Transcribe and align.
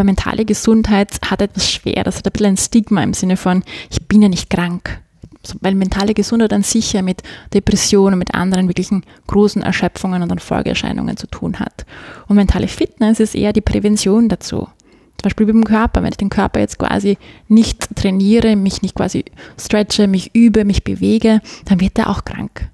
Aber 0.00 0.06
mentale 0.06 0.46
Gesundheit 0.46 1.10
hat 1.30 1.42
etwas 1.42 1.70
schwer, 1.70 2.04
das 2.04 2.16
hat 2.16 2.26
ein 2.26 2.32
bisschen 2.32 2.46
ein 2.46 2.56
Stigma 2.56 3.02
im 3.02 3.12
Sinne 3.12 3.36
von, 3.36 3.62
ich 3.90 4.08
bin 4.08 4.22
ja 4.22 4.30
nicht 4.30 4.48
krank. 4.48 5.02
Weil 5.60 5.74
mentale 5.74 6.14
Gesundheit 6.14 6.54
an 6.54 6.62
sich 6.62 6.94
ja 6.94 7.02
mit 7.02 7.22
Depressionen, 7.52 8.18
mit 8.18 8.34
anderen 8.34 8.66
wirklichen 8.66 9.04
großen 9.26 9.60
Erschöpfungen 9.60 10.22
und 10.22 10.30
dann 10.30 10.38
Folgeerscheinungen 10.38 11.18
zu 11.18 11.26
tun 11.26 11.58
hat. 11.58 11.84
Und 12.28 12.36
mentale 12.36 12.66
Fitness 12.66 13.20
ist 13.20 13.34
eher 13.34 13.52
die 13.52 13.60
Prävention 13.60 14.30
dazu. 14.30 14.60
Zum 14.60 15.22
Beispiel 15.22 15.44
mit 15.44 15.54
dem 15.54 15.64
Körper. 15.64 16.02
Wenn 16.02 16.12
ich 16.12 16.16
den 16.16 16.30
Körper 16.30 16.60
jetzt 16.60 16.78
quasi 16.78 17.18
nicht 17.48 17.94
trainiere, 17.94 18.56
mich 18.56 18.80
nicht 18.80 18.94
quasi 18.94 19.26
stretche, 19.58 20.06
mich 20.06 20.34
übe, 20.34 20.64
mich 20.64 20.82
bewege, 20.82 21.42
dann 21.66 21.78
wird 21.78 21.98
er 21.98 22.08
auch 22.08 22.24
krank. 22.24 22.70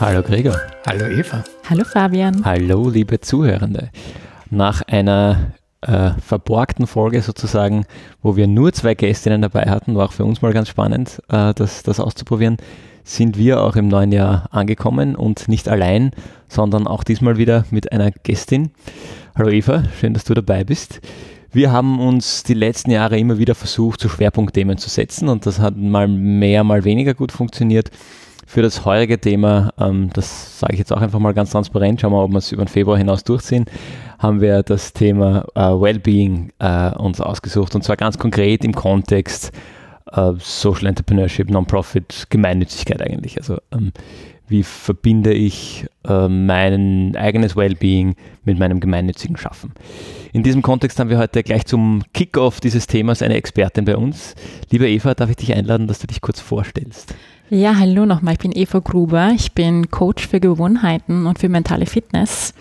Hallo 0.00 0.22
Gregor. 0.22 0.58
Hallo 0.86 1.04
Eva. 1.08 1.44
Hallo 1.68 1.84
Fabian. 1.84 2.42
Hallo 2.42 2.88
liebe 2.88 3.20
Zuhörende. 3.20 3.90
Nach 4.48 4.80
einer 4.86 5.52
äh, 5.82 6.12
verborgten 6.24 6.86
Folge 6.86 7.20
sozusagen, 7.20 7.84
wo 8.22 8.34
wir 8.34 8.46
nur 8.46 8.72
zwei 8.72 8.94
Gästinnen 8.94 9.42
dabei 9.42 9.64
hatten, 9.64 9.96
war 9.96 10.06
auch 10.06 10.12
für 10.12 10.24
uns 10.24 10.40
mal 10.40 10.54
ganz 10.54 10.70
spannend, 10.70 11.20
äh, 11.28 11.52
das, 11.52 11.82
das 11.82 12.00
auszuprobieren, 12.00 12.56
sind 13.04 13.36
wir 13.36 13.62
auch 13.62 13.76
im 13.76 13.88
neuen 13.88 14.10
Jahr 14.10 14.48
angekommen 14.52 15.16
und 15.16 15.48
nicht 15.48 15.68
allein, 15.68 16.12
sondern 16.48 16.86
auch 16.86 17.04
diesmal 17.04 17.36
wieder 17.36 17.66
mit 17.70 17.92
einer 17.92 18.10
Gästin. 18.10 18.70
Hallo 19.36 19.50
Eva, 19.50 19.82
schön, 20.00 20.14
dass 20.14 20.24
du 20.24 20.32
dabei 20.32 20.64
bist. 20.64 21.02
Wir 21.52 21.72
haben 21.72 22.00
uns 22.00 22.42
die 22.42 22.54
letzten 22.54 22.90
Jahre 22.90 23.18
immer 23.18 23.36
wieder 23.36 23.54
versucht, 23.54 24.00
zu 24.00 24.08
Schwerpunktthemen 24.08 24.78
zu 24.78 24.88
setzen 24.88 25.28
und 25.28 25.44
das 25.44 25.58
hat 25.58 25.76
mal 25.76 26.08
mehr, 26.08 26.64
mal 26.64 26.84
weniger 26.84 27.12
gut 27.12 27.32
funktioniert 27.32 27.90
für 28.50 28.62
das 28.62 28.84
heutige 28.84 29.20
Thema, 29.20 29.72
ähm, 29.78 30.10
das 30.12 30.58
sage 30.58 30.72
ich 30.72 30.80
jetzt 30.80 30.92
auch 30.92 31.00
einfach 31.00 31.20
mal 31.20 31.32
ganz 31.32 31.50
transparent, 31.50 32.00
schauen 32.00 32.12
wir, 32.12 32.24
ob 32.24 32.32
wir 32.32 32.38
es 32.38 32.50
über 32.50 32.64
den 32.64 32.68
Februar 32.68 32.98
hinaus 32.98 33.22
durchziehen, 33.22 33.66
haben 34.18 34.40
wir 34.40 34.64
das 34.64 34.92
Thema 34.92 35.46
äh, 35.54 35.60
Wellbeing 35.60 36.50
äh, 36.58 36.90
uns 36.96 37.20
ausgesucht 37.20 37.76
und 37.76 37.84
zwar 37.84 37.96
ganz 37.96 38.18
konkret 38.18 38.64
im 38.64 38.74
Kontext 38.74 39.52
äh, 40.10 40.32
Social 40.38 40.86
Entrepreneurship, 40.88 41.48
Non-Profit, 41.48 42.26
Gemeinnützigkeit 42.28 43.00
eigentlich. 43.00 43.38
Also 43.38 43.58
ähm, 43.70 43.92
wie 44.48 44.64
verbinde 44.64 45.32
ich 45.32 45.86
äh, 46.08 46.26
mein 46.26 47.14
eigenes 47.14 47.54
Wellbeing 47.54 48.16
mit 48.44 48.58
meinem 48.58 48.80
gemeinnützigen 48.80 49.36
Schaffen. 49.36 49.74
In 50.32 50.42
diesem 50.42 50.62
Kontext 50.62 50.98
haben 50.98 51.08
wir 51.08 51.18
heute 51.18 51.44
gleich 51.44 51.66
zum 51.66 52.02
Kickoff 52.14 52.58
dieses 52.58 52.88
Themas 52.88 53.22
eine 53.22 53.34
Expertin 53.34 53.84
bei 53.84 53.96
uns. 53.96 54.34
Liebe 54.70 54.90
Eva, 54.90 55.14
darf 55.14 55.30
ich 55.30 55.36
dich 55.36 55.54
einladen, 55.54 55.86
dass 55.86 56.00
du 56.00 56.08
dich 56.08 56.20
kurz 56.20 56.40
vorstellst? 56.40 57.14
Ja, 57.52 57.76
hallo 57.76 58.06
nochmal. 58.06 58.34
Ich 58.34 58.38
bin 58.38 58.52
Eva 58.52 58.78
Gruber. 58.78 59.32
Ich 59.34 59.50
bin 59.54 59.90
Coach 59.90 60.28
für 60.28 60.38
Gewohnheiten 60.38 61.26
und 61.26 61.40
für 61.40 61.48
mentale 61.48 61.84
Fitness. 61.84 62.54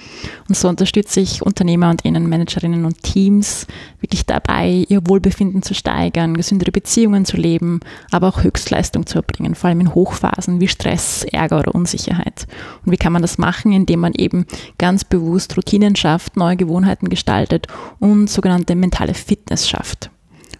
Und 0.47 0.57
so 0.57 0.67
unterstütze 0.67 1.19
ich 1.19 1.43
Unternehmer 1.43 1.91
und 1.91 2.03
Innenmanagerinnen 2.03 2.85
und 2.85 3.03
Teams 3.03 3.67
wirklich 3.99 4.25
dabei, 4.25 4.87
ihr 4.89 5.05
Wohlbefinden 5.05 5.61
zu 5.61 5.75
steigern, 5.75 6.35
gesündere 6.35 6.71
Beziehungen 6.71 7.25
zu 7.25 7.37
leben, 7.37 7.81
aber 8.09 8.29
auch 8.29 8.41
Höchstleistung 8.41 9.05
zu 9.05 9.19
erbringen, 9.19 9.53
vor 9.53 9.67
allem 9.67 9.81
in 9.81 9.93
Hochphasen 9.93 10.59
wie 10.59 10.67
Stress, 10.67 11.23
Ärger 11.23 11.59
oder 11.59 11.75
Unsicherheit. 11.75 12.47
Und 12.83 12.91
wie 12.91 12.97
kann 12.97 13.13
man 13.13 13.21
das 13.21 13.37
machen? 13.37 13.71
Indem 13.71 13.99
man 13.99 14.13
eben 14.13 14.47
ganz 14.79 15.03
bewusst 15.03 15.55
Routinen 15.55 15.95
schafft, 15.95 16.35
neue 16.35 16.57
Gewohnheiten 16.57 17.09
gestaltet 17.09 17.67
und 17.99 18.27
sogenannte 18.27 18.73
mentale 18.73 19.13
Fitness 19.13 19.69
schafft. 19.69 20.09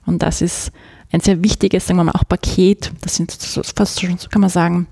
Und 0.06 0.22
das 0.22 0.44
ist 0.44 0.72
ein 1.12 1.22
sehr 1.22 1.44
wichtiges, 1.44 1.88
sagen 1.88 2.00
wir 2.00 2.04
mal, 2.04 2.12
auch 2.12 2.28
Paket. 2.28 2.92
Das 3.02 3.16
sind 3.16 3.32
fast 3.32 4.02
schon, 4.02 4.18
so 4.18 4.30
kann 4.30 4.42
man 4.42 4.50
sagen, 4.50 4.88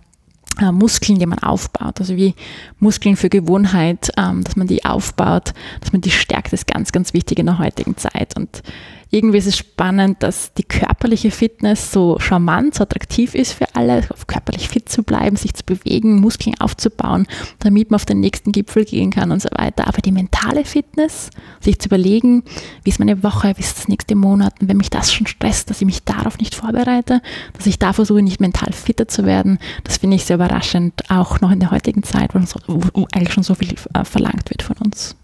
äh, 0.59 0.71
Muskeln, 0.71 1.19
die 1.19 1.25
man 1.25 1.39
aufbaut. 1.39 1.99
Also 1.99 2.15
wie 2.15 2.33
Muskeln 2.79 3.15
für 3.15 3.29
Gewohnheit, 3.29 4.09
ähm, 4.17 4.43
dass 4.43 4.55
man 4.55 4.67
die 4.67 4.85
aufbaut, 4.85 5.53
dass 5.81 5.91
man 5.91 6.01
die 6.01 6.11
stärkt, 6.11 6.53
ist 6.53 6.67
ganz, 6.67 6.91
ganz 6.91 7.13
wichtig 7.13 7.39
in 7.39 7.45
der 7.45 7.59
heutigen 7.59 7.97
Zeit. 7.97 8.35
Und 8.35 8.63
irgendwie 9.09 9.37
ist 9.37 9.47
es 9.47 9.57
spannend, 9.57 10.21
dass 10.23 10.53
die 10.53 10.63
körperliche 10.63 11.31
Fitness 11.31 11.91
so 11.91 12.17
charmant, 12.19 12.75
so 12.75 12.83
attraktiv 12.83 13.35
ist 13.35 13.53
für 13.53 13.75
alle, 13.75 14.03
körperlich 14.27 14.67
fit 14.69 14.89
zu 14.89 15.03
bleiben, 15.03 15.35
sich 15.35 15.53
zu 15.53 15.63
bewegen, 15.63 16.19
Muskeln 16.19 16.59
aufzubauen, 16.59 17.27
damit 17.59 17.89
man 17.89 17.95
auf 17.95 18.05
den 18.05 18.19
nächsten 18.19 18.51
Gipfel 18.51 18.85
gehen 18.85 19.11
kann 19.11 19.31
und 19.31 19.41
so 19.41 19.49
weiter. 19.53 19.87
Aber 19.87 20.01
die 20.01 20.11
mentale 20.11 20.65
Fitness, 20.65 21.29
sich 21.61 21.79
zu 21.79 21.87
überlegen, 21.87 22.43
wie 22.83 22.89
ist 22.89 22.99
meine 22.99 23.23
Woche, 23.23 23.53
wie 23.55 23.61
ist 23.61 23.77
das 23.77 23.87
nächste 23.87 24.15
Monat, 24.15 24.61
und 24.61 24.67
wenn 24.67 24.77
mich 24.77 24.89
das 24.89 25.13
schon 25.13 25.27
stresst, 25.27 25.69
dass 25.69 25.81
ich 25.81 25.85
mich 25.85 26.03
darauf 26.03 26.37
nicht 26.37 26.55
vorbereite, 26.55 27.21
dass 27.53 27.65
ich 27.65 27.79
da 27.79 27.93
versuche, 27.93 28.21
nicht 28.21 28.41
mental 28.41 28.73
fitter 28.73 29.07
zu 29.07 29.25
werden, 29.25 29.59
das 29.83 29.97
finde 29.97 30.15
ich 30.15 30.25
sehr 30.25 30.35
überraschend, 30.35 31.09
auch 31.09 31.39
noch 31.41 31.51
in 31.51 31.59
der 31.59 31.71
heutigen 31.71 32.03
Zeit, 32.03 32.33
wo, 32.33 32.81
wo 32.93 33.07
eigentlich 33.13 33.33
schon 33.33 33.43
so 33.43 33.55
viel 33.55 33.75
äh, 33.93 34.03
verlangt 34.03 34.49
wird 34.49 34.63
von 34.63 34.75
uns. 34.77 35.15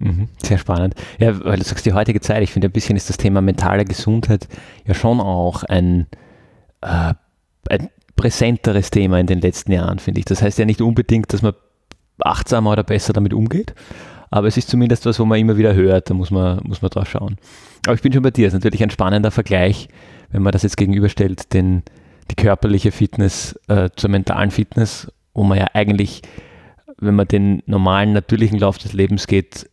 Mhm, 0.00 0.28
sehr 0.42 0.56
spannend. 0.56 0.94
Ja, 1.18 1.44
weil 1.44 1.58
du 1.58 1.64
sagst, 1.64 1.84
die 1.84 1.92
heutige 1.92 2.20
Zeit, 2.20 2.42
ich 2.42 2.52
finde 2.52 2.68
ein 2.68 2.72
bisschen 2.72 2.96
ist 2.96 3.10
das 3.10 3.18
Thema 3.18 3.42
mentale 3.42 3.84
Gesundheit 3.84 4.48
ja 4.86 4.94
schon 4.94 5.20
auch 5.20 5.62
ein, 5.64 6.06
äh, 6.80 7.12
ein 7.68 7.90
präsenteres 8.16 8.90
Thema 8.90 9.20
in 9.20 9.26
den 9.26 9.40
letzten 9.40 9.72
Jahren, 9.72 9.98
finde 9.98 10.20
ich. 10.20 10.24
Das 10.24 10.42
heißt 10.42 10.58
ja 10.58 10.64
nicht 10.64 10.80
unbedingt, 10.80 11.32
dass 11.32 11.42
man 11.42 11.52
achtsamer 12.18 12.72
oder 12.72 12.82
besser 12.82 13.12
damit 13.12 13.34
umgeht, 13.34 13.74
aber 14.30 14.46
es 14.46 14.56
ist 14.56 14.68
zumindest 14.68 15.04
was, 15.04 15.18
wo 15.18 15.26
man 15.26 15.38
immer 15.38 15.58
wieder 15.58 15.74
hört, 15.74 16.08
da 16.08 16.14
muss 16.14 16.30
man, 16.30 16.60
muss 16.64 16.80
man 16.80 16.90
drauf 16.90 17.08
schauen. 17.08 17.36
Aber 17.86 17.94
ich 17.94 18.02
bin 18.02 18.12
schon 18.12 18.22
bei 18.22 18.30
dir, 18.30 18.46
es 18.46 18.54
ist 18.54 18.58
natürlich 18.60 18.82
ein 18.82 18.90
spannender 18.90 19.30
Vergleich, 19.30 19.88
wenn 20.32 20.42
man 20.42 20.52
das 20.52 20.62
jetzt 20.62 20.78
gegenüberstellt, 20.78 21.52
den, 21.52 21.82
die 22.30 22.36
körperliche 22.36 22.90
Fitness 22.90 23.58
äh, 23.68 23.90
zur 23.96 24.08
mentalen 24.08 24.50
Fitness, 24.50 25.12
wo 25.34 25.44
man 25.44 25.58
ja 25.58 25.66
eigentlich, 25.74 26.22
wenn 26.98 27.16
man 27.16 27.28
den 27.28 27.62
normalen, 27.66 28.12
natürlichen 28.12 28.58
Lauf 28.58 28.78
des 28.78 28.92
Lebens 28.94 29.26
geht, 29.26 29.68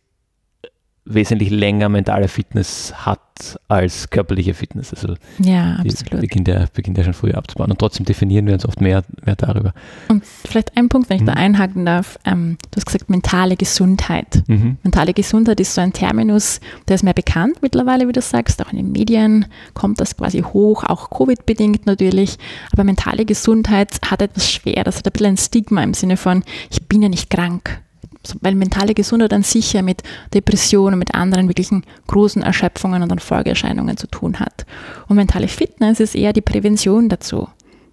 wesentlich 1.08 1.50
länger 1.50 1.88
mentale 1.88 2.28
Fitness 2.28 2.92
hat 3.06 3.20
als 3.68 4.10
körperliche 4.10 4.54
Fitness. 4.54 4.92
Also 4.92 5.14
ja, 5.38 5.76
absolut. 5.76 6.20
Beginnt 6.20 6.48
ja, 6.48 6.66
beginnt 6.72 6.98
ja 6.98 7.04
schon 7.04 7.14
früher 7.14 7.36
abzubauen. 7.36 7.70
Und 7.70 7.78
trotzdem 7.78 8.04
definieren 8.04 8.46
wir 8.46 8.54
uns 8.54 8.66
oft 8.66 8.80
mehr, 8.80 9.02
mehr 9.24 9.36
darüber. 9.36 9.72
Und 10.08 10.24
vielleicht 10.24 10.76
ein 10.76 10.88
Punkt, 10.88 11.08
wenn 11.08 11.16
ich 11.16 11.22
mhm. 11.22 11.26
da 11.26 11.32
einhaken 11.34 11.86
darf. 11.86 12.18
Ähm, 12.24 12.58
du 12.70 12.76
hast 12.76 12.86
gesagt, 12.86 13.08
mentale 13.10 13.56
Gesundheit. 13.56 14.42
Mhm. 14.48 14.78
Mentale 14.82 15.14
Gesundheit 15.14 15.60
ist 15.60 15.74
so 15.74 15.80
ein 15.80 15.92
Terminus, 15.92 16.60
der 16.88 16.96
ist 16.96 17.04
mehr 17.04 17.14
bekannt 17.14 17.58
mittlerweile, 17.62 18.08
wie 18.08 18.12
du 18.12 18.20
sagst. 18.20 18.60
Auch 18.64 18.70
in 18.70 18.76
den 18.78 18.92
Medien 18.92 19.46
kommt 19.74 20.00
das 20.00 20.16
quasi 20.16 20.40
hoch, 20.42 20.84
auch 20.84 21.10
Covid-bedingt 21.10 21.86
natürlich. 21.86 22.38
Aber 22.72 22.84
mentale 22.84 23.24
Gesundheit 23.24 23.98
hat 24.10 24.22
etwas 24.22 24.50
schwer. 24.50 24.84
Das 24.84 24.98
hat 24.98 25.06
ein 25.06 25.12
bisschen 25.12 25.26
ein 25.26 25.36
Stigma 25.36 25.82
im 25.82 25.94
Sinne 25.94 26.16
von, 26.16 26.42
ich 26.70 26.86
bin 26.86 27.02
ja 27.02 27.08
nicht 27.08 27.30
krank 27.30 27.80
weil 28.40 28.54
mentale 28.54 28.94
Gesundheit 28.94 29.32
an 29.32 29.42
sich 29.42 29.72
ja 29.72 29.82
mit 29.82 30.02
Depressionen, 30.34 30.98
mit 30.98 31.14
anderen 31.14 31.48
wirklichen 31.48 31.84
großen 32.06 32.42
Erschöpfungen 32.42 33.02
und 33.02 33.10
dann 33.10 33.18
Folgeerscheinungen 33.18 33.96
zu 33.96 34.06
tun 34.06 34.40
hat. 34.40 34.66
Und 35.08 35.16
mentale 35.16 35.48
Fitness 35.48 36.00
ist 36.00 36.14
eher 36.14 36.32
die 36.32 36.40
Prävention 36.40 37.08
dazu. 37.08 37.48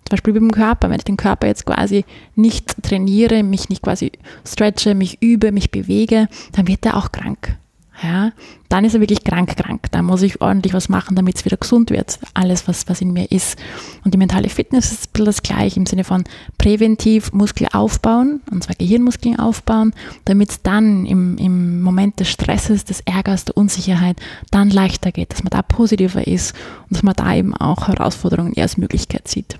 Zum 0.07 0.11
Beispiel 0.11 0.33
mit 0.33 0.41
dem 0.41 0.51
Körper. 0.51 0.89
Wenn 0.89 0.97
ich 0.97 1.05
den 1.05 1.17
Körper 1.17 1.47
jetzt 1.47 1.65
quasi 1.65 2.05
nicht 2.35 2.83
trainiere, 2.83 3.43
mich 3.43 3.69
nicht 3.69 3.81
quasi 3.81 4.11
stretche, 4.47 4.93
mich 4.93 5.21
übe, 5.21 5.51
mich 5.51 5.71
bewege, 5.71 6.27
dann 6.51 6.67
wird 6.67 6.85
er 6.85 6.97
auch 6.97 7.11
krank 7.11 7.57
ja, 8.03 8.31
dann 8.67 8.83
ist 8.83 8.93
er 8.93 8.99
wirklich 8.99 9.23
krank, 9.23 9.55
krank. 9.55 9.87
Da 9.91 10.01
muss 10.01 10.21
ich 10.21 10.41
ordentlich 10.41 10.73
was 10.73 10.89
machen, 10.89 11.15
damit 11.15 11.37
es 11.37 11.45
wieder 11.45 11.57
gesund 11.57 11.91
wird. 11.91 12.19
Alles, 12.33 12.67
was, 12.67 12.87
was 12.89 12.99
in 12.99 13.13
mir 13.13 13.31
ist. 13.31 13.57
Und 14.03 14.13
die 14.13 14.17
mentale 14.17 14.49
Fitness 14.49 14.91
ist 14.91 15.07
ein 15.07 15.09
bisschen 15.13 15.25
das 15.25 15.43
Gleiche 15.43 15.79
im 15.79 15.85
Sinne 15.85 16.03
von 16.03 16.25
präventiv 16.57 17.31
Muskel 17.31 17.67
aufbauen, 17.71 18.41
und 18.51 18.63
zwar 18.63 18.75
Gehirnmuskeln 18.75 19.39
aufbauen, 19.39 19.93
damit 20.25 20.49
es 20.49 20.61
dann 20.61 21.05
im, 21.05 21.37
im 21.37 21.81
Moment 21.81 22.19
des 22.19 22.29
Stresses, 22.29 22.83
des 22.83 23.01
Ärgers, 23.01 23.45
der 23.45 23.57
Unsicherheit 23.57 24.17
dann 24.51 24.69
leichter 24.69 25.11
geht, 25.11 25.31
dass 25.31 25.43
man 25.43 25.51
da 25.51 25.61
positiver 25.61 26.27
ist 26.27 26.53
und 26.83 26.95
dass 26.95 27.03
man 27.03 27.15
da 27.15 27.33
eben 27.33 27.55
auch 27.55 27.87
Herausforderungen 27.87 28.53
eher 28.53 28.63
als 28.63 28.77
Möglichkeit 28.77 29.27
sieht. 29.27 29.57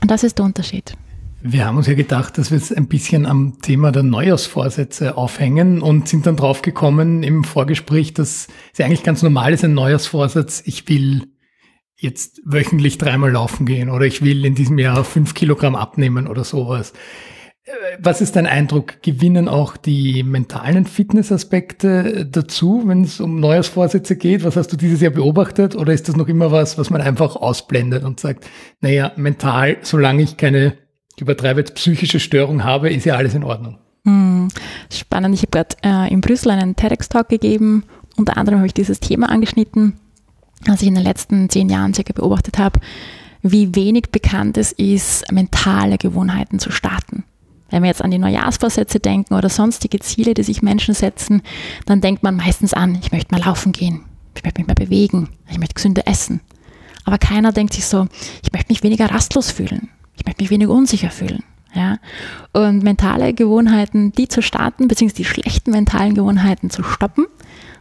Und 0.00 0.10
das 0.10 0.22
ist 0.22 0.38
der 0.38 0.44
Unterschied. 0.44 0.94
Wir 1.42 1.64
haben 1.64 1.78
uns 1.78 1.86
ja 1.86 1.94
gedacht, 1.94 2.36
dass 2.36 2.50
wir 2.50 2.58
es 2.58 2.70
ein 2.70 2.86
bisschen 2.86 3.24
am 3.24 3.60
Thema 3.62 3.92
der 3.92 4.02
Neujahrsvorsätze 4.02 5.16
aufhängen 5.16 5.80
und 5.80 6.06
sind 6.06 6.26
dann 6.26 6.36
draufgekommen 6.36 7.22
im 7.22 7.44
Vorgespräch, 7.44 8.12
dass 8.12 8.48
es 8.72 8.78
ja 8.78 8.84
eigentlich 8.84 9.02
ganz 9.02 9.22
normal 9.22 9.54
ist, 9.54 9.64
ein 9.64 9.72
Neujahrsvorsatz. 9.72 10.62
Ich 10.66 10.86
will 10.90 11.28
jetzt 11.96 12.42
wöchentlich 12.44 12.98
dreimal 12.98 13.32
laufen 13.32 13.64
gehen 13.64 13.88
oder 13.88 14.04
ich 14.04 14.22
will 14.22 14.44
in 14.44 14.54
diesem 14.54 14.78
Jahr 14.78 15.02
fünf 15.02 15.32
Kilogramm 15.32 15.76
abnehmen 15.76 16.26
oder 16.26 16.44
sowas. 16.44 16.92
Äh, 17.64 17.72
was 17.98 18.20
ist 18.20 18.36
dein 18.36 18.46
Eindruck? 18.46 19.02
Gewinnen 19.02 19.48
auch 19.48 19.78
die 19.78 20.22
mentalen 20.22 20.84
Fitnessaspekte 20.84 22.26
dazu, 22.26 22.82
wenn 22.84 23.04
es 23.04 23.18
um 23.18 23.40
Neujahrsvorsätze 23.40 24.16
geht? 24.16 24.44
Was 24.44 24.56
hast 24.56 24.74
du 24.74 24.76
dieses 24.76 25.00
Jahr 25.00 25.12
beobachtet? 25.12 25.74
Oder 25.74 25.94
ist 25.94 26.06
das 26.06 26.16
noch 26.16 26.28
immer 26.28 26.52
was, 26.52 26.76
was 26.76 26.90
man 26.90 27.00
einfach 27.00 27.34
ausblendet 27.34 28.04
und 28.04 28.20
sagt, 28.20 28.46
naja, 28.82 29.12
mental, 29.16 29.78
solange 29.80 30.22
ich 30.22 30.36
keine 30.36 30.76
ich 31.20 31.22
übertreibe 31.22 31.60
jetzt 31.60 31.74
psychische 31.74 32.18
Störung 32.18 32.64
habe, 32.64 32.88
ist 32.88 33.04
ja 33.04 33.14
alles 33.14 33.34
in 33.34 33.44
Ordnung. 33.44 33.76
Hm, 34.06 34.48
spannend. 34.90 35.34
Ich 35.34 35.42
habe 35.42 35.50
gerade 35.50 35.76
äh, 35.84 36.10
in 36.10 36.22
Brüssel 36.22 36.50
einen 36.50 36.76
TEDx-Talk 36.76 37.28
gegeben. 37.28 37.84
Unter 38.16 38.38
anderem 38.38 38.60
habe 38.60 38.66
ich 38.66 38.72
dieses 38.72 39.00
Thema 39.00 39.28
angeschnitten, 39.28 40.00
was 40.64 40.80
ich 40.80 40.88
in 40.88 40.94
den 40.94 41.04
letzten 41.04 41.50
zehn 41.50 41.68
Jahren 41.68 41.92
circa 41.92 42.14
beobachtet 42.14 42.58
habe. 42.58 42.80
wie 43.42 43.74
wenig 43.74 44.10
bekannt 44.10 44.56
es 44.56 44.72
ist, 44.72 45.30
mentale 45.30 45.98
Gewohnheiten 45.98 46.58
zu 46.58 46.70
starten. 46.70 47.24
Wenn 47.68 47.82
wir 47.82 47.88
jetzt 47.88 48.02
an 48.02 48.10
die 48.10 48.18
Neujahrsvorsätze 48.18 48.98
denken 48.98 49.34
oder 49.34 49.50
sonstige 49.50 49.98
Ziele, 50.00 50.32
die 50.32 50.42
sich 50.42 50.62
Menschen 50.62 50.94
setzen, 50.94 51.42
dann 51.84 52.00
denkt 52.00 52.22
man 52.22 52.36
meistens 52.36 52.72
an, 52.72 52.98
ich 53.02 53.12
möchte 53.12 53.34
mal 53.34 53.44
laufen 53.44 53.72
gehen, 53.72 54.06
ich 54.34 54.42
möchte 54.42 54.60
mich 54.60 54.68
mal 54.68 54.74
bewegen, 54.74 55.28
ich 55.50 55.58
möchte 55.58 55.74
gesünder 55.74 56.02
essen. 56.06 56.40
Aber 57.04 57.18
keiner 57.18 57.52
denkt 57.52 57.74
sich 57.74 57.84
so, 57.86 58.08
ich 58.42 58.52
möchte 58.52 58.72
mich 58.72 58.82
weniger 58.82 59.10
rastlos 59.10 59.50
fühlen, 59.50 59.88
ich 60.20 60.26
möchte 60.26 60.42
mich 60.42 60.50
weniger 60.50 60.72
unsicher 60.72 61.10
fühlen. 61.10 61.42
Ja? 61.74 61.98
Und 62.52 62.82
mentale 62.82 63.32
Gewohnheiten, 63.32 64.12
die 64.12 64.28
zu 64.28 64.42
starten, 64.42 64.86
beziehungsweise 64.86 65.22
die 65.22 65.28
schlechten 65.28 65.70
mentalen 65.70 66.14
Gewohnheiten 66.14 66.70
zu 66.70 66.82
stoppen, 66.82 67.26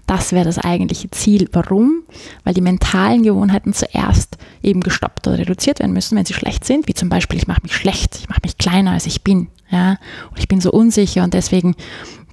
das 0.08 0.32
wäre 0.32 0.46
das 0.46 0.58
eigentliche 0.58 1.12
Ziel. 1.12 1.50
Warum? 1.52 2.02
Weil 2.44 2.56
die 2.56 2.62
mentalen 2.62 3.22
Gewohnheiten 3.22 3.74
zuerst 3.74 4.38
eben 4.64 4.82
gestoppt 4.82 5.28
oder 5.28 5.38
reduziert 5.38 5.80
werden 5.80 5.94
müssen, 5.94 6.18
wenn 6.18 6.26
sie 6.26 6.34
schlecht 6.34 6.66
sind, 6.66 6.88
wie 6.88 6.96
zum 6.96 7.10
Beispiel, 7.10 7.38
ich 7.38 7.48
mache 7.48 7.62
mich 7.62 7.76
schlecht, 7.76 8.16
ich 8.16 8.30
mache 8.30 8.42
mich 8.44 8.58
kleiner, 8.58 8.92
als 8.92 9.06
ich 9.06 9.24
bin, 9.24 9.50
ja, 9.70 9.98
und 10.32 10.40
ich 10.40 10.48
bin 10.48 10.62
so 10.62 10.72
unsicher 10.72 11.24
und 11.24 11.36
deswegen 11.36 11.76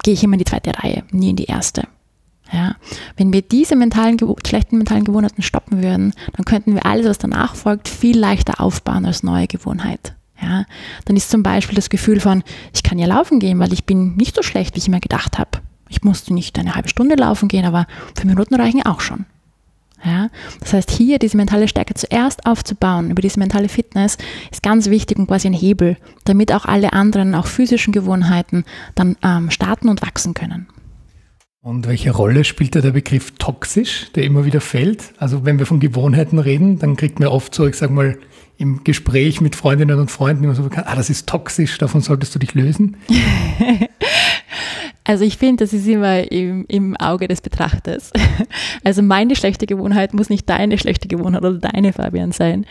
gehe 0.01 0.15
ich 0.15 0.23
immer 0.23 0.33
in 0.33 0.39
die 0.39 0.45
zweite 0.45 0.71
Reihe, 0.75 1.03
nie 1.11 1.29
in 1.29 1.35
die 1.35 1.45
erste. 1.45 1.83
Ja, 2.51 2.75
wenn 3.17 3.33
wir 3.33 3.41
diese 3.41 3.75
mentalen, 3.75 4.17
schlechten 4.45 4.77
mentalen 4.77 5.03
Gewohnheiten 5.03 5.41
stoppen 5.41 5.83
würden, 5.83 6.13
dann 6.33 6.45
könnten 6.45 6.75
wir 6.75 6.85
alles, 6.85 7.05
was 7.05 7.17
danach 7.17 7.55
folgt, 7.55 7.89
viel 7.89 8.17
leichter 8.17 8.61
aufbauen 8.61 9.05
als 9.05 9.21
neue 9.21 9.47
Gewohnheit. 9.47 10.13
Ja, 10.41 10.65
dann 11.05 11.17
ist 11.17 11.29
zum 11.29 11.43
Beispiel 11.43 11.75
das 11.75 11.89
Gefühl 11.89 12.19
von, 12.19 12.43
ich 12.73 12.83
kann 12.83 12.99
ja 12.99 13.07
laufen 13.07 13.39
gehen, 13.39 13.59
weil 13.59 13.73
ich 13.73 13.85
bin 13.85 14.15
nicht 14.15 14.35
so 14.35 14.43
schlecht, 14.43 14.75
wie 14.75 14.79
ich 14.79 14.87
mir 14.87 14.99
gedacht 14.99 15.37
habe. 15.37 15.59
Ich 15.89 16.03
musste 16.03 16.33
nicht 16.33 16.57
eine 16.59 16.75
halbe 16.75 16.89
Stunde 16.89 17.15
laufen 17.15 17.47
gehen, 17.47 17.65
aber 17.65 17.87
fünf 18.15 18.25
Minuten 18.25 18.55
reichen 18.55 18.85
auch 18.85 19.01
schon. 19.01 19.25
Ja? 20.03 20.29
Das 20.59 20.73
heißt, 20.73 20.91
hier 20.91 21.17
diese 21.19 21.37
mentale 21.37 21.67
Stärke 21.67 21.95
zuerst 21.95 22.45
aufzubauen, 22.45 23.09
über 23.09 23.21
diese 23.21 23.39
mentale 23.39 23.69
Fitness, 23.69 24.17
ist 24.51 24.63
ganz 24.63 24.89
wichtig 24.89 25.17
und 25.17 25.27
quasi 25.27 25.47
ein 25.47 25.53
Hebel, 25.53 25.97
damit 26.25 26.53
auch 26.53 26.65
alle 26.65 26.93
anderen, 26.93 27.35
auch 27.35 27.47
physischen 27.47 27.93
Gewohnheiten 27.93 28.63
dann 28.95 29.17
ähm, 29.23 29.49
starten 29.49 29.89
und 29.89 30.01
wachsen 30.01 30.33
können. 30.33 30.67
Und 31.61 31.87
welche 31.87 32.11
Rolle 32.11 32.43
spielt 32.43 32.75
da 32.75 32.81
der 32.81 32.91
Begriff 32.91 33.31
toxisch, 33.37 34.11
der 34.13 34.23
immer 34.23 34.45
wieder 34.45 34.61
fällt? 34.61 35.13
Also 35.17 35.43
wenn 35.43 35.59
wir 35.59 35.65
von 35.65 35.79
Gewohnheiten 35.79 36.39
reden, 36.39 36.79
dann 36.79 36.95
kriegt 36.95 37.19
man 37.19 37.29
oft 37.29 37.53
so, 37.53 37.67
ich 37.67 37.75
sag 37.75 37.89
mal, 37.89 38.17
im 38.57 38.83
Gespräch 38.83 39.41
mit 39.41 39.55
Freundinnen 39.55 39.99
und 39.99 40.09
Freunden 40.09 40.43
immer 40.43 40.55
so 40.55 40.63
bekannt, 40.63 40.87
ah, 40.87 40.95
das 40.95 41.09
ist 41.09 41.27
toxisch, 41.27 41.77
davon 41.77 42.01
solltest 42.01 42.33
du 42.35 42.39
dich 42.39 42.53
lösen. 42.53 42.97
Also 45.09 45.23
ich 45.23 45.37
finde, 45.37 45.63
das 45.63 45.71
ist 45.71 45.87
immer 45.87 46.29
im, 46.29 46.65
im 46.67 46.97
Auge 46.97 47.29
des 47.29 47.39
Betrachters. 47.39 48.11
Also 48.83 49.01
meine 49.01 49.35
schlechte 49.35 49.65
Gewohnheit 49.65 50.13
muss 50.13 50.29
nicht 50.29 50.49
deine 50.49 50.77
schlechte 50.77 51.07
Gewohnheit 51.07 51.43
oder 51.43 51.57
deine 51.57 51.93
Fabian 51.93 52.31
sein. 52.31 52.65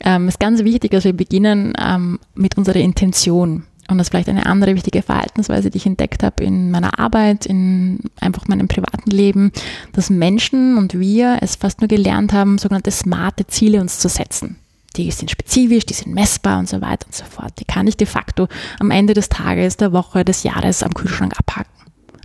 Ähm, 0.00 0.28
es 0.28 0.34
ist 0.34 0.40
ganz 0.40 0.62
wichtig, 0.64 0.92
dass 0.92 1.04
wir 1.04 1.12
beginnen 1.12 1.72
ähm, 1.78 2.18
mit 2.34 2.56
unserer 2.56 2.78
Intention. 2.78 3.64
Und 3.92 3.98
das 3.98 4.06
ist 4.06 4.10
vielleicht 4.10 4.28
eine 4.28 4.46
andere 4.46 4.74
wichtige 4.74 5.02
Verhaltensweise, 5.02 5.70
die 5.70 5.78
ich 5.78 5.86
entdeckt 5.86 6.22
habe 6.22 6.42
in 6.42 6.70
meiner 6.70 6.98
Arbeit, 6.98 7.46
in 7.46 8.00
einfach 8.20 8.48
meinem 8.48 8.68
privaten 8.68 9.10
Leben, 9.10 9.52
dass 9.92 10.10
Menschen 10.10 10.76
und 10.76 10.98
wir 10.98 11.38
es 11.40 11.56
fast 11.56 11.80
nur 11.80 11.88
gelernt 11.88 12.32
haben, 12.32 12.58
sogenannte 12.58 12.90
smarte 12.90 13.46
Ziele 13.46 13.80
uns 13.80 13.98
zu 13.98 14.08
setzen 14.08 14.56
die 14.96 15.10
sind 15.10 15.30
spezifisch, 15.30 15.86
die 15.86 15.94
sind 15.94 16.14
messbar 16.14 16.58
und 16.58 16.68
so 16.68 16.80
weiter 16.80 17.06
und 17.06 17.14
so 17.14 17.24
fort. 17.24 17.52
Die 17.58 17.64
kann 17.64 17.86
ich 17.86 17.96
de 17.96 18.06
facto 18.06 18.48
am 18.78 18.90
Ende 18.90 19.14
des 19.14 19.28
Tages, 19.28 19.76
der 19.76 19.92
Woche, 19.92 20.24
des 20.24 20.42
Jahres 20.42 20.82
am 20.82 20.94
Kühlschrank 20.94 21.32
abhaken. 21.38 21.70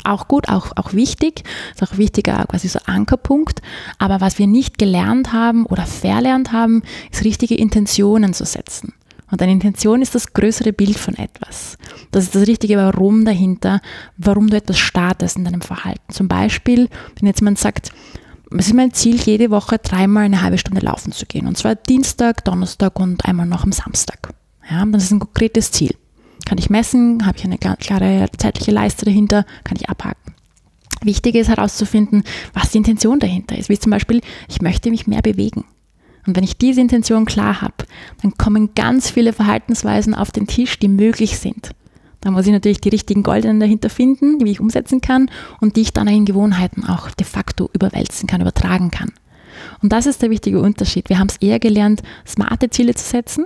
Auch 0.04 0.28
gut, 0.28 0.48
auch, 0.48 0.72
auch 0.76 0.94
wichtig, 0.94 1.44
ist 1.74 1.84
auch 1.84 1.98
wichtiger 1.98 2.46
quasi 2.46 2.68
so 2.68 2.80
Ankerpunkt. 2.86 3.62
Aber 3.98 4.22
was 4.22 4.40
wir 4.40 4.48
nicht 4.48 4.78
gelernt 4.78 5.34
haben 5.34 5.66
oder 5.66 5.86
verlernt 5.86 6.52
haben, 6.52 6.84
ist 7.12 7.26
richtige 7.26 7.56
Intentionen 7.56 8.34
zu 8.34 8.46
setzen. 8.46 8.94
Und 9.30 9.42
eine 9.42 9.52
Intention 9.52 10.02
ist 10.02 10.16
das 10.16 10.34
größere 10.34 10.72
Bild 10.72 10.98
von 10.98 11.16
etwas. 11.16 11.78
Das 12.12 12.24
ist 12.24 12.36
das 12.36 12.48
richtige 12.48 12.78
Warum 12.78 13.26
dahinter, 13.26 13.82
warum 14.18 14.50
du 14.50 14.56
etwas 14.56 14.80
startest 14.80 15.38
in 15.38 15.44
deinem 15.44 15.62
Verhalten. 15.62 16.14
Zum 16.14 16.28
Beispiel, 16.28 16.90
wenn 17.20 17.28
jetzt 17.28 17.42
jemand 17.42 17.60
sagt, 17.60 17.92
es 18.58 18.68
ist 18.68 18.74
mein 18.74 18.94
Ziel, 18.94 19.18
jede 19.18 19.52
Woche 19.52 19.78
dreimal 19.78 20.24
eine 20.24 20.42
halbe 20.42 20.58
Stunde 20.58 20.80
laufen 20.80 21.12
zu 21.12 21.26
gehen. 21.26 21.48
Und 21.48 21.58
zwar 21.58 21.76
Dienstag, 21.76 22.46
Donnerstag 22.46 23.00
und 23.00 23.26
einmal 23.26 23.46
noch 23.46 23.64
am 23.64 23.74
Samstag. 23.74 24.30
Ja, 24.70 24.80
dann 24.80 24.94
ist 24.94 25.12
ein 25.12 25.20
konkretes 25.20 25.72
Ziel. 25.72 25.96
Kann 26.46 26.58
ich 26.58 26.70
messen, 26.70 27.26
habe 27.26 27.38
ich 27.38 27.44
eine 27.44 27.58
klare 27.58 28.28
zeitliche 28.38 28.72
Leiste 28.72 29.04
dahinter, 29.04 29.46
kann 29.66 29.78
ich 29.78 29.90
abhaken. 29.90 30.34
Wichtig 31.02 31.36
ist 31.36 31.50
herauszufinden, 31.50 32.24
was 32.54 32.72
die 32.72 32.78
Intention 32.78 33.20
dahinter 33.20 33.58
ist. 33.58 33.70
Wie 33.70 33.78
zum 33.78 33.92
Beispiel, 33.92 34.22
ich 34.48 34.62
möchte 34.62 34.90
mich 34.90 35.08
mehr 35.08 35.22
bewegen. 35.22 35.66
Und 36.28 36.36
wenn 36.36 36.44
ich 36.44 36.58
diese 36.58 36.82
Intention 36.82 37.26
klar 37.26 37.62
habe, 37.62 37.86
dann 38.22 38.38
kommen 38.38 38.76
ganz 38.76 39.10
viele 39.10 39.34
Verhaltensweisen 39.34 40.14
auf 40.14 40.30
den 40.30 40.46
Tisch, 40.46 40.78
die 40.78 40.90
möglich 40.90 41.40
sind. 41.40 41.72
Da 42.22 42.32
muss 42.32 42.46
ich 42.46 42.52
natürlich 42.52 42.82
die 42.82 42.90
richtigen 42.90 43.24
Goldenen 43.24 43.60
dahinter 43.60 43.90
finden, 43.90 44.40
die 44.40 44.52
ich 44.52 44.60
umsetzen 44.60 45.02
kann 45.02 45.32
und 45.62 45.76
die 45.76 45.82
ich 45.82 45.94
dann 45.94 46.08
in 46.08 46.26
Gewohnheiten 46.26 46.84
auch 46.84 47.10
de 47.12 47.26
facto 47.26 47.70
überwälzen 47.74 48.28
kann, 48.28 48.42
übertragen 48.42 48.92
kann. 48.92 49.14
Und 49.82 49.94
das 49.94 50.06
ist 50.06 50.22
der 50.22 50.30
wichtige 50.30 50.60
Unterschied. 50.62 51.10
Wir 51.10 51.20
haben 51.20 51.30
es 51.30 51.38
eher 51.38 51.60
gelernt, 51.60 52.04
smarte 52.28 52.70
Ziele 52.70 52.94
zu 52.94 53.06
setzen, 53.06 53.46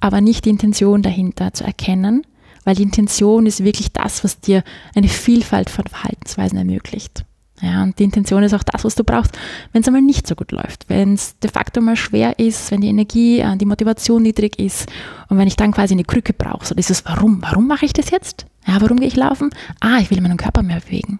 aber 0.00 0.20
nicht 0.20 0.44
die 0.44 0.50
Intention 0.50 1.02
dahinter 1.02 1.52
zu 1.52 1.64
erkennen, 1.64 2.22
weil 2.64 2.76
die 2.76 2.84
Intention 2.84 3.46
ist 3.46 3.64
wirklich 3.64 3.92
das, 3.92 4.22
was 4.22 4.40
dir 4.40 4.62
eine 4.94 5.08
Vielfalt 5.08 5.70
von 5.70 5.86
Verhaltensweisen 5.86 6.58
ermöglicht. 6.58 7.24
Ja, 7.62 7.82
und 7.82 7.98
die 7.98 8.04
Intention 8.04 8.42
ist 8.42 8.52
auch 8.52 8.62
das, 8.62 8.84
was 8.84 8.94
du 8.96 9.04
brauchst, 9.04 9.32
wenn 9.72 9.80
es 9.80 9.88
einmal 9.88 10.02
nicht 10.02 10.26
so 10.26 10.34
gut 10.34 10.52
läuft, 10.52 10.88
wenn 10.88 11.14
es 11.14 11.38
de 11.38 11.50
facto 11.50 11.80
mal 11.80 11.96
schwer 11.96 12.38
ist, 12.38 12.70
wenn 12.70 12.82
die 12.82 12.88
Energie, 12.88 13.40
äh, 13.40 13.56
die 13.56 13.64
Motivation 13.64 14.22
niedrig 14.22 14.58
ist 14.58 14.90
und 15.28 15.38
wenn 15.38 15.48
ich 15.48 15.56
dann 15.56 15.72
quasi 15.72 15.94
eine 15.94 16.04
Krücke 16.04 16.34
brauche. 16.34 16.66
So 16.66 16.74
dieses 16.74 17.04
Warum? 17.06 17.40
Warum 17.40 17.66
mache 17.66 17.86
ich 17.86 17.94
das 17.94 18.10
jetzt? 18.10 18.44
Ja, 18.66 18.80
warum 18.80 19.00
gehe 19.00 19.08
ich 19.08 19.16
laufen? 19.16 19.50
Ah, 19.80 19.98
ich 20.00 20.10
will 20.10 20.20
meinen 20.20 20.36
Körper 20.36 20.62
mehr 20.62 20.80
bewegen. 20.80 21.18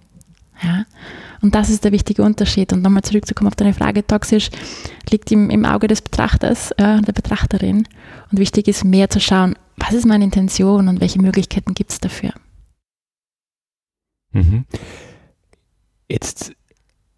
Ja, 0.62 0.84
und 1.42 1.54
das 1.54 1.70
ist 1.70 1.84
der 1.84 1.92
wichtige 1.92 2.22
Unterschied. 2.22 2.72
Und 2.72 2.82
nochmal 2.82 3.02
zurückzukommen 3.02 3.48
auf 3.48 3.56
deine 3.56 3.74
Frage, 3.74 4.06
toxisch 4.06 4.50
liegt 5.10 5.30
im, 5.32 5.50
im 5.50 5.64
Auge 5.64 5.86
des 5.86 6.02
Betrachters, 6.02 6.72
äh, 6.72 7.00
der 7.00 7.12
Betrachterin. 7.12 7.86
Und 8.30 8.38
wichtig 8.38 8.68
ist 8.68 8.84
mehr 8.84 9.08
zu 9.10 9.20
schauen, 9.20 9.56
was 9.76 9.92
ist 9.92 10.06
meine 10.06 10.24
Intention 10.24 10.88
und 10.88 11.00
welche 11.00 11.20
Möglichkeiten 11.20 11.74
gibt 11.74 11.92
es 11.92 12.00
dafür. 12.00 12.32
Mhm. 14.32 14.64
Jetzt, 16.08 16.52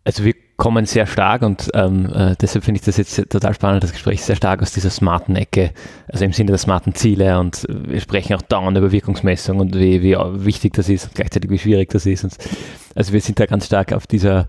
also 0.04 0.24
wir 0.24 0.34
kommen 0.56 0.86
sehr 0.86 1.06
stark 1.06 1.42
und 1.42 1.70
ähm, 1.74 2.12
äh, 2.12 2.34
deshalb 2.40 2.64
finde 2.64 2.80
ich 2.80 2.84
das 2.84 2.96
jetzt 2.96 3.30
total 3.30 3.54
spannend, 3.54 3.84
das 3.84 3.92
Gespräch 3.92 4.22
sehr 4.22 4.34
stark 4.34 4.60
aus 4.60 4.72
dieser 4.72 4.90
smarten 4.90 5.36
Ecke, 5.36 5.72
also 6.08 6.24
im 6.24 6.32
Sinne 6.32 6.48
der 6.48 6.58
smarten 6.58 6.94
Ziele 6.94 7.38
und 7.38 7.64
wir 7.68 8.00
sprechen 8.00 8.34
auch 8.34 8.42
dauernd 8.42 8.76
über 8.76 8.90
Wirkungsmessung 8.90 9.60
und 9.60 9.76
wie, 9.76 10.02
wie 10.02 10.16
wichtig 10.16 10.72
das 10.72 10.88
ist 10.88 11.04
und 11.04 11.14
gleichzeitig 11.14 11.50
wie 11.50 11.58
schwierig 11.58 11.90
das 11.90 12.06
ist. 12.06 12.24
Und, 12.24 12.36
also 12.96 13.12
wir 13.12 13.20
sind 13.20 13.38
da 13.38 13.46
ganz 13.46 13.66
stark 13.66 13.92
auf 13.92 14.08
dieser 14.08 14.48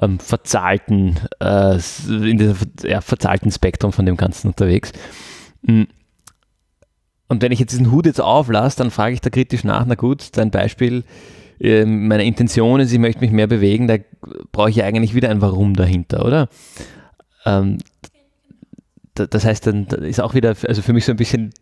ähm, 0.00 0.18
verzahlten, 0.18 1.20
äh, 1.40 1.74
in 2.08 2.38
diesem 2.38 2.56
ja, 2.82 3.02
verzahlten 3.02 3.50
Spektrum 3.50 3.92
von 3.92 4.06
dem 4.06 4.16
Ganzen 4.16 4.48
unterwegs. 4.48 4.92
Hm. 5.66 5.88
Und 7.28 7.42
wenn 7.42 7.52
ich 7.52 7.60
jetzt 7.60 7.72
diesen 7.72 7.92
Hut 7.92 8.06
jetzt 8.06 8.20
auflasse, 8.20 8.78
dann 8.78 8.90
frage 8.90 9.14
ich 9.14 9.20
da 9.20 9.30
kritisch 9.30 9.62
nach, 9.62 9.84
na 9.86 9.94
gut, 9.94 10.36
dein 10.36 10.50
Beispiel, 10.50 11.04
meine 11.60 12.24
Intention 12.24 12.80
ist, 12.80 12.92
ich 12.92 12.98
möchte 12.98 13.20
mich 13.20 13.32
mehr 13.32 13.46
bewegen, 13.46 13.86
da 13.86 13.96
brauche 14.50 14.70
ich 14.70 14.82
eigentlich 14.82 15.14
wieder 15.14 15.28
ein 15.28 15.42
Warum 15.42 15.74
dahinter, 15.74 16.24
oder? 16.24 16.48
Ähm, 17.44 17.78
das 19.14 19.44
heißt, 19.44 19.66
dann 19.66 19.86
ist 19.86 20.20
auch 20.20 20.34
wieder, 20.34 20.54
also 20.66 20.80
für 20.80 20.94
mich 20.94 21.04
so 21.04 21.12
ein 21.12 21.16
bisschen, 21.16 21.52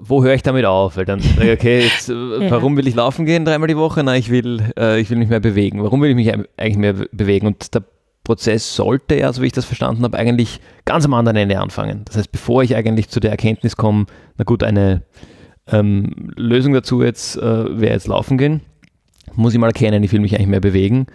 wo 0.00 0.22
höre 0.22 0.34
ich 0.34 0.42
damit 0.42 0.66
auf? 0.66 0.98
Weil 0.98 1.06
dann 1.06 1.20
sage 1.20 1.52
ich, 1.52 1.58
okay, 1.58 1.80
jetzt, 1.80 2.08
ja. 2.08 2.50
warum 2.50 2.76
will 2.76 2.86
ich 2.86 2.94
laufen 2.94 3.24
gehen 3.24 3.46
dreimal 3.46 3.68
die 3.68 3.76
Woche? 3.76 4.04
Na, 4.04 4.16
ich 4.16 4.30
will, 4.30 4.62
äh, 4.78 5.00
ich 5.00 5.08
will 5.08 5.16
mich 5.16 5.30
mehr 5.30 5.40
bewegen. 5.40 5.82
Warum 5.82 6.02
will 6.02 6.10
ich 6.10 6.16
mich 6.16 6.32
eigentlich 6.34 6.76
mehr 6.76 6.92
bewegen? 6.92 7.46
Und 7.46 7.74
der 7.74 7.84
Prozess 8.24 8.76
sollte 8.76 9.16
ja, 9.16 9.32
so 9.32 9.40
wie 9.40 9.46
ich 9.46 9.52
das 9.52 9.64
verstanden 9.64 10.02
habe, 10.02 10.18
eigentlich 10.18 10.60
ganz 10.84 11.06
am 11.06 11.14
anderen 11.14 11.38
Ende 11.38 11.58
anfangen. 11.58 12.02
Das 12.04 12.18
heißt, 12.18 12.30
bevor 12.30 12.62
ich 12.62 12.76
eigentlich 12.76 13.08
zu 13.08 13.20
der 13.20 13.30
Erkenntnis 13.30 13.76
komme, 13.76 14.04
na 14.36 14.44
gut, 14.44 14.62
eine 14.62 15.02
ähm, 15.70 16.32
Lösung 16.36 16.72
dazu 16.72 17.02
jetzt 17.02 17.36
äh, 17.36 17.80
wäre 17.80 17.92
jetzt 17.92 18.06
laufen 18.06 18.38
gehen. 18.38 18.60
Muss 19.34 19.52
ich 19.52 19.58
mal 19.58 19.68
erkennen, 19.68 20.02
ich 20.02 20.12
will 20.12 20.20
mich 20.20 20.34
eigentlich 20.34 20.48
mehr 20.48 20.60
bewegen. 20.60 21.06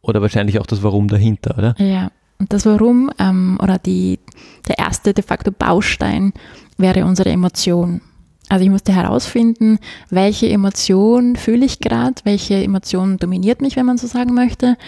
Oder 0.00 0.22
wahrscheinlich 0.22 0.60
auch 0.60 0.66
das 0.66 0.82
Warum 0.82 1.08
dahinter, 1.08 1.58
oder? 1.58 1.74
Ja, 1.78 2.10
und 2.38 2.52
das 2.52 2.64
Warum 2.66 3.10
ähm, 3.18 3.58
oder 3.62 3.78
die, 3.78 4.20
der 4.68 4.78
erste 4.78 5.12
de 5.12 5.24
facto 5.24 5.50
Baustein 5.50 6.32
wäre 6.76 7.04
unsere 7.04 7.30
Emotion. 7.30 8.00
Also 8.48 8.64
ich 8.64 8.70
musste 8.70 8.94
herausfinden, 8.94 9.78
welche 10.08 10.48
Emotion 10.48 11.36
fühle 11.36 11.66
ich 11.66 11.80
gerade, 11.80 12.14
welche 12.24 12.62
Emotion 12.62 13.18
dominiert 13.18 13.60
mich, 13.60 13.76
wenn 13.76 13.84
man 13.84 13.98
so 13.98 14.06
sagen 14.06 14.32
möchte. 14.32 14.78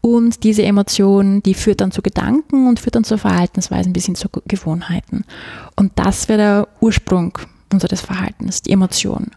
Und 0.00 0.42
diese 0.42 0.62
Emotion, 0.62 1.42
die 1.42 1.52
führt 1.52 1.82
dann 1.82 1.92
zu 1.92 2.00
Gedanken 2.00 2.66
und 2.66 2.80
führt 2.80 2.94
dann 2.94 3.04
zu 3.04 3.18
Verhaltensweisen 3.18 3.92
bis 3.92 4.06
hin 4.06 4.14
zu 4.14 4.28
Gewohnheiten. 4.46 5.24
Und 5.76 5.92
das 5.96 6.30
wäre 6.30 6.38
der 6.38 6.68
Ursprung 6.80 7.38
unseres 7.72 8.00
Verhaltens, 8.00 8.62
die 8.62 8.72
Emotion. 8.72 9.32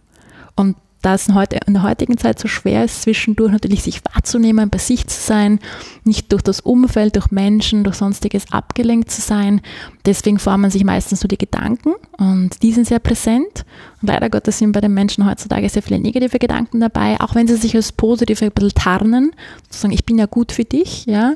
Und 0.56 0.75
da 1.04 1.16
es 1.16 1.28
in 1.28 1.74
der 1.74 1.84
heutigen 1.84 2.18
Zeit 2.18 2.40
so 2.40 2.48
schwer 2.48 2.86
ist, 2.86 3.02
zwischendurch 3.02 3.52
natürlich 3.52 3.84
sich 3.84 4.00
wahrzunehmen, 4.13 4.70
bei 4.70 4.78
sich 4.78 5.06
zu 5.06 5.20
sein, 5.20 5.60
nicht 6.06 6.32
durch 6.32 6.42
das 6.42 6.62
Umfeld, 6.62 7.18
durch 7.18 7.30
Menschen, 7.30 7.84
durch 7.84 7.98
sonstiges 7.98 8.54
abgelenkt 8.54 9.12
zu 9.12 9.20
sein. 9.20 9.60
Deswegen 10.06 10.40
formen 10.40 10.72
sich 10.72 10.86
meistens 10.86 11.22
nur 11.22 11.28
die 11.28 11.38
Gedanken 11.38 11.94
und 12.18 12.63
die 12.63 12.72
sind 12.72 12.88
sehr 12.88 13.00
präsent. 13.00 13.66
Und 14.02 14.08
leider 14.08 14.30
Gottes 14.30 14.60
sind 14.60 14.72
bei 14.72 14.80
den 14.80 14.94
Menschen 14.94 15.30
heutzutage 15.30 15.68
sehr 15.68 15.84
viele 15.84 16.00
negative 16.00 16.40
Gedanken 16.40 16.80
dabei, 16.80 17.20
auch 17.20 17.36
wenn 17.36 17.48
sie 17.48 17.58
sich 17.58 17.75
als 17.75 17.92
positive 17.92 18.46
ein 18.46 18.52
bisschen 18.52 18.74
tarnen, 18.74 19.36
sozusagen, 19.63 19.94
ich 19.94 20.06
bin 20.06 20.18
ja 20.18 20.25
gut 20.25 20.54
für 20.54 20.63
dich, 20.63 21.06
ja. 21.06 21.34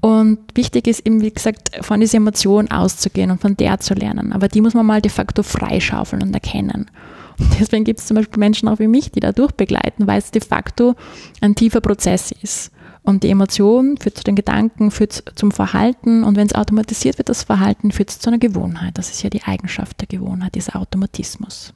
Und 0.00 0.38
wichtig 0.54 0.86
ist 0.86 1.06
eben, 1.06 1.20
wie 1.20 1.30
gesagt, 1.30 1.72
von 1.82 2.00
dieser 2.00 2.16
Emotion 2.16 2.70
auszugehen 2.70 3.30
und 3.30 3.40
von 3.40 3.56
der 3.56 3.80
zu 3.80 3.94
lernen. 3.94 4.32
Aber 4.32 4.48
die 4.48 4.62
muss 4.62 4.74
man 4.74 4.86
mal 4.86 5.02
de 5.02 5.10
facto 5.10 5.42
freischaufeln 5.42 6.22
und 6.22 6.32
erkennen. 6.32 6.90
Und 7.38 7.60
deswegen 7.60 7.84
gibt 7.84 8.00
es 8.00 8.06
zum 8.06 8.16
Beispiel 8.16 8.38
Menschen 8.38 8.68
auch 8.68 8.78
wie 8.78 8.88
mich, 8.88 9.10
die 9.12 9.20
da 9.20 9.32
durchbegleiten, 9.32 10.06
weil 10.06 10.18
es 10.18 10.30
de 10.30 10.42
facto 10.42 10.94
ein 11.40 11.54
tiefer 11.54 11.80
Prozess 11.80 12.32
ist. 12.32 12.72
Und 13.02 13.22
die 13.22 13.30
Emotion 13.30 13.96
führt 13.96 14.18
zu 14.18 14.24
den 14.24 14.36
Gedanken, 14.36 14.90
führt 14.90 15.24
zum 15.34 15.50
Verhalten. 15.50 16.24
Und 16.24 16.36
wenn 16.36 16.46
es 16.46 16.54
automatisiert 16.54 17.18
wird, 17.18 17.28
das 17.28 17.42
Verhalten, 17.42 17.92
führt 17.92 18.10
zu 18.10 18.28
einer 18.28 18.38
Gewohnheit. 18.38 18.96
Das 18.96 19.10
ist 19.10 19.22
ja 19.22 19.30
die 19.30 19.42
Eigenschaft 19.42 20.00
der 20.00 20.08
Gewohnheit, 20.08 20.54
dieser 20.54 20.76
Automatismus. 20.76 21.74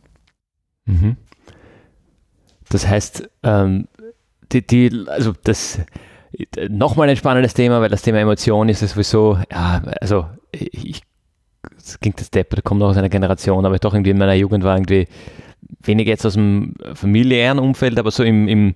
Mhm. 0.86 1.16
Das 2.68 2.86
heißt, 2.86 3.28
ähm, 3.42 3.88
die, 4.52 4.66
die, 4.66 5.06
also 5.08 5.32
das 5.44 5.78
nochmal 6.68 7.08
ein 7.08 7.16
spannendes 7.16 7.54
Thema, 7.54 7.80
weil 7.80 7.88
das 7.88 8.02
Thema 8.02 8.18
Emotion 8.18 8.68
ist 8.68 8.80
sowieso, 8.80 9.38
ja, 9.50 9.82
also 10.00 10.26
ich, 10.52 11.02
das 11.76 12.00
klingt 12.00 12.20
das 12.20 12.30
Depp, 12.30 12.62
kommt 12.64 12.80
noch 12.80 12.88
aus 12.88 12.96
einer 12.96 13.08
Generation, 13.08 13.64
aber 13.64 13.78
doch 13.78 13.94
irgendwie 13.94 14.10
in 14.10 14.18
meiner 14.18 14.34
Jugend 14.34 14.64
war 14.64 14.76
irgendwie 14.76 15.06
weniger 15.82 16.10
jetzt 16.10 16.26
aus 16.26 16.34
dem 16.34 16.74
familiären 16.94 17.58
Umfeld, 17.58 17.98
aber 17.98 18.10
so 18.10 18.22
im, 18.22 18.48
im 18.48 18.74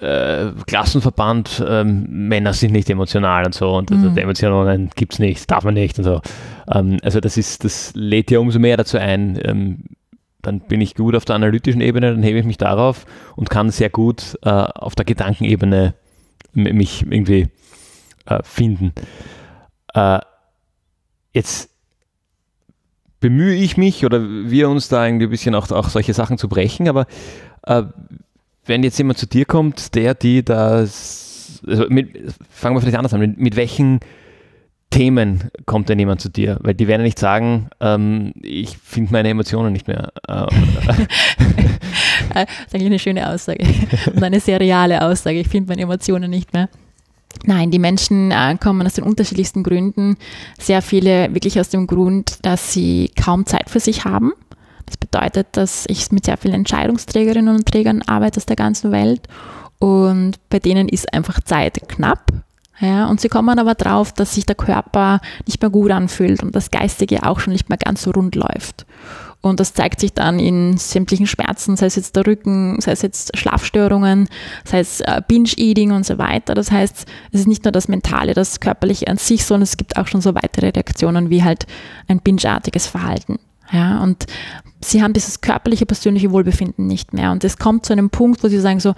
äh, 0.00 0.52
Klassenverband, 0.66 1.64
ähm, 1.66 2.06
Männer 2.08 2.52
sind 2.52 2.72
nicht 2.72 2.88
emotional 2.88 3.44
und 3.44 3.54
so 3.54 3.74
und 3.76 3.90
also 3.90 4.10
mhm. 4.10 4.18
Emotionen 4.18 4.90
gibt 4.94 5.14
es 5.14 5.18
nicht, 5.18 5.50
darf 5.50 5.64
man 5.64 5.74
nicht 5.74 5.98
und 5.98 6.04
so. 6.04 6.20
Ähm, 6.72 6.98
also 7.02 7.20
das 7.20 7.36
ist, 7.36 7.64
das 7.64 7.92
lädt 7.94 8.30
ja 8.30 8.38
umso 8.38 8.58
mehr 8.58 8.76
dazu 8.76 8.98
ein. 8.98 9.38
Ähm, 9.42 9.84
dann 10.40 10.60
bin 10.60 10.80
ich 10.80 10.94
gut 10.94 11.16
auf 11.16 11.24
der 11.24 11.34
analytischen 11.34 11.80
Ebene, 11.80 12.12
dann 12.12 12.22
hebe 12.22 12.38
ich 12.38 12.44
mich 12.44 12.58
darauf 12.58 13.06
und 13.34 13.50
kann 13.50 13.70
sehr 13.70 13.90
gut 13.90 14.38
äh, 14.42 14.48
auf 14.48 14.94
der 14.94 15.04
Gedankenebene 15.04 15.94
mich 16.58 17.02
irgendwie 17.02 17.48
äh, 18.26 18.42
finden. 18.42 18.92
Äh, 19.94 20.20
jetzt 21.32 21.70
bemühe 23.20 23.54
ich 23.54 23.76
mich 23.76 24.04
oder 24.04 24.22
wir 24.22 24.68
uns 24.68 24.88
da 24.88 25.06
irgendwie 25.06 25.26
ein 25.26 25.30
bisschen 25.30 25.54
auch, 25.54 25.70
auch 25.70 25.88
solche 25.88 26.14
Sachen 26.14 26.38
zu 26.38 26.48
brechen, 26.48 26.88
aber 26.88 27.06
äh, 27.62 27.82
wenn 28.64 28.82
jetzt 28.82 28.98
jemand 28.98 29.18
zu 29.18 29.26
dir 29.26 29.44
kommt, 29.44 29.94
der, 29.94 30.14
die 30.14 30.44
das, 30.44 31.60
also 31.66 31.86
mit, 31.88 32.10
fangen 32.50 32.76
wir 32.76 32.80
vielleicht 32.80 32.98
anders 32.98 33.14
an, 33.14 33.20
mit, 33.20 33.38
mit 33.38 33.56
welchen 33.56 34.00
Themen 34.90 35.50
kommt 35.66 35.88
denn 35.88 35.98
jemand 35.98 36.20
zu 36.20 36.28
dir? 36.30 36.58
Weil 36.62 36.74
die 36.74 36.88
werden 36.88 37.02
nicht 37.02 37.18
sagen, 37.18 37.68
ähm, 37.80 38.32
ich 38.42 38.78
finde 38.78 39.12
meine 39.12 39.28
Emotionen 39.28 39.72
nicht 39.72 39.86
mehr. 39.86 40.12
Äh, 40.26 40.46
das 42.34 42.46
ist 42.66 42.74
eigentlich 42.74 42.86
eine 42.86 42.98
schöne 42.98 43.28
Aussage 43.28 43.64
und 44.14 44.22
eine 44.22 44.40
sehr 44.40 44.60
reale 44.60 45.02
Aussage. 45.02 45.40
Ich 45.40 45.48
finde 45.48 45.68
meine 45.68 45.82
Emotionen 45.82 46.30
nicht 46.30 46.52
mehr. 46.52 46.68
Nein, 47.44 47.70
die 47.70 47.78
Menschen 47.78 48.30
äh, 48.30 48.56
kommen 48.60 48.86
aus 48.86 48.94
den 48.94 49.04
unterschiedlichsten 49.04 49.62
Gründen. 49.62 50.16
Sehr 50.58 50.82
viele 50.82 51.32
wirklich 51.34 51.60
aus 51.60 51.68
dem 51.68 51.86
Grund, 51.86 52.38
dass 52.42 52.72
sie 52.72 53.10
kaum 53.22 53.46
Zeit 53.46 53.70
für 53.70 53.80
sich 53.80 54.04
haben. 54.04 54.32
Das 54.86 54.96
bedeutet, 54.96 55.48
dass 55.52 55.84
ich 55.88 56.10
mit 56.12 56.24
sehr 56.24 56.38
vielen 56.38 56.54
Entscheidungsträgerinnen 56.54 57.54
und 57.54 57.66
Trägern 57.66 58.02
arbeite 58.02 58.38
aus 58.38 58.46
der 58.46 58.56
ganzen 58.56 58.90
Welt 58.90 59.28
und 59.78 60.32
bei 60.48 60.58
denen 60.58 60.88
ist 60.88 61.12
einfach 61.12 61.40
Zeit 61.40 61.80
knapp. 61.88 62.32
Ja, 62.80 63.06
und 63.06 63.20
sie 63.20 63.28
kommen 63.28 63.58
aber 63.58 63.74
drauf, 63.74 64.12
dass 64.12 64.34
sich 64.34 64.46
der 64.46 64.54
Körper 64.54 65.20
nicht 65.46 65.60
mehr 65.60 65.70
gut 65.70 65.90
anfühlt 65.90 66.42
und 66.42 66.54
das 66.54 66.70
Geistige 66.70 67.24
auch 67.24 67.40
schon 67.40 67.52
nicht 67.52 67.68
mehr 67.68 67.78
ganz 67.78 68.02
so 68.02 68.12
rund 68.12 68.36
läuft. 68.36 68.86
Und 69.40 69.60
das 69.60 69.72
zeigt 69.72 70.00
sich 70.00 70.14
dann 70.14 70.40
in 70.40 70.76
sämtlichen 70.78 71.26
Schmerzen, 71.26 71.76
sei 71.76 71.86
es 71.86 71.96
jetzt 71.96 72.16
der 72.16 72.26
Rücken, 72.26 72.80
sei 72.80 72.92
es 72.92 73.02
jetzt 73.02 73.36
Schlafstörungen, 73.36 74.28
sei 74.64 74.80
es 74.80 75.00
äh, 75.00 75.22
Binge-Eating 75.26 75.92
und 75.92 76.04
so 76.04 76.18
weiter. 76.18 76.54
Das 76.54 76.72
heißt, 76.72 77.06
es 77.32 77.40
ist 77.40 77.46
nicht 77.46 77.64
nur 77.64 77.70
das 77.70 77.86
Mentale, 77.86 78.34
das 78.34 78.58
Körperliche 78.58 79.06
an 79.06 79.16
sich, 79.16 79.44
sondern 79.44 79.62
es 79.62 79.76
gibt 79.76 79.96
auch 79.96 80.08
schon 80.08 80.20
so 80.20 80.34
weitere 80.34 80.70
Reaktionen 80.70 81.30
wie 81.30 81.44
halt 81.44 81.66
ein 82.08 82.20
bingeartiges 82.20 82.88
Verhalten. 82.88 83.38
Ja, 83.70 84.02
und 84.02 84.26
sie 84.80 85.02
haben 85.02 85.12
dieses 85.12 85.40
körperliche, 85.40 85.86
persönliche 85.86 86.30
Wohlbefinden 86.30 86.86
nicht 86.86 87.12
mehr. 87.12 87.32
Und 87.32 87.44
es 87.44 87.58
kommt 87.58 87.86
zu 87.86 87.92
einem 87.92 88.10
Punkt, 88.10 88.42
wo 88.42 88.48
sie 88.48 88.60
sagen 88.60 88.80
so, 88.80 88.94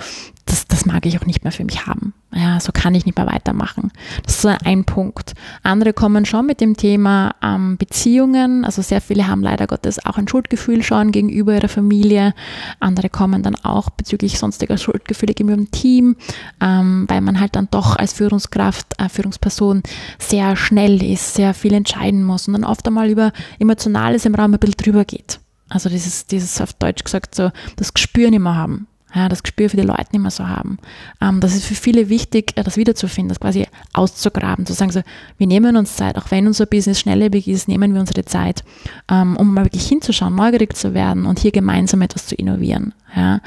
das, 0.47 0.67
das 0.67 0.87
mag 0.87 1.07
ich 1.07 1.19
auch 1.19 1.27
nicht 1.27 1.45
mehr 1.45 1.53
für 1.53 1.65
mich 1.65 1.87
haben. 1.87 2.13
Ja, 2.33 2.61
so 2.61 2.71
kann 2.71 2.95
ich 2.95 3.07
nicht 3.07 3.19
mehr 3.19 3.27
weitermachen. 3.27 3.91
Das 4.25 4.37
ist 4.37 4.43
so 4.43 4.49
ein 4.65 4.85
Punkt. 4.85 5.35
Andere 5.65 5.93
kommen 5.93 6.25
schon 6.25 6.47
mit 6.47 6.61
dem 6.61 6.77
Thema 6.77 7.35
ähm, 7.43 7.77
Beziehungen. 7.77 8.65
Also 8.65 8.83
sehr 8.83 9.01
viele 9.01 9.27
haben 9.27 9.43
leider 9.43 9.67
Gottes 9.67 10.05
auch 10.05 10.17
ein 10.17 10.29
Schuldgefühl 10.29 10.85
schon 10.85 11.11
gegenüber 11.11 11.55
ihrer 11.55 11.69
Familie. 11.69 12.35
Andere 12.79 13.09
kommen 13.09 13.43
dann 13.43 13.57
auch 13.57 13.91
bezüglich 13.91 14.39
sonstiger 14.39 14.79
Schuldgefühle 14.79 15.35
gegenüber 15.35 15.57
dem 15.57 15.73
Team, 15.73 16.17
ähm, 16.61 17.05
weil 17.09 17.21
man 17.21 17.41
halt 17.41 17.57
dann 17.57 17.67
doch 17.73 17.97
als 17.97 18.13
Führungskraft, 18.13 18.95
äh, 18.99 19.09
Führungsperson 19.09 19.83
sehr 20.21 20.55
schnell 20.55 21.03
ist, 21.03 21.35
sehr 21.35 21.53
viel 21.53 21.75
entscheiden 21.75 22.23
muss 22.23 22.47
und 22.47 22.53
dann 22.53 22.65
oft 22.65 22.87
einmal 22.87 23.11
über 23.11 23.33
Emotionales 23.59 24.25
im 24.25 24.37
Raum 24.37 24.53
bisschen 24.61 24.77
drüber 24.77 25.05
geht. 25.05 25.41
Also 25.69 25.89
dieses, 25.89 26.27
dieses 26.27 26.61
auf 26.61 26.73
Deutsch 26.75 27.05
gesagt 27.05 27.35
so, 27.35 27.51
das 27.77 27.95
Gespür 27.95 28.31
nicht 28.31 28.41
mehr 28.41 28.57
haben. 28.57 28.87
Ja, 29.15 29.29
das 29.29 29.43
Gespür 29.43 29.69
für 29.69 29.77
die 29.77 29.83
Leute 29.83 30.07
nicht 30.13 30.21
mehr 30.21 30.31
so 30.31 30.47
haben. 30.47 30.79
Ähm, 31.21 31.41
das 31.41 31.55
ist 31.55 31.65
für 31.65 31.75
viele 31.75 32.09
wichtig, 32.09 32.53
äh, 32.57 32.63
das 32.63 32.77
wiederzufinden, 32.77 33.29
das 33.29 33.41
quasi 33.41 33.67
auszugraben, 33.93 34.67
zu 34.67 34.73
sagen 34.73 34.93
so, 34.93 35.03
wir 35.37 35.47
nehmen 35.49 35.77
uns 35.77 35.97
Zeit, 35.97 36.17
auch 36.17 36.31
wenn 36.31 36.47
unser 36.47 36.67
Business 36.67 37.01
schnelllebig 37.01 37.49
ist, 37.49 37.67
nehmen 37.67 37.93
wir 37.93 38.01
unsere 38.01 38.25
Zeit, 38.25 38.63
ähm, 39.11 39.37
um 39.37 39.53
mal 39.53 39.65
wirklich 39.65 39.89
hinzuschauen, 39.89 40.37
neugierig 40.37 40.77
zu 40.77 40.95
werden 40.95 41.27
und 41.27 41.41
hier 41.41 41.51
gemeinsam 41.51 42.03
etwas 42.03 42.27
zu 42.27 42.37
innovieren. 42.37 42.95
Ja, 43.17 43.41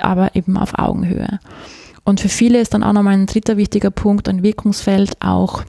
aber 0.00 0.34
eben 0.34 0.56
auf 0.56 0.76
Augenhöhe. 0.76 1.38
Und 2.02 2.20
für 2.20 2.28
viele 2.28 2.60
ist 2.60 2.74
dann 2.74 2.82
auch 2.82 2.92
nochmal 2.92 3.14
ein 3.14 3.26
dritter 3.26 3.56
wichtiger 3.56 3.90
Punkt, 3.90 4.28
ein 4.28 4.42
Wirkungsfeld 4.42 5.22
auch 5.22 5.62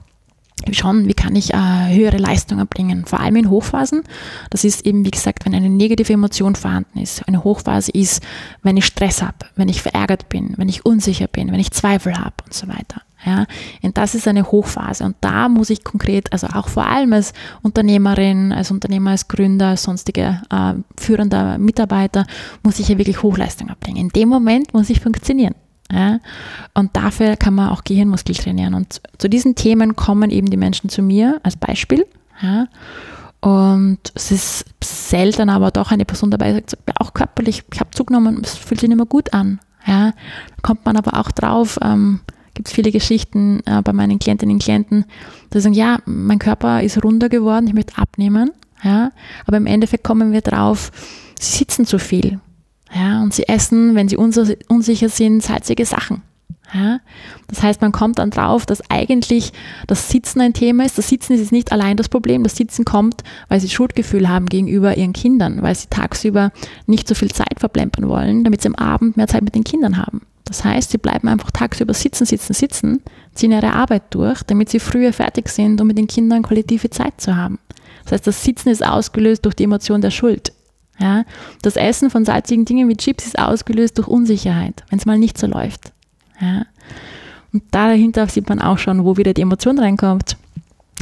schauen, 0.71 1.07
wie 1.07 1.13
kann 1.13 1.35
ich 1.35 1.53
äh, 1.53 1.95
höhere 1.95 2.17
Leistungen 2.17 2.67
bringen, 2.67 3.05
vor 3.05 3.19
allem 3.19 3.35
in 3.35 3.49
Hochphasen. 3.49 4.03
Das 4.49 4.63
ist 4.63 4.85
eben, 4.85 5.05
wie 5.05 5.11
gesagt, 5.11 5.45
wenn 5.45 5.55
eine 5.55 5.69
negative 5.69 6.13
Emotion 6.13 6.55
vorhanden 6.55 6.99
ist. 6.99 7.27
Eine 7.27 7.43
Hochphase 7.43 7.91
ist, 7.91 8.21
wenn 8.63 8.77
ich 8.77 8.85
Stress 8.85 9.21
habe, 9.21 9.37
wenn 9.55 9.69
ich 9.69 9.81
verärgert 9.81 10.29
bin, 10.29 10.53
wenn 10.57 10.69
ich 10.69 10.85
unsicher 10.85 11.27
bin, 11.27 11.51
wenn 11.51 11.59
ich 11.59 11.71
Zweifel 11.71 12.17
habe 12.17 12.35
und 12.45 12.53
so 12.53 12.67
weiter. 12.67 13.01
Ja, 13.25 13.45
und 13.81 13.97
das 13.97 14.15
ist 14.15 14.27
eine 14.29 14.43
Hochphase. 14.43 15.03
Und 15.03 15.17
da 15.19 15.49
muss 15.49 15.69
ich 15.69 15.83
konkret, 15.83 16.31
also 16.31 16.47
auch 16.47 16.69
vor 16.69 16.85
allem 16.85 17.11
als 17.11 17.33
Unternehmerin, 17.61 18.53
als 18.53 18.71
Unternehmer, 18.71 19.11
als 19.11 19.27
Gründer, 19.27 19.67
als 19.67 19.83
sonstige 19.83 20.41
äh, 20.49 20.73
führender 20.97 21.57
Mitarbeiter, 21.57 22.25
muss 22.63 22.79
ich 22.79 22.87
ja 22.87 22.97
wirklich 22.97 23.21
Hochleistung 23.21 23.67
erbringen. 23.67 23.97
In 23.97 24.09
dem 24.09 24.29
Moment 24.29 24.73
muss 24.73 24.89
ich 24.89 25.01
funktionieren. 25.01 25.55
Ja? 25.91 26.19
Und 26.73 26.95
dafür 26.95 27.35
kann 27.35 27.55
man 27.55 27.69
auch 27.69 27.83
Gehirnmuskel 27.83 28.35
trainieren. 28.35 28.73
Und 28.73 29.01
zu 29.17 29.29
diesen 29.29 29.55
Themen 29.55 29.95
kommen 29.95 30.29
eben 30.29 30.49
die 30.49 30.57
Menschen 30.57 30.89
zu 30.89 31.01
mir 31.01 31.39
als 31.43 31.55
Beispiel. 31.57 32.05
Ja? 32.41 32.67
Und 33.41 33.99
es 34.15 34.31
ist 34.31 34.65
selten 34.83 35.49
aber 35.49 35.71
doch 35.71 35.91
eine 35.91 36.05
Person 36.05 36.31
dabei, 36.31 36.53
sagt, 36.53 36.75
auch 36.99 37.13
körperlich, 37.13 37.63
ich 37.73 37.79
habe 37.79 37.91
zugenommen, 37.91 38.41
es 38.43 38.55
fühlt 38.55 38.81
sich 38.81 38.89
nicht 38.89 38.97
mehr 38.97 39.05
gut 39.05 39.33
an. 39.33 39.59
Ja? 39.85 40.13
Kommt 40.61 40.85
man 40.85 40.97
aber 40.97 41.19
auch 41.19 41.31
drauf, 41.31 41.79
ähm, 41.81 42.19
gibt 42.53 42.67
es 42.67 42.73
viele 42.73 42.91
Geschichten 42.91 43.61
äh, 43.65 43.81
bei 43.81 43.93
meinen 43.93 44.19
Klientinnen 44.19 44.55
und 44.55 44.61
Klienten, 44.61 45.05
die 45.53 45.59
sagen, 45.59 45.73
ja, 45.73 45.99
mein 46.05 46.39
Körper 46.39 46.83
ist 46.83 47.01
runder 47.03 47.29
geworden, 47.29 47.67
ich 47.67 47.73
möchte 47.73 47.97
abnehmen. 47.97 48.51
Ja? 48.83 49.11
Aber 49.45 49.57
im 49.57 49.65
Endeffekt 49.65 50.03
kommen 50.03 50.33
wir 50.33 50.41
drauf, 50.41 50.91
sie 51.39 51.57
sitzen 51.57 51.85
zu 51.85 51.97
viel. 51.97 52.39
Ja, 52.93 53.21
und 53.21 53.33
sie 53.33 53.47
essen, 53.47 53.95
wenn 53.95 54.07
sie 54.07 54.17
unsicher 54.17 55.09
sind, 55.09 55.43
salzige 55.43 55.85
Sachen. 55.85 56.23
Ja, 56.73 56.99
das 57.47 57.63
heißt, 57.63 57.81
man 57.81 57.91
kommt 57.91 58.19
dann 58.19 58.29
drauf, 58.29 58.65
dass 58.65 58.87
eigentlich 58.91 59.53
das 59.87 60.09
Sitzen 60.09 60.39
ein 60.39 60.53
Thema 60.53 60.85
ist. 60.85 60.99
Das 60.99 61.09
Sitzen 61.09 61.33
ist 61.33 61.51
nicht 61.51 61.71
allein 61.71 61.97
das 61.97 62.09
Problem. 62.09 62.43
Das 62.43 62.55
Sitzen 62.55 62.85
kommt, 62.85 63.23
weil 63.47 63.59
sie 63.59 63.69
Schuldgefühl 63.69 64.29
haben 64.29 64.45
gegenüber 64.45 64.95
ihren 64.95 65.13
Kindern, 65.13 65.63
weil 65.63 65.73
sie 65.73 65.87
tagsüber 65.89 66.51
nicht 66.85 67.07
so 67.07 67.15
viel 67.15 67.31
Zeit 67.31 67.59
verplempern 67.59 68.07
wollen, 68.07 68.43
damit 68.43 68.61
sie 68.61 68.67
am 68.67 68.75
Abend 68.75 69.17
mehr 69.17 69.27
Zeit 69.27 69.43
mit 69.43 69.55
den 69.55 69.63
Kindern 69.63 69.97
haben. 69.97 70.21
Das 70.45 70.63
heißt, 70.63 70.91
sie 70.91 70.97
bleiben 70.99 71.27
einfach 71.27 71.51
tagsüber 71.51 71.93
sitzen, 71.93 72.25
sitzen, 72.25 72.53
sitzen, 72.53 73.01
ziehen 73.33 73.51
ihre 73.51 73.73
Arbeit 73.73 74.03
durch, 74.11 74.43
damit 74.43 74.69
sie 74.69 74.79
früher 74.79 75.13
fertig 75.13 75.49
sind, 75.49 75.81
um 75.81 75.87
mit 75.87 75.97
den 75.97 76.07
Kindern 76.07 76.43
qualitative 76.43 76.89
Zeit 76.91 77.19
zu 77.19 77.35
haben. 77.35 77.59
Das 78.03 78.13
heißt, 78.13 78.27
das 78.27 78.43
Sitzen 78.43 78.69
ist 78.69 78.85
ausgelöst 78.85 79.45
durch 79.45 79.55
die 79.55 79.63
Emotion 79.63 80.01
der 80.01 80.11
Schuld. 80.11 80.53
Ja? 80.99 81.23
Das 81.61 81.75
Essen 81.75 82.09
von 82.09 82.25
salzigen 82.25 82.65
Dingen 82.65 82.89
wie 82.89 82.97
Chips 82.97 83.25
ist 83.25 83.39
ausgelöst 83.39 83.97
durch 83.97 84.07
Unsicherheit, 84.07 84.83
wenn 84.89 84.99
es 84.99 85.05
mal 85.05 85.17
nicht 85.17 85.37
so 85.37 85.47
läuft. 85.47 85.91
Ja? 86.39 86.65
Und 87.53 87.63
dahinter 87.71 88.27
sieht 88.27 88.49
man 88.49 88.61
auch 88.61 88.77
schon, 88.77 89.05
wo 89.05 89.17
wieder 89.17 89.33
die 89.33 89.41
Emotion 89.41 89.79
reinkommt, 89.79 90.37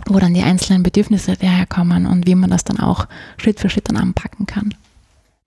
wo 0.05 0.19
dann 0.19 0.33
die 0.33 0.43
einzelnen 0.43 0.83
Bedürfnisse 0.83 1.35
daherkommen 1.35 2.05
und 2.05 2.27
wie 2.27 2.35
man 2.35 2.49
das 2.49 2.63
dann 2.63 2.79
auch 2.79 3.07
Schritt 3.37 3.59
für 3.59 3.69
Schritt 3.69 3.89
dann 3.89 3.97
anpacken 3.97 4.45
kann. 4.45 4.73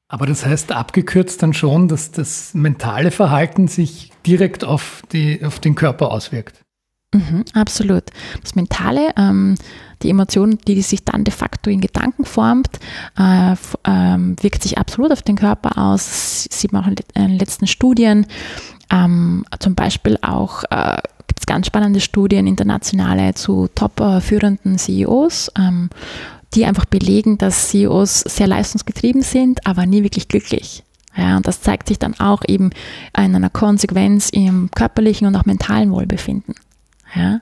Aber 0.08 0.26
das 0.26 0.44
heißt 0.44 0.72
abgekürzt 0.72 1.42
dann 1.42 1.54
schon, 1.54 1.86
dass 1.86 2.10
das 2.10 2.52
mentale 2.52 3.12
Verhalten 3.12 3.68
sich 3.68 4.10
direkt 4.26 4.64
auf, 4.64 5.02
die, 5.12 5.44
auf 5.44 5.60
den 5.60 5.76
Körper 5.76 6.10
auswirkt. 6.10 6.60
Mhm, 7.14 7.44
absolut. 7.54 8.04
Das 8.42 8.56
Mentale, 8.56 9.12
ähm, 9.16 9.54
die 10.02 10.10
Emotion, 10.10 10.58
die 10.66 10.82
sich 10.82 11.04
dann 11.04 11.24
de 11.24 11.32
facto 11.32 11.70
in 11.70 11.80
Gedanken 11.80 12.24
formt, 12.24 12.78
äh, 13.18 13.54
ähm, 13.84 14.36
wirkt 14.40 14.62
sich 14.62 14.78
absolut 14.78 15.12
auf 15.12 15.22
den 15.22 15.36
Körper 15.36 15.78
aus. 15.78 16.46
Das 16.48 16.60
sieht 16.60 16.72
man 16.72 16.84
auch 16.84 16.88
in 16.88 16.96
den 17.14 17.38
letzten 17.38 17.66
Studien. 17.66 18.26
Ähm, 18.90 19.44
zum 19.58 19.74
Beispiel 19.74 20.18
auch 20.22 20.64
äh, 20.70 20.98
gibt 21.26 21.40
es 21.40 21.46
ganz 21.46 21.66
spannende 21.66 22.00
Studien, 22.00 22.46
internationale 22.46 23.34
zu 23.34 23.68
top 23.74 24.00
äh, 24.00 24.20
CEOs. 24.76 25.52
Ähm, 25.58 25.90
die 26.54 26.64
einfach 26.64 26.84
belegen, 26.84 27.38
dass 27.38 27.68
CEOs 27.68 28.20
sehr 28.22 28.48
leistungsgetrieben 28.48 29.22
sind, 29.22 29.66
aber 29.66 29.86
nie 29.86 30.02
wirklich 30.02 30.28
glücklich. 30.28 30.82
Ja, 31.16 31.36
und 31.36 31.46
das 31.46 31.60
zeigt 31.60 31.88
sich 31.88 31.98
dann 31.98 32.18
auch 32.18 32.42
eben 32.46 32.70
in 33.16 33.34
einer 33.34 33.50
Konsequenz 33.50 34.30
im 34.30 34.70
körperlichen 34.74 35.26
und 35.26 35.36
auch 35.36 35.44
mentalen 35.44 35.90
Wohlbefinden. 35.92 36.54
Ja, 37.14 37.40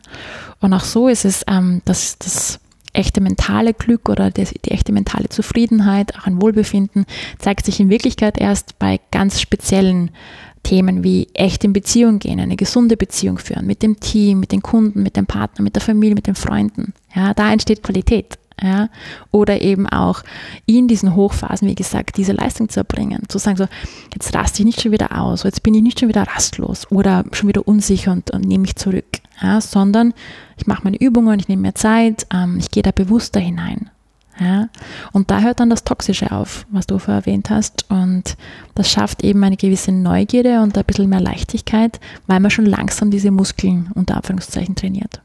und 0.60 0.72
auch 0.72 0.84
so 0.84 1.08
ist 1.08 1.24
es, 1.24 1.44
ähm, 1.46 1.82
dass 1.84 2.18
das 2.18 2.60
echte 2.92 3.20
mentale 3.20 3.74
Glück 3.74 4.08
oder 4.08 4.30
die, 4.30 4.44
die 4.44 4.70
echte 4.70 4.92
mentale 4.92 5.28
Zufriedenheit, 5.28 6.16
auch 6.16 6.26
ein 6.26 6.40
Wohlbefinden, 6.40 7.06
zeigt 7.38 7.66
sich 7.66 7.80
in 7.80 7.90
Wirklichkeit 7.90 8.38
erst 8.38 8.78
bei 8.78 9.00
ganz 9.10 9.40
speziellen 9.40 10.10
Themen 10.62 11.04
wie 11.04 11.28
echt 11.34 11.64
in 11.64 11.72
Beziehung 11.72 12.18
gehen, 12.18 12.40
eine 12.40 12.56
gesunde 12.56 12.96
Beziehung 12.96 13.38
führen 13.38 13.66
mit 13.66 13.82
dem 13.82 14.00
Team, 14.00 14.40
mit 14.40 14.52
den 14.52 14.62
Kunden, 14.62 15.02
mit 15.02 15.16
dem 15.16 15.26
Partner, 15.26 15.62
mit 15.62 15.76
der 15.76 15.82
Familie, 15.82 16.14
mit 16.14 16.26
den 16.26 16.34
Freunden. 16.34 16.92
Ja, 17.14 17.32
da 17.34 17.52
entsteht 17.52 17.82
Qualität 17.82 18.38
ja, 18.60 18.88
oder 19.30 19.60
eben 19.60 19.86
auch 19.86 20.22
in 20.66 20.88
diesen 20.88 21.14
Hochphasen, 21.14 21.68
wie 21.68 21.74
gesagt, 21.74 22.16
diese 22.16 22.32
Leistung 22.32 22.68
zu 22.68 22.80
erbringen, 22.80 23.22
zu 23.28 23.38
sagen 23.38 23.56
so, 23.56 23.66
jetzt 24.12 24.34
raste 24.34 24.60
ich 24.60 24.66
nicht 24.66 24.80
schon 24.80 24.92
wieder 24.92 25.16
aus, 25.18 25.44
jetzt 25.44 25.62
bin 25.62 25.74
ich 25.74 25.82
nicht 25.82 26.00
schon 26.00 26.08
wieder 26.08 26.22
rastlos 26.22 26.90
oder 26.90 27.24
schon 27.32 27.48
wieder 27.48 27.66
unsicher 27.66 28.12
und, 28.12 28.30
und 28.32 28.44
nehme 28.44 28.62
mich 28.62 28.76
zurück, 28.76 29.17
ja, 29.42 29.60
sondern 29.60 30.14
ich 30.56 30.66
mache 30.66 30.82
meine 30.84 31.00
Übungen, 31.00 31.38
ich 31.38 31.48
nehme 31.48 31.62
mir 31.62 31.74
Zeit, 31.74 32.26
ähm, 32.32 32.58
ich 32.58 32.70
gehe 32.70 32.82
da 32.82 32.90
bewusster 32.90 33.40
hinein. 33.40 33.90
Ja, 34.40 34.68
und 35.12 35.32
da 35.32 35.40
hört 35.40 35.58
dann 35.58 35.70
das 35.70 35.82
Toxische 35.82 36.30
auf, 36.30 36.64
was 36.70 36.86
du 36.86 37.00
vorher 37.00 37.22
erwähnt 37.22 37.50
hast. 37.50 37.86
Und 37.90 38.36
das 38.76 38.88
schafft 38.88 39.24
eben 39.24 39.42
eine 39.42 39.56
gewisse 39.56 39.90
Neugierde 39.90 40.60
und 40.60 40.78
ein 40.78 40.84
bisschen 40.84 41.08
mehr 41.08 41.20
Leichtigkeit, 41.20 41.98
weil 42.28 42.38
man 42.38 42.52
schon 42.52 42.66
langsam 42.66 43.10
diese 43.10 43.32
Muskeln 43.32 43.90
unter 43.94 44.16
Anführungszeichen 44.16 44.76
trainiert. 44.76 45.22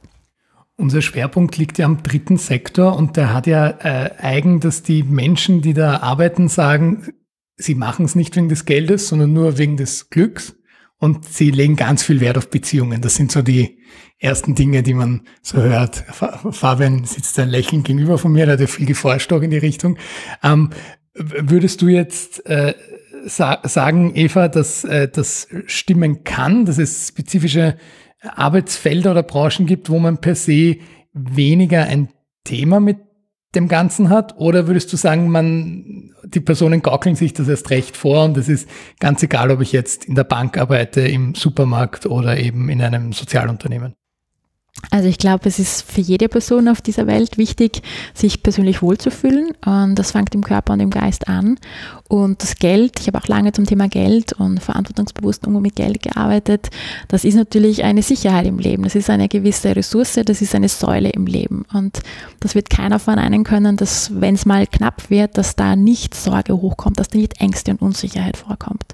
Unser 0.78 1.04
Schwerpunkt 1.04 1.58
liegt 1.58 1.78
ja 1.78 1.86
am 1.86 2.02
dritten 2.02 2.38
Sektor 2.38 2.96
und 2.96 3.16
der 3.16 3.32
hat 3.34 3.46
ja 3.46 3.68
äh, 3.68 4.10
eigen, 4.18 4.60
dass 4.60 4.82
die 4.82 5.04
Menschen, 5.04 5.62
die 5.62 5.76
da 5.76 5.98
arbeiten, 5.98 6.48
sagen, 6.48 7.14
sie 7.56 7.76
machen 7.76 8.06
es 8.06 8.16
nicht 8.16 8.36
wegen 8.36 8.50
des 8.50 8.66
Geldes, 8.66 9.08
sondern 9.08 9.32
nur 9.32 9.60
wegen 9.60 9.78
des 9.78 10.10
Glücks 10.10 10.56
und 11.04 11.26
sie 11.26 11.52
legen 11.52 11.76
ganz 11.76 12.02
viel 12.02 12.22
Wert 12.22 12.38
auf 12.38 12.50
Beziehungen. 12.50 13.02
Das 13.02 13.16
sind 13.16 13.30
so 13.30 13.42
die 13.42 13.78
ersten 14.20 14.56
Dinge, 14.56 14.84
die 14.84 14.94
man 14.94 15.24
so 15.42 15.62
hört. 15.62 15.98
Fabian 16.52 17.04
sitzt 17.04 17.38
da 17.38 17.44
lächelnd 17.44 17.84
gegenüber 17.84 18.18
von 18.18 18.32
mir, 18.32 18.46
der 18.46 18.54
hat 18.54 18.62
ja 18.62 18.68
viel 18.68 18.86
geforscht 18.86 19.34
auch 19.34 19.42
in 19.42 19.52
die 19.52 19.58
Richtung. 19.58 19.98
Ähm, 20.42 20.70
würdest 21.14 21.82
du 21.82 21.90
jetzt 21.90 22.46
äh, 22.46 22.74
sa 23.26 23.60
sagen, 23.64 24.16
Eva, 24.16 24.48
dass 24.48 24.86
äh, 24.86 25.10
das 25.10 25.50
stimmen 25.66 26.24
kann, 26.24 26.64
dass 26.64 26.78
es 26.78 27.10
spezifische 27.10 27.76
Arbeitsfelder 28.22 29.12
oder 29.12 29.24
Branchen 29.24 29.66
gibt, 29.66 29.90
wo 29.90 30.00
man 30.00 30.22
per 30.22 30.36
se 30.36 30.78
weniger 31.12 31.84
ein 31.84 32.08
Thema 32.46 32.80
mit 32.80 33.00
dem 33.56 33.68
Ganzen 33.68 34.10
hat? 34.10 34.36
Oder 34.38 34.68
würdest 34.68 34.92
du 34.92 34.98
sagen, 34.98 35.30
man, 35.30 36.12
die 36.24 36.40
Personen 36.40 36.82
gaukeln 36.82 37.16
sich 37.16 37.34
das 37.34 37.48
erst 37.48 37.70
recht 37.70 37.98
vor 37.98 38.24
und 38.26 38.38
es 38.38 38.50
ist 38.50 38.68
ganz 39.00 39.24
egal, 39.24 39.52
ob 39.52 39.62
ich 39.62 39.72
jetzt 39.72 40.06
in 40.06 40.16
der 40.16 40.24
Bank 40.24 40.58
arbeite, 40.58 41.02
im 41.02 41.36
Supermarkt 41.36 42.06
oder 42.06 42.38
eben 42.38 42.70
in 42.70 42.82
einem 42.82 43.14
Sozialunternehmen? 43.14 43.96
Also 44.92 45.08
ich 45.08 45.18
glaube, 45.18 45.48
es 45.48 45.60
ist 45.60 45.90
für 45.90 46.02
jede 46.02 46.28
Person 46.28 46.68
auf 46.68 46.82
dieser 46.82 47.08
Welt 47.08 47.38
wichtig, 47.38 47.82
sich 48.14 48.44
persönlich 48.44 48.82
wohlzufühlen. 48.82 49.54
Und 49.66 49.96
das 49.96 50.12
fängt 50.12 50.36
im 50.36 50.44
Körper 50.44 50.74
und 50.74 50.82
im 50.82 50.90
Geist 50.90 51.28
an. 51.28 51.58
Und 52.10 52.44
das 52.44 52.56
Geld, 52.58 53.00
ich 53.00 53.08
habe 53.08 53.18
auch 53.18 53.28
lange 53.28 53.52
zum 53.54 53.66
Thema 53.66 53.88
Geld 53.88 54.34
und 54.34 54.62
verantwortungsbewussten 54.62 55.48
Umgang 55.48 55.64
mit 55.64 55.76
Geld 55.76 56.02
gearbeitet, 56.02 56.70
das 57.08 57.24
ist 57.24 57.36
natürlich 57.36 57.84
eine 57.84 58.04
Sicherheit 58.04 58.46
im 58.46 58.60
Leben. 58.60 58.84
Das 58.84 58.96
ist 58.96 59.10
eine 59.10 59.30
gewisse 59.30 59.76
Ressource, 59.76 60.20
das 60.26 60.42
ist 60.42 60.54
eine 60.54 60.70
Säule 60.70 61.10
im 61.10 61.26
Leben. 61.26 61.66
Und 61.74 62.02
das 62.40 62.54
wird 62.54 62.70
keiner 62.70 63.00
verneinen 63.00 63.44
können, 63.44 63.78
dass 63.78 64.20
wenn 64.20 64.36
es 64.36 64.46
mal 64.46 64.68
knapp 64.68 65.10
wird, 65.10 65.38
dass 65.38 65.56
da 65.56 65.76
nicht 65.76 66.14
Sorge 66.14 66.54
hochkommt, 66.54 67.00
dass 67.00 67.08
da 67.08 67.18
nicht 67.18 67.40
Ängste 67.40 67.72
und 67.72 67.82
Unsicherheit 67.82 68.38
vorkommt. 68.38 68.94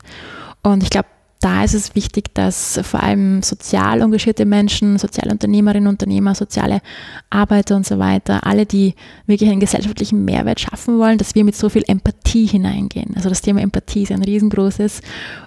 Und 0.62 0.84
ich 0.84 0.90
glaube, 0.90 1.08
da 1.40 1.64
ist 1.64 1.74
es 1.74 1.96
wichtig, 1.96 2.34
dass 2.34 2.80
vor 2.84 3.02
allem 3.02 3.42
sozial 3.44 4.02
engagierte 4.02 4.46
Menschen, 4.46 4.98
Sozialunternehmerinnen, 4.98 5.88
Unternehmer, 5.88 6.36
soziale 6.36 6.82
Arbeiter 7.30 7.78
und 7.78 7.86
so 7.86 7.98
weiter, 7.98 8.46
alle, 8.46 8.66
die 8.66 8.94
wirklich 9.26 9.50
einen 9.50 9.62
gesellschaftlichen 9.62 10.26
Mehrwert 10.26 10.60
schaffen 10.60 11.00
wollen, 11.00 11.18
dass 11.18 11.36
wir 11.36 11.46
mit 11.46 11.56
so 11.56 11.70
viel 11.70 11.84
Empathie 11.88 12.46
hineingehen. 12.46 13.14
Also 13.16 13.30
das 13.30 13.42
Thema 13.42 13.62
Empathie 13.62 14.04
ist 14.04 14.12
ein 14.12 14.24
riesengroßes 14.24 15.00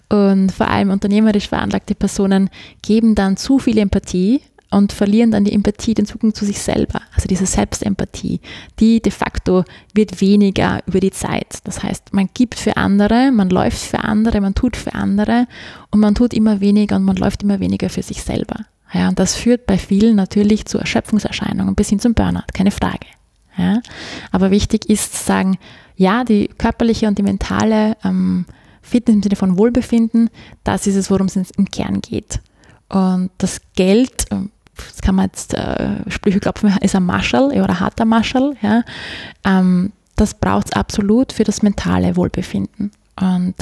und 0.08 0.50
vor 0.52 0.68
allem 0.68 0.90
unternehmerisch 0.90 1.48
veranlagte 1.48 1.94
Personen 1.94 2.48
geben 2.80 3.14
dann 3.14 3.36
zu 3.36 3.58
viel 3.58 3.76
Empathie 3.76 4.40
und 4.72 4.92
verlieren 4.92 5.30
dann 5.30 5.44
die 5.44 5.52
Empathie, 5.52 5.94
den 5.94 6.06
Zugang 6.06 6.34
zu 6.34 6.44
sich 6.44 6.58
selber. 6.58 7.02
Also 7.14 7.28
diese 7.28 7.46
Selbstempathie, 7.46 8.40
die 8.80 9.00
de 9.00 9.12
facto 9.12 9.64
wird 9.94 10.20
weniger 10.20 10.80
über 10.86 11.00
die 11.00 11.10
Zeit. 11.10 11.58
Das 11.64 11.82
heißt, 11.82 12.12
man 12.12 12.30
gibt 12.32 12.58
für 12.58 12.76
andere, 12.76 13.30
man 13.32 13.50
läuft 13.50 13.78
für 13.78 14.00
andere, 14.00 14.40
man 14.40 14.54
tut 14.54 14.76
für 14.76 14.94
andere 14.94 15.46
und 15.90 16.00
man 16.00 16.14
tut 16.14 16.32
immer 16.32 16.60
weniger 16.60 16.96
und 16.96 17.04
man 17.04 17.16
läuft 17.16 17.42
immer 17.42 17.60
weniger 17.60 17.90
für 17.90 18.02
sich 18.02 18.22
selber. 18.22 18.64
Ja, 18.92 19.08
und 19.08 19.18
das 19.18 19.34
führt 19.34 19.66
bei 19.66 19.78
vielen 19.78 20.16
natürlich 20.16 20.66
zu 20.66 20.78
Erschöpfungserscheinungen 20.78 21.74
bis 21.74 21.90
hin 21.90 21.98
zum 21.98 22.14
Burnout, 22.14 22.52
keine 22.52 22.70
Frage. 22.70 23.06
Ja, 23.56 23.80
aber 24.30 24.50
wichtig 24.50 24.88
ist 24.88 25.14
zu 25.14 25.24
sagen, 25.24 25.58
ja, 25.96 26.24
die 26.24 26.48
körperliche 26.48 27.06
und 27.06 27.18
die 27.18 27.22
mentale 27.22 27.96
ähm, 28.02 28.46
Fitness 28.80 29.16
im 29.16 29.22
Sinne 29.22 29.36
von 29.36 29.58
Wohlbefinden, 29.58 30.30
das 30.64 30.86
ist 30.86 30.96
es, 30.96 31.10
worum 31.10 31.26
es 31.26 31.36
im 31.36 31.70
Kern 31.70 32.00
geht. 32.00 32.40
Und 32.88 33.30
das 33.38 33.60
Geld, 33.74 34.26
ähm, 34.30 34.50
das 34.76 35.02
kann 35.02 35.14
man 35.14 35.26
jetzt 35.26 35.54
äh, 35.54 36.08
Sprüche 36.08 36.40
klopfen, 36.40 36.74
ist 36.80 36.96
ein 36.96 37.04
Marschall 37.04 37.50
oder 37.52 37.70
ein 37.70 37.80
harter 37.80 38.04
Marschall. 38.04 38.56
Ja. 38.62 38.82
Ähm, 39.44 39.92
das 40.16 40.34
braucht 40.34 40.66
es 40.66 40.72
absolut 40.72 41.32
für 41.32 41.44
das 41.44 41.62
mentale 41.62 42.16
Wohlbefinden. 42.16 42.92
Und 43.20 43.54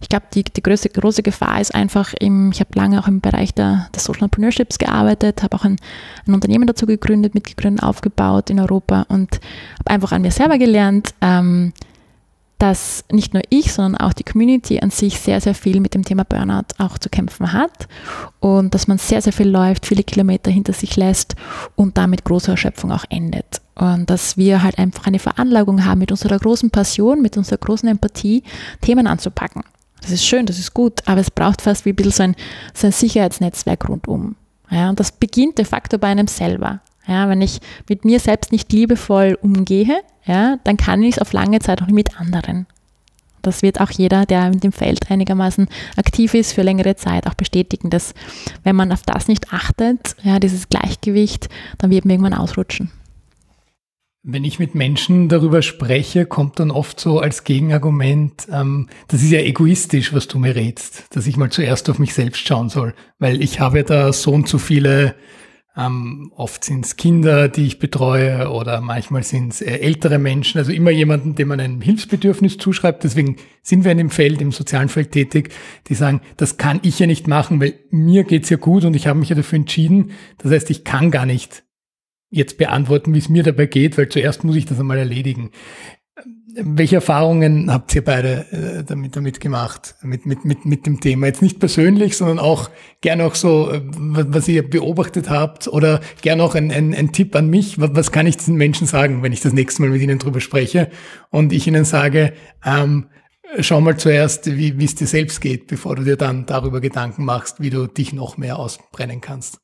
ich 0.00 0.08
glaube, 0.08 0.26
die, 0.32 0.44
die 0.44 0.62
größte, 0.62 0.88
große 0.88 1.22
Gefahr 1.22 1.60
ist 1.60 1.74
einfach, 1.74 2.14
im, 2.18 2.50
ich 2.52 2.60
habe 2.60 2.70
lange 2.74 2.98
auch 2.98 3.06
im 3.06 3.20
Bereich 3.20 3.52
der, 3.52 3.88
des 3.94 4.04
Social 4.04 4.24
Entrepreneurships 4.24 4.78
gearbeitet, 4.78 5.42
habe 5.42 5.56
auch 5.56 5.64
ein, 5.64 5.76
ein, 6.26 6.34
Unternehmen 6.34 6.66
dazu 6.66 6.86
gegründet, 6.86 7.34
mitgegründet, 7.34 7.84
aufgebaut 7.84 8.48
in 8.48 8.60
Europa 8.60 9.04
und 9.08 9.40
habe 9.78 9.90
einfach 9.90 10.12
an 10.12 10.22
mir 10.22 10.30
selber 10.30 10.56
gelernt, 10.56 11.14
ähm, 11.20 11.74
dass 12.64 13.04
nicht 13.12 13.34
nur 13.34 13.42
ich, 13.50 13.74
sondern 13.74 14.00
auch 14.00 14.14
die 14.14 14.24
Community 14.24 14.80
an 14.80 14.88
sich 14.88 15.20
sehr, 15.20 15.38
sehr 15.42 15.54
viel 15.54 15.80
mit 15.80 15.92
dem 15.92 16.02
Thema 16.02 16.24
Burnout 16.24 16.72
auch 16.78 16.96
zu 16.96 17.10
kämpfen 17.10 17.52
hat 17.52 17.88
und 18.40 18.72
dass 18.72 18.88
man 18.88 18.96
sehr, 18.96 19.20
sehr 19.20 19.34
viel 19.34 19.50
läuft, 19.50 19.84
viele 19.84 20.02
Kilometer 20.02 20.50
hinter 20.50 20.72
sich 20.72 20.96
lässt 20.96 21.36
und 21.76 21.98
damit 21.98 22.24
große 22.24 22.50
Erschöpfung 22.50 22.90
auch 22.90 23.04
endet. 23.10 23.60
Und 23.74 24.08
dass 24.08 24.38
wir 24.38 24.62
halt 24.62 24.78
einfach 24.78 25.06
eine 25.06 25.18
Veranlagung 25.18 25.84
haben, 25.84 25.98
mit 25.98 26.10
unserer 26.10 26.38
großen 26.38 26.70
Passion, 26.70 27.20
mit 27.20 27.36
unserer 27.36 27.58
großen 27.58 27.86
Empathie 27.86 28.42
Themen 28.80 29.06
anzupacken. 29.06 29.62
Das 30.00 30.10
ist 30.10 30.24
schön, 30.24 30.46
das 30.46 30.58
ist 30.58 30.72
gut, 30.72 31.02
aber 31.04 31.20
es 31.20 31.30
braucht 31.30 31.60
fast 31.60 31.84
wie 31.84 31.90
ein 31.90 31.96
bisschen 31.96 32.12
so 32.12 32.22
ein, 32.22 32.36
so 32.72 32.86
ein 32.86 32.92
Sicherheitsnetzwerk 32.92 33.86
rundum. 33.90 34.36
Ja, 34.70 34.88
und 34.88 34.98
das 34.98 35.12
beginnt 35.12 35.58
de 35.58 35.66
facto 35.66 35.98
bei 35.98 36.08
einem 36.08 36.28
selber. 36.28 36.80
Ja, 37.06 37.28
wenn 37.28 37.42
ich 37.42 37.60
mit 37.88 38.04
mir 38.04 38.18
selbst 38.18 38.52
nicht 38.52 38.72
liebevoll 38.72 39.38
umgehe, 39.40 40.00
ja, 40.24 40.58
dann 40.64 40.76
kann 40.76 41.02
ich 41.02 41.16
es 41.16 41.18
auf 41.18 41.32
lange 41.32 41.58
Zeit 41.58 41.82
auch 41.82 41.88
mit 41.88 42.18
anderen. 42.18 42.66
Das 43.44 43.62
wird 43.62 43.80
auch 43.80 43.90
jeder, 43.90 44.24
der 44.24 44.46
in 44.46 44.60
dem 44.60 44.72
Feld 44.72 45.10
einigermaßen 45.10 45.68
aktiv 45.96 46.34
ist, 46.34 46.52
für 46.54 46.62
längere 46.62 46.96
Zeit 46.96 47.26
auch 47.26 47.34
bestätigen, 47.34 47.90
dass 47.90 48.14
wenn 48.62 48.74
man 48.74 48.90
auf 48.90 49.02
das 49.02 49.28
nicht 49.28 49.52
achtet, 49.52 50.16
ja, 50.22 50.40
dieses 50.40 50.68
Gleichgewicht, 50.68 51.48
dann 51.78 51.90
wird 51.90 52.06
man 52.06 52.12
irgendwann 52.12 52.34
ausrutschen. 52.34 52.90
Wenn 54.26 54.44
ich 54.44 54.58
mit 54.58 54.74
Menschen 54.74 55.28
darüber 55.28 55.60
spreche, 55.60 56.24
kommt 56.24 56.58
dann 56.58 56.70
oft 56.70 56.98
so 56.98 57.18
als 57.18 57.44
Gegenargument, 57.44 58.46
ähm, 58.50 58.88
das 59.08 59.22
ist 59.22 59.30
ja 59.30 59.40
egoistisch, 59.40 60.14
was 60.14 60.26
du 60.28 60.38
mir 60.38 60.56
rätst, 60.56 61.14
dass 61.14 61.26
ich 61.26 61.36
mal 61.36 61.50
zuerst 61.50 61.90
auf 61.90 61.98
mich 61.98 62.14
selbst 62.14 62.46
schauen 62.48 62.70
soll, 62.70 62.94
weil 63.18 63.42
ich 63.42 63.60
habe 63.60 63.84
da 63.84 64.14
so 64.14 64.32
und 64.32 64.48
so 64.48 64.56
viele 64.56 65.14
ähm, 65.76 66.32
oft 66.36 66.62
sind 66.62 66.84
es 66.84 66.96
Kinder, 66.96 67.48
die 67.48 67.66
ich 67.66 67.78
betreue 67.80 68.50
oder 68.50 68.80
manchmal 68.80 69.24
sind 69.24 69.54
es 69.54 69.60
äh, 69.60 69.78
ältere 69.78 70.18
Menschen, 70.18 70.58
also 70.58 70.70
immer 70.70 70.90
jemanden, 70.90 71.34
dem 71.34 71.48
man 71.48 71.58
ein 71.58 71.80
Hilfsbedürfnis 71.80 72.58
zuschreibt. 72.58 73.02
Deswegen 73.02 73.36
sind 73.62 73.84
wir 73.84 73.90
in 73.90 73.98
dem 73.98 74.10
Feld, 74.10 74.40
im 74.40 74.52
sozialen 74.52 74.88
Feld 74.88 75.10
tätig, 75.10 75.52
die 75.88 75.94
sagen, 75.94 76.20
das 76.36 76.58
kann 76.58 76.78
ich 76.82 77.00
ja 77.00 77.06
nicht 77.06 77.26
machen, 77.26 77.60
weil 77.60 77.74
mir 77.90 78.22
geht's 78.22 78.50
ja 78.50 78.56
gut 78.56 78.84
und 78.84 78.94
ich 78.94 79.08
habe 79.08 79.18
mich 79.18 79.30
ja 79.30 79.36
dafür 79.36 79.56
entschieden. 79.56 80.12
Das 80.38 80.52
heißt, 80.52 80.70
ich 80.70 80.84
kann 80.84 81.10
gar 81.10 81.26
nicht 81.26 81.64
jetzt 82.30 82.56
beantworten, 82.56 83.12
wie 83.12 83.18
es 83.18 83.28
mir 83.28 83.42
dabei 83.42 83.66
geht, 83.66 83.98
weil 83.98 84.08
zuerst 84.08 84.44
muss 84.44 84.56
ich 84.56 84.66
das 84.66 84.78
einmal 84.78 84.98
erledigen. 84.98 85.50
Welche 86.56 86.96
Erfahrungen 86.96 87.72
habt 87.72 87.94
ihr 87.94 88.04
beide 88.04 88.46
äh, 88.52 88.84
damit, 88.84 89.16
damit 89.16 89.40
gemacht, 89.40 89.96
mit, 90.02 90.26
mit, 90.26 90.44
mit, 90.44 90.64
mit 90.64 90.86
dem 90.86 91.00
Thema? 91.00 91.26
Jetzt 91.26 91.42
nicht 91.42 91.58
persönlich, 91.58 92.16
sondern 92.16 92.38
auch 92.38 92.70
gerne 93.00 93.24
auch 93.24 93.34
so, 93.34 93.70
äh, 93.70 93.80
was 93.84 94.48
ihr 94.48 94.68
beobachtet 94.68 95.28
habt 95.28 95.68
oder 95.68 96.00
gerne 96.22 96.42
auch 96.42 96.54
ein, 96.54 96.70
ein, 96.70 96.94
ein 96.94 97.12
Tipp 97.12 97.34
an 97.34 97.48
mich. 97.48 97.80
Was, 97.80 97.90
was 97.94 98.12
kann 98.12 98.26
ich 98.26 98.36
diesen 98.36 98.56
Menschen 98.56 98.86
sagen, 98.86 99.22
wenn 99.22 99.32
ich 99.32 99.40
das 99.40 99.52
nächste 99.52 99.82
Mal 99.82 99.90
mit 99.90 100.02
ihnen 100.02 100.18
drüber 100.18 100.40
spreche 100.40 100.90
und 101.30 101.52
ich 101.52 101.66
ihnen 101.66 101.84
sage, 101.84 102.32
ähm, 102.64 103.06
schau 103.60 103.80
mal 103.80 103.96
zuerst, 103.96 104.46
wie 104.56 104.84
es 104.84 104.94
dir 104.94 105.06
selbst 105.06 105.40
geht, 105.40 105.66
bevor 105.66 105.96
du 105.96 106.04
dir 106.04 106.16
dann 106.16 106.46
darüber 106.46 106.80
Gedanken 106.80 107.24
machst, 107.24 107.60
wie 107.60 107.70
du 107.70 107.86
dich 107.86 108.12
noch 108.12 108.36
mehr 108.36 108.58
ausbrennen 108.58 109.20
kannst. 109.20 109.58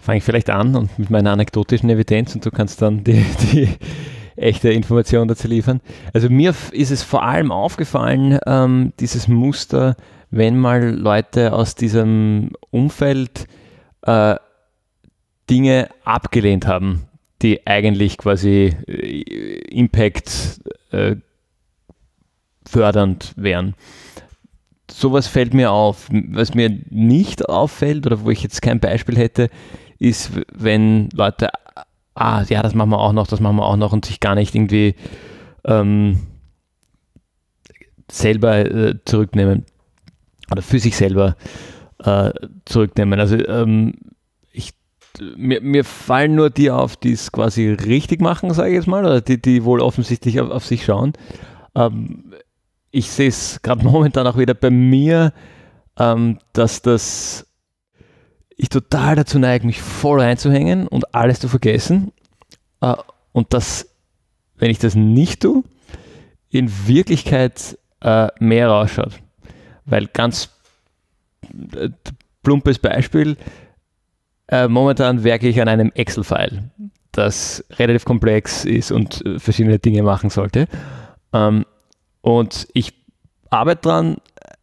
Fange 0.00 0.18
ich 0.18 0.24
vielleicht 0.24 0.50
an 0.50 0.76
und 0.76 0.96
mit 0.98 1.10
meiner 1.10 1.32
anekdotischen 1.32 1.90
Evidenz 1.90 2.34
und 2.34 2.46
du 2.46 2.50
kannst 2.50 2.80
dann 2.82 3.02
die, 3.02 3.24
die 3.52 3.68
echte 4.38 4.70
Informationen 4.70 5.28
dazu 5.28 5.48
liefern. 5.48 5.80
Also 6.12 6.28
mir 6.30 6.54
ist 6.72 6.90
es 6.90 7.02
vor 7.02 7.22
allem 7.22 7.52
aufgefallen, 7.52 8.38
ähm, 8.46 8.92
dieses 9.00 9.28
Muster, 9.28 9.96
wenn 10.30 10.58
mal 10.58 10.94
Leute 10.94 11.52
aus 11.52 11.74
diesem 11.74 12.50
Umfeld 12.70 13.46
äh, 14.02 14.36
Dinge 15.48 15.88
abgelehnt 16.04 16.66
haben, 16.66 17.04
die 17.42 17.66
eigentlich 17.66 18.18
quasi 18.18 18.76
äh, 18.86 19.22
Impact 19.70 20.60
äh, 20.90 21.16
fördernd 22.66 23.32
wären. 23.36 23.74
Sowas 24.90 25.26
fällt 25.26 25.54
mir 25.54 25.70
auf. 25.70 26.08
Was 26.10 26.54
mir 26.54 26.78
nicht 26.90 27.48
auffällt 27.48 28.06
oder 28.06 28.24
wo 28.24 28.30
ich 28.30 28.42
jetzt 28.42 28.62
kein 28.62 28.80
Beispiel 28.80 29.16
hätte, 29.16 29.48
ist, 29.98 30.32
wenn 30.52 31.08
Leute 31.10 31.50
ah, 32.20 32.44
ja, 32.48 32.62
das 32.62 32.74
machen 32.74 32.90
wir 32.90 32.98
auch 32.98 33.12
noch, 33.12 33.26
das 33.26 33.40
machen 33.40 33.56
wir 33.56 33.66
auch 33.66 33.76
noch 33.76 33.92
und 33.92 34.04
sich 34.04 34.20
gar 34.20 34.34
nicht 34.34 34.54
irgendwie 34.54 34.94
ähm, 35.64 36.18
selber 38.10 38.58
äh, 38.58 38.94
zurücknehmen 39.04 39.64
oder 40.50 40.62
für 40.62 40.78
sich 40.78 40.96
selber 40.96 41.36
äh, 42.02 42.30
zurücknehmen. 42.64 43.20
Also 43.20 43.36
ähm, 43.36 43.94
ich, 44.52 44.72
mir, 45.36 45.60
mir, 45.60 45.84
fallen 45.84 46.34
nur 46.34 46.50
die 46.50 46.70
auf, 46.70 46.96
die 46.96 47.12
es 47.12 47.32
quasi 47.32 47.68
richtig 47.68 48.20
machen, 48.20 48.52
sage 48.52 48.70
ich 48.70 48.76
jetzt 48.76 48.86
mal, 48.86 49.04
oder 49.04 49.20
die, 49.20 49.40
die 49.40 49.64
wohl 49.64 49.80
offensichtlich 49.80 50.40
auf, 50.40 50.50
auf 50.50 50.64
sich 50.64 50.84
schauen. 50.84 51.12
Ähm, 51.74 52.32
ich 52.90 53.10
sehe 53.10 53.28
es 53.28 53.60
gerade 53.62 53.84
momentan 53.84 54.26
auch 54.26 54.38
wieder 54.38 54.54
bei 54.54 54.70
mir, 54.70 55.32
ähm, 55.98 56.38
dass 56.52 56.82
das 56.82 57.47
ich 58.58 58.68
total 58.68 59.14
dazu 59.14 59.38
neige, 59.38 59.64
mich 59.64 59.80
voll 59.80 60.20
reinzuhängen 60.20 60.88
und 60.88 61.14
alles 61.14 61.38
zu 61.38 61.48
vergessen. 61.48 62.12
Äh, 62.80 62.94
und 63.32 63.54
das, 63.54 63.88
wenn 64.56 64.70
ich 64.70 64.80
das 64.80 64.96
nicht 64.96 65.42
tue, 65.42 65.62
in 66.50 66.70
Wirklichkeit 66.86 67.78
äh, 68.00 68.28
mehr 68.40 68.68
rausschaut. 68.68 69.12
Weil 69.84 70.08
ganz 70.08 70.50
äh, 71.74 71.88
plumpes 72.42 72.78
Beispiel, 72.78 73.36
momentan 74.50 75.24
werke 75.24 75.46
ich 75.46 75.60
an 75.60 75.68
einem 75.68 75.92
Excel-File, 75.94 76.70
das 77.12 77.62
relativ 77.72 78.06
komplex 78.06 78.64
ist 78.64 78.90
und 78.90 79.22
verschiedene 79.36 79.78
Dinge 79.78 80.02
machen 80.02 80.30
sollte. 80.30 80.68
Ähm, 81.34 81.66
und 82.22 82.66
ich 82.72 82.94
arbeite 83.50 83.82
dran 83.82 84.16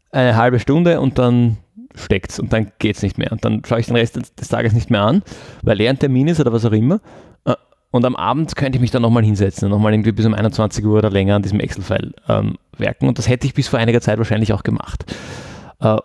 eine 0.10 0.36
halbe 0.36 0.60
Stunde 0.60 1.00
und 1.00 1.20
dann 1.20 1.58
steckt 1.96 2.32
es 2.32 2.40
und 2.40 2.54
dann 2.54 2.72
geht 2.80 2.98
es 2.98 3.04
nicht 3.04 3.18
mehr. 3.18 3.32
Und 3.32 3.46
dann 3.46 3.64
schaue 3.66 3.80
ich 3.80 3.88
den 3.88 3.96
Rest 3.96 4.16
des 4.18 4.48
Tages 4.48 4.74
nicht 4.74 4.90
mehr 4.90 5.02
an, 5.02 5.24
weil 5.62 5.80
er 5.82 5.90
ein 5.90 6.00
Termin 6.00 6.28
ist 6.28 6.40
oder 6.40 6.54
was 6.54 6.66
auch 6.66 6.72
immer. 6.72 7.02
Äh, 7.46 7.56
und 7.92 8.06
am 8.06 8.16
Abend 8.16 8.56
könnte 8.56 8.78
ich 8.78 8.82
mich 8.82 8.92
dann 8.92 9.02
nochmal 9.02 9.24
hinsetzen 9.24 9.66
und 9.66 9.72
nochmal 9.72 9.94
irgendwie 9.94 10.12
bis 10.12 10.26
um 10.26 10.34
21 10.34 10.86
Uhr 10.86 10.98
oder 10.98 11.10
länger 11.10 11.36
an 11.36 11.42
diesem 11.42 11.60
Excel-File 11.60 12.14
ähm, 12.28 12.58
werken. 12.78 13.08
Und 13.08 13.18
das 13.18 13.30
hätte 13.30 13.48
ich 13.48 13.54
bis 13.54 13.68
vor 13.68 13.80
einiger 13.80 14.02
Zeit 14.02 14.18
wahrscheinlich 14.18 14.54
auch 14.54 14.64
gemacht. 14.64 15.06
Äh, 15.80 15.98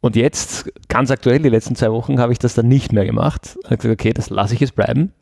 und 0.00 0.14
jetzt, 0.14 0.70
ganz 0.88 1.10
aktuell, 1.10 1.40
die 1.40 1.48
letzten 1.48 1.74
zwei 1.74 1.90
Wochen, 1.90 2.20
habe 2.20 2.32
ich 2.32 2.38
das 2.38 2.54
dann 2.54 2.68
nicht 2.68 2.92
mehr 2.92 3.04
gemacht. 3.04 3.56
Ich 3.62 3.66
habe 3.66 3.78
gesagt, 3.78 4.00
okay, 4.00 4.12
das 4.12 4.30
lasse 4.30 4.54
ich 4.54 4.60
jetzt 4.60 4.76
bleiben. 4.76 5.12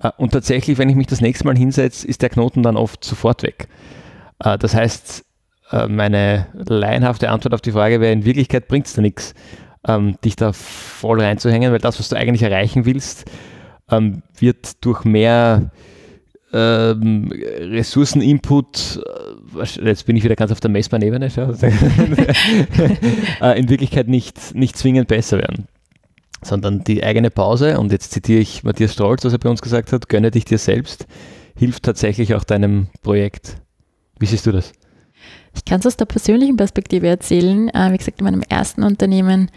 Äh, 0.00 0.10
und 0.16 0.32
tatsächlich, 0.32 0.78
wenn 0.78 0.88
ich 0.88 0.96
mich 0.96 1.06
das 1.06 1.20
nächste 1.20 1.44
Mal 1.44 1.56
hinsetze, 1.56 2.06
ist 2.06 2.22
der 2.22 2.28
Knoten 2.30 2.62
dann 2.62 2.76
oft 2.76 3.04
sofort 3.04 3.42
weg. 3.42 3.68
Äh, 4.42 4.58
das 4.58 4.74
heißt, 4.74 5.24
meine 5.88 6.46
laienhafte 6.52 7.30
Antwort 7.30 7.54
auf 7.54 7.60
die 7.60 7.72
Frage 7.72 8.00
wäre, 8.00 8.12
in 8.12 8.24
Wirklichkeit 8.24 8.68
bringt 8.68 8.86
es 8.86 8.94
da 8.94 9.02
nichts, 9.02 9.34
ähm, 9.86 10.16
dich 10.24 10.36
da 10.36 10.52
voll 10.52 11.20
reinzuhängen, 11.20 11.72
weil 11.72 11.78
das, 11.78 11.98
was 11.98 12.08
du 12.08 12.16
eigentlich 12.16 12.42
erreichen 12.42 12.86
willst, 12.86 13.30
ähm, 13.90 14.22
wird 14.38 14.84
durch 14.84 15.04
mehr 15.04 15.70
ähm, 16.52 17.32
Ressourceninput, 17.32 19.00
äh, 19.56 19.84
jetzt 19.84 20.06
bin 20.06 20.16
ich 20.16 20.24
wieder 20.24 20.36
ganz 20.36 20.52
auf 20.52 20.60
der 20.60 20.70
messbaren 20.70 21.02
Ebene, 21.02 21.26
äh, 23.40 23.58
in 23.58 23.68
Wirklichkeit 23.68 24.08
nicht, 24.08 24.54
nicht 24.54 24.76
zwingend 24.76 25.08
besser 25.08 25.38
werden. 25.38 25.66
Sondern 26.42 26.84
die 26.84 27.04
eigene 27.04 27.30
Pause, 27.30 27.78
und 27.78 27.92
jetzt 27.92 28.12
zitiere 28.12 28.40
ich 28.40 28.64
Matthias 28.64 28.94
Stolz, 28.94 29.24
was 29.24 29.32
er 29.32 29.38
bei 29.38 29.50
uns 29.50 29.60
gesagt 29.60 29.92
hat, 29.92 30.08
gönne 30.08 30.30
dich 30.30 30.46
dir 30.46 30.58
selbst, 30.58 31.06
hilft 31.54 31.82
tatsächlich 31.82 32.34
auch 32.34 32.44
deinem 32.44 32.88
Projekt. 33.02 33.58
Wie 34.18 34.26
siehst 34.26 34.46
du 34.46 34.52
das? 34.52 34.72
Ich 35.54 35.64
kann 35.64 35.80
es 35.80 35.86
aus 35.86 35.96
der 35.96 36.04
persönlichen 36.04 36.56
Perspektive 36.56 37.08
erzählen. 37.08 37.68
Äh, 37.70 37.92
wie 37.92 37.98
gesagt, 37.98 38.20
in 38.20 38.24
meinem 38.24 38.42
ersten 38.42 38.82
Unternehmen 38.82 39.50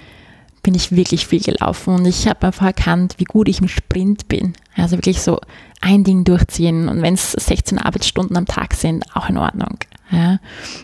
bin 0.63 0.75
ich 0.75 0.95
wirklich 0.95 1.27
viel 1.27 1.41
gelaufen 1.41 1.95
und 1.95 2.05
ich 2.05 2.27
habe 2.27 2.47
einfach 2.47 2.65
erkannt, 2.67 3.15
wie 3.17 3.25
gut 3.25 3.49
ich 3.49 3.59
im 3.59 3.67
Sprint 3.67 4.29
bin. 4.29 4.53
Also 4.75 4.97
wirklich 4.97 5.21
so 5.21 5.39
ein 5.81 6.05
Ding 6.05 6.23
durchziehen 6.23 6.87
und 6.87 7.01
wenn 7.01 7.15
es 7.15 7.33
16 7.33 7.77
Arbeitsstunden 7.77 8.37
am 8.37 8.45
Tag 8.45 8.73
sind, 8.73 9.03
auch 9.13 9.29
in 9.29 9.37
Ordnung. 9.37 9.77
Ja. 10.09 10.39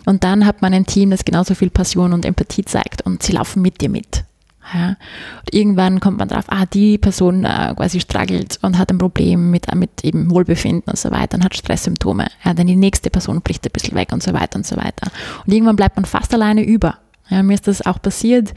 Und 0.05 0.23
dann 0.23 0.45
hat 0.45 0.61
man 0.61 0.73
ein 0.73 0.85
Team, 0.85 1.11
das 1.11 1.23
genauso 1.23 1.55
viel 1.55 1.69
Passion 1.69 2.13
und 2.13 2.25
Empathie 2.25 2.65
zeigt 2.65 3.03
und 3.03 3.23
sie 3.23 3.31
laufen 3.31 3.61
mit 3.61 3.79
dir 3.79 3.89
mit. 3.89 4.25
Ja. 4.73 4.89
Und 4.89 5.53
irgendwann 5.53 5.99
kommt 5.99 6.17
man 6.17 6.27
drauf, 6.27 6.45
ah, 6.47 6.65
die 6.65 6.97
Person 6.97 7.43
äh, 7.43 7.73
quasi 7.75 7.99
struggelt 7.99 8.59
und 8.61 8.77
hat 8.77 8.91
ein 8.91 8.97
Problem 8.97 9.51
mit, 9.51 9.67
äh, 9.71 9.75
mit 9.75 10.03
eben 10.03 10.31
Wohlbefinden 10.31 10.89
und 10.89 10.97
so 10.97 11.11
weiter 11.11 11.37
und 11.37 11.43
hat 11.43 11.55
Stresssymptome. 11.55 12.27
Ja, 12.43 12.53
dann 12.53 12.67
die 12.67 12.75
nächste 12.75 13.09
Person 13.09 13.41
bricht 13.41 13.65
ein 13.65 13.71
bisschen 13.71 13.95
weg 13.95 14.11
und 14.11 14.23
so 14.23 14.33
weiter 14.33 14.57
und 14.57 14.65
so 14.65 14.77
weiter. 14.77 15.11
Und 15.45 15.53
irgendwann 15.53 15.75
bleibt 15.75 15.95
man 15.95 16.05
fast 16.05 16.33
alleine 16.33 16.63
über. 16.63 16.97
Ja, 17.29 17.43
mir 17.43 17.53
ist 17.53 17.67
das 17.67 17.85
auch 17.85 18.01
passiert, 18.01 18.53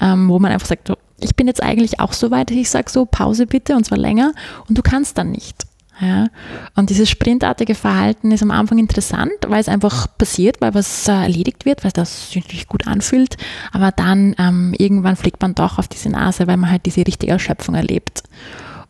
ähm, 0.00 0.28
wo 0.28 0.38
man 0.38 0.52
einfach 0.52 0.66
sagt, 0.66 0.92
ich 1.18 1.34
bin 1.34 1.46
jetzt 1.46 1.62
eigentlich 1.62 2.00
auch 2.00 2.12
so 2.12 2.30
weit, 2.30 2.50
ich 2.50 2.68
sage 2.68 2.90
so, 2.90 3.06
Pause 3.06 3.46
bitte 3.46 3.74
und 3.74 3.84
zwar 3.84 3.98
länger 3.98 4.32
und 4.68 4.76
du 4.76 4.82
kannst 4.82 5.16
dann 5.18 5.30
nicht. 5.30 5.65
Ja, 5.98 6.26
und 6.74 6.90
dieses 6.90 7.08
sprintartige 7.08 7.74
Verhalten 7.74 8.30
ist 8.30 8.42
am 8.42 8.50
Anfang 8.50 8.78
interessant, 8.78 9.32
weil 9.48 9.60
es 9.60 9.68
einfach 9.68 10.06
passiert, 10.18 10.60
weil 10.60 10.74
was 10.74 11.08
äh, 11.08 11.12
erledigt 11.12 11.64
wird, 11.64 11.84
weil 11.84 11.92
das 11.92 12.30
sich 12.30 12.66
gut 12.68 12.86
anfühlt. 12.86 13.38
Aber 13.72 13.92
dann 13.92 14.34
ähm, 14.38 14.74
irgendwann 14.76 15.16
fliegt 15.16 15.40
man 15.40 15.54
doch 15.54 15.78
auf 15.78 15.88
diese 15.88 16.10
Nase, 16.10 16.46
weil 16.46 16.58
man 16.58 16.70
halt 16.70 16.84
diese 16.84 17.06
richtige 17.06 17.32
Erschöpfung 17.32 17.74
erlebt. 17.74 18.24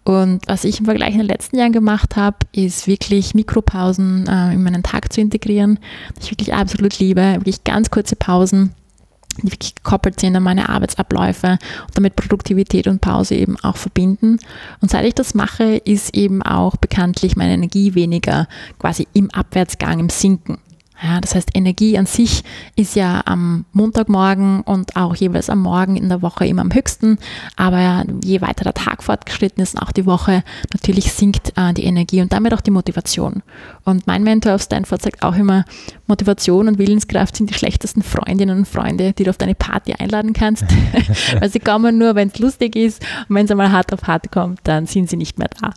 Und 0.03 0.47
was 0.47 0.65
ich 0.65 0.81
im 0.81 0.85
Vergleich 0.85 1.13
in 1.13 1.19
den 1.19 1.27
letzten 1.27 1.59
Jahren 1.59 1.73
gemacht 1.73 2.17
habe, 2.17 2.39
ist 2.53 2.89
wirklich 2.89 3.35
Mikropausen 3.35 4.27
äh, 4.29 4.53
in 4.53 4.63
meinen 4.63 4.83
Tag 4.83 5.13
zu 5.13 5.21
integrieren. 5.21 5.79
Ich 6.21 6.31
wirklich 6.31 6.55
absolut 6.55 6.99
liebe, 6.99 7.35
wirklich 7.35 7.63
ganz 7.63 7.91
kurze 7.91 8.17
Pausen 8.17 8.73
die 9.43 9.53
wirklich 9.53 9.75
gekoppelt 9.75 10.21
sind 10.21 10.37
an 10.37 10.43
meine 10.43 10.69
Arbeitsabläufe 10.69 11.59
und 11.87 11.97
damit 11.97 12.17
Produktivität 12.17 12.87
und 12.87 13.01
Pause 13.01 13.35
eben 13.35 13.57
auch 13.63 13.77
verbinden. 13.77 14.39
Und 14.81 14.91
seit 14.91 15.05
ich 15.05 15.15
das 15.15 15.35
mache, 15.35 15.77
ist 15.77 16.17
eben 16.17 16.43
auch 16.43 16.77
bekanntlich 16.77 17.37
meine 17.37 17.55
Energie 17.55 17.95
weniger 17.95 18.49
quasi 18.79 19.07
im 19.13 19.31
Abwärtsgang, 19.31 20.01
im 20.01 20.09
Sinken. 20.09 20.59
Ja, 21.03 21.21
das 21.21 21.35
heißt, 21.35 21.51
Energie 21.55 21.99
an 21.99 22.07
sich 22.07 22.43
ist 22.75 22.97
ja 22.97 23.23
am 23.27 23.67
Montagmorgen 23.73 24.63
und 24.63 24.97
auch 24.97 25.15
jeweils 25.15 25.51
am 25.51 25.61
Morgen 25.61 25.97
in 25.97 26.09
der 26.09 26.23
Woche 26.23 26.47
immer 26.47 26.63
am 26.63 26.73
höchsten. 26.73 27.19
Aber 27.57 28.05
je 28.25 28.41
weiter 28.41 28.65
der 28.65 28.75
Tag 28.75 29.03
fortgeschritten 29.03 29.63
ist, 29.63 29.81
auch 29.81 29.93
die 29.93 30.07
Woche, 30.07 30.43
natürlich 30.73 31.13
sinkt 31.13 31.53
äh, 31.57 31.75
die 31.75 31.85
Energie 31.85 32.23
und 32.23 32.33
damit 32.33 32.55
auch 32.55 32.63
die 32.63 32.71
Motivation. 32.71 33.43
Und 33.85 34.07
mein 34.07 34.23
Mentor 34.23 34.55
auf 34.55 34.63
Stanford 34.63 35.03
sagt 35.03 35.23
auch 35.23 35.37
immer, 35.37 35.65
Motivation 36.07 36.67
und 36.67 36.79
Willenskraft 36.79 37.37
sind 37.37 37.51
die 37.51 37.55
schlechtesten 37.55 38.03
Freundinnen 38.03 38.59
und 38.59 38.69
Freunde, 38.69 39.13
die 39.13 39.25
du 39.25 39.31
auf 39.31 39.39
deine 39.39 39.55
Party 39.55 39.93
einladen 39.93 40.33
kannst. 40.33 40.65
Weil 41.41 41.51
sie 41.51 41.61
kommen 41.61 41.99
nur, 41.99 42.15
wenn 42.15 42.29
es 42.29 42.39
lustig 42.39 42.75
ist. 42.75 43.03
Und 43.29 43.37
wenn 43.37 43.45
es 43.45 43.51
einmal 43.51 43.73
hart 43.73 43.93
auf 43.93 44.05
hart 44.05 44.31
kommt, 44.33 44.61
dann 44.65 44.87
sind 44.87 45.11
sie 45.11 45.17
nicht 45.17 45.39
mehr 45.39 45.49
da. 45.61 45.73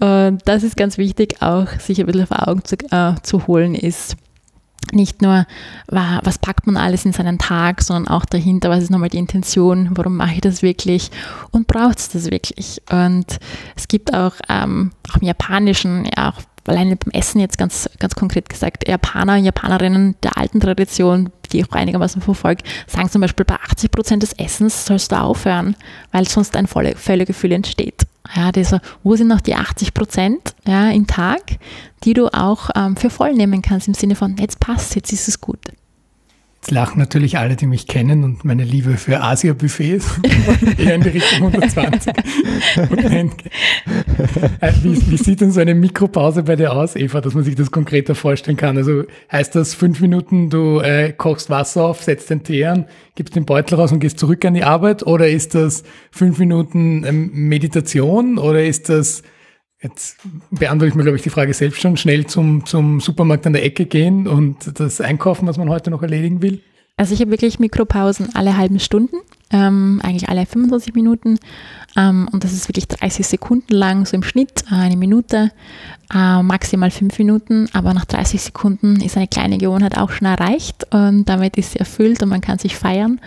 Und 0.00 0.40
das 0.46 0.62
ist 0.62 0.76
ganz 0.76 0.98
wichtig, 0.98 1.40
auch 1.40 1.68
sich 1.78 2.00
ein 2.00 2.06
bisschen 2.06 2.26
vor 2.26 2.48
Augen 2.48 2.64
zu, 2.64 2.76
äh, 2.90 3.14
zu 3.22 3.46
holen, 3.46 3.74
ist, 3.74 4.16
nicht 4.92 5.22
nur, 5.22 5.46
was 5.88 6.38
packt 6.38 6.66
man 6.66 6.76
alles 6.76 7.04
in 7.04 7.12
seinen 7.12 7.38
Tag, 7.38 7.82
sondern 7.82 8.12
auch 8.12 8.24
dahinter, 8.24 8.70
was 8.70 8.82
ist 8.82 8.90
nochmal 8.90 9.08
die 9.08 9.18
Intention, 9.18 9.90
warum 9.92 10.16
mache 10.16 10.34
ich 10.34 10.40
das 10.40 10.62
wirklich 10.62 11.10
und 11.50 11.66
braucht 11.66 11.98
es 11.98 12.08
das 12.08 12.30
wirklich? 12.30 12.82
Und 12.90 13.38
es 13.76 13.88
gibt 13.88 14.14
auch, 14.14 14.34
ähm, 14.48 14.92
auch 15.10 15.16
im 15.20 15.26
Japanischen, 15.26 16.06
ja, 16.16 16.30
auch 16.30 16.40
alleine 16.66 16.96
beim 16.96 17.12
Essen 17.12 17.40
jetzt 17.40 17.58
ganz, 17.58 17.88
ganz 17.98 18.14
konkret 18.14 18.48
gesagt, 18.48 18.88
Japaner 18.88 19.34
und 19.34 19.44
Japanerinnen 19.44 20.16
der 20.22 20.36
alten 20.36 20.60
Tradition, 20.60 21.30
die 21.52 21.60
ich 21.60 21.68
auch 21.68 21.74
einigermaßen 21.74 22.22
verfolge, 22.22 22.64
sagen 22.86 23.10
zum 23.10 23.20
Beispiel, 23.20 23.44
bei 23.44 23.56
80 23.56 23.90
Prozent 23.90 24.22
des 24.22 24.32
Essens 24.34 24.86
sollst 24.86 25.12
du 25.12 25.16
aufhören, 25.16 25.76
weil 26.12 26.28
sonst 26.28 26.56
ein 26.56 26.66
Völlegefühl 26.66 27.52
entsteht. 27.52 28.06
Ja, 28.34 28.52
dieser, 28.52 28.80
wo 29.02 29.16
sind 29.16 29.28
noch 29.28 29.40
die 29.40 29.54
80 29.54 29.94
Prozent 29.94 30.54
ja, 30.66 30.90
im 30.90 31.06
Tag, 31.06 31.42
die 32.04 32.14
du 32.14 32.28
auch 32.28 32.70
ähm, 32.74 32.96
für 32.96 33.10
voll 33.10 33.34
nehmen 33.34 33.62
kannst, 33.62 33.88
im 33.88 33.94
Sinne 33.94 34.14
von, 34.14 34.36
jetzt 34.36 34.60
passt, 34.60 34.94
jetzt 34.94 35.12
ist 35.12 35.28
es 35.28 35.40
gut. 35.40 35.58
Jetzt 36.62 36.72
lachen 36.72 36.98
natürlich 36.98 37.38
alle, 37.38 37.56
die 37.56 37.66
mich 37.66 37.86
kennen 37.86 38.22
und 38.22 38.44
meine 38.44 38.64
Liebe 38.64 38.98
für 38.98 39.22
Asia-Buffets 39.22 40.20
eher 40.78 40.96
in 40.96 41.00
die 41.00 41.08
Richtung 41.08 41.46
120. 41.46 42.12
Äh, 44.60 44.72
wie, 44.82 45.10
wie, 45.10 45.16
sieht 45.16 45.40
denn 45.40 45.50
so 45.50 45.60
eine 45.60 45.74
Mikropause 45.74 46.42
bei 46.42 46.56
dir 46.56 46.72
aus, 46.72 46.94
Eva, 46.94 47.20
dass 47.20 47.34
man 47.34 47.44
sich 47.44 47.54
das 47.54 47.70
konkreter 47.70 48.14
vorstellen 48.14 48.56
kann? 48.56 48.76
Also 48.76 49.04
heißt 49.32 49.54
das 49.54 49.74
fünf 49.74 50.00
Minuten, 50.00 50.50
du 50.50 50.80
äh, 50.80 51.12
kochst 51.12 51.48
Wasser 51.48 51.84
auf, 51.84 52.02
setzt 52.02 52.28
den 52.28 52.42
Tee 52.42 52.66
an, 52.66 52.86
gibst 53.14 53.34
den 53.36 53.46
Beutel 53.46 53.76
raus 53.76 53.92
und 53.92 54.00
gehst 54.00 54.18
zurück 54.18 54.44
an 54.44 54.54
die 54.54 54.64
Arbeit? 54.64 55.06
Oder 55.06 55.28
ist 55.28 55.54
das 55.54 55.82
fünf 56.10 56.38
Minuten 56.38 57.04
ähm, 57.04 57.30
Meditation? 57.32 58.38
Oder 58.38 58.64
ist 58.64 58.90
das 58.90 59.22
Jetzt 59.82 60.18
beantworte 60.50 60.90
ich 60.90 60.94
mir, 60.94 61.04
glaube 61.04 61.16
ich, 61.16 61.22
die 61.22 61.30
Frage 61.30 61.54
selbst 61.54 61.80
schon. 61.80 61.96
Schnell 61.96 62.26
zum, 62.26 62.66
zum 62.66 63.00
Supermarkt 63.00 63.46
an 63.46 63.54
der 63.54 63.64
Ecke 63.64 63.86
gehen 63.86 64.28
und 64.28 64.78
das 64.78 65.00
einkaufen, 65.00 65.48
was 65.48 65.56
man 65.56 65.70
heute 65.70 65.90
noch 65.90 66.02
erledigen 66.02 66.42
will? 66.42 66.60
Also 66.98 67.14
ich 67.14 67.20
habe 67.22 67.30
wirklich 67.30 67.58
Mikropausen 67.58 68.34
alle 68.34 68.58
halben 68.58 68.78
Stunden, 68.78 69.16
ähm, 69.50 70.02
eigentlich 70.04 70.28
alle 70.28 70.44
25 70.44 70.92
Minuten. 70.92 71.38
Ähm, 71.96 72.28
und 72.30 72.44
das 72.44 72.52
ist 72.52 72.68
wirklich 72.68 72.88
30 72.88 73.26
Sekunden 73.26 73.72
lang, 73.72 74.04
so 74.04 74.16
im 74.16 74.22
Schnitt, 74.22 74.64
äh, 74.70 74.74
eine 74.74 74.98
Minute, 74.98 75.50
äh, 76.12 76.42
maximal 76.42 76.90
fünf 76.90 77.18
Minuten. 77.18 77.70
Aber 77.72 77.94
nach 77.94 78.04
30 78.04 78.42
Sekunden 78.42 79.00
ist 79.00 79.16
eine 79.16 79.28
kleine 79.28 79.56
Gewohnheit 79.56 79.96
auch 79.96 80.10
schon 80.10 80.26
erreicht 80.26 80.88
und 80.92 81.24
damit 81.24 81.56
ist 81.56 81.72
sie 81.72 81.78
erfüllt 81.78 82.22
und 82.22 82.28
man 82.28 82.42
kann 82.42 82.58
sich 82.58 82.76
feiern. 82.76 83.18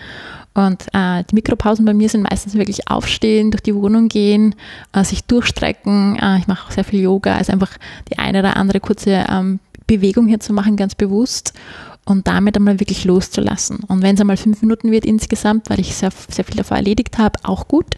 Und 0.54 0.86
äh, 0.92 1.24
die 1.24 1.34
Mikropausen 1.34 1.84
bei 1.84 1.94
mir 1.94 2.08
sind 2.08 2.22
meistens 2.22 2.54
wirklich 2.54 2.88
aufstehen, 2.88 3.50
durch 3.50 3.62
die 3.62 3.74
Wohnung 3.74 4.08
gehen, 4.08 4.54
äh, 4.92 5.02
sich 5.02 5.24
durchstrecken. 5.24 6.16
Äh, 6.16 6.38
ich 6.38 6.46
mache 6.46 6.66
auch 6.66 6.70
sehr 6.70 6.84
viel 6.84 7.00
Yoga, 7.00 7.36
also 7.36 7.52
einfach 7.52 7.72
die 8.10 8.18
eine 8.18 8.38
oder 8.38 8.56
andere 8.56 8.78
kurze 8.78 9.24
ähm, 9.28 9.58
Bewegung 9.86 10.28
hier 10.28 10.40
zu 10.40 10.52
machen, 10.52 10.76
ganz 10.76 10.94
bewusst 10.94 11.54
und 12.04 12.28
damit 12.28 12.56
einmal 12.56 12.80
wirklich 12.80 13.04
loszulassen. 13.04 13.80
Und 13.88 14.02
wenn 14.02 14.14
es 14.14 14.20
einmal 14.20 14.36
fünf 14.36 14.62
Minuten 14.62 14.90
wird 14.90 15.04
insgesamt, 15.04 15.70
weil 15.70 15.80
ich 15.80 15.94
sehr, 15.94 16.10
sehr 16.28 16.44
viel 16.44 16.56
davor 16.56 16.76
erledigt 16.76 17.18
habe, 17.18 17.38
auch 17.42 17.66
gut. 17.66 17.96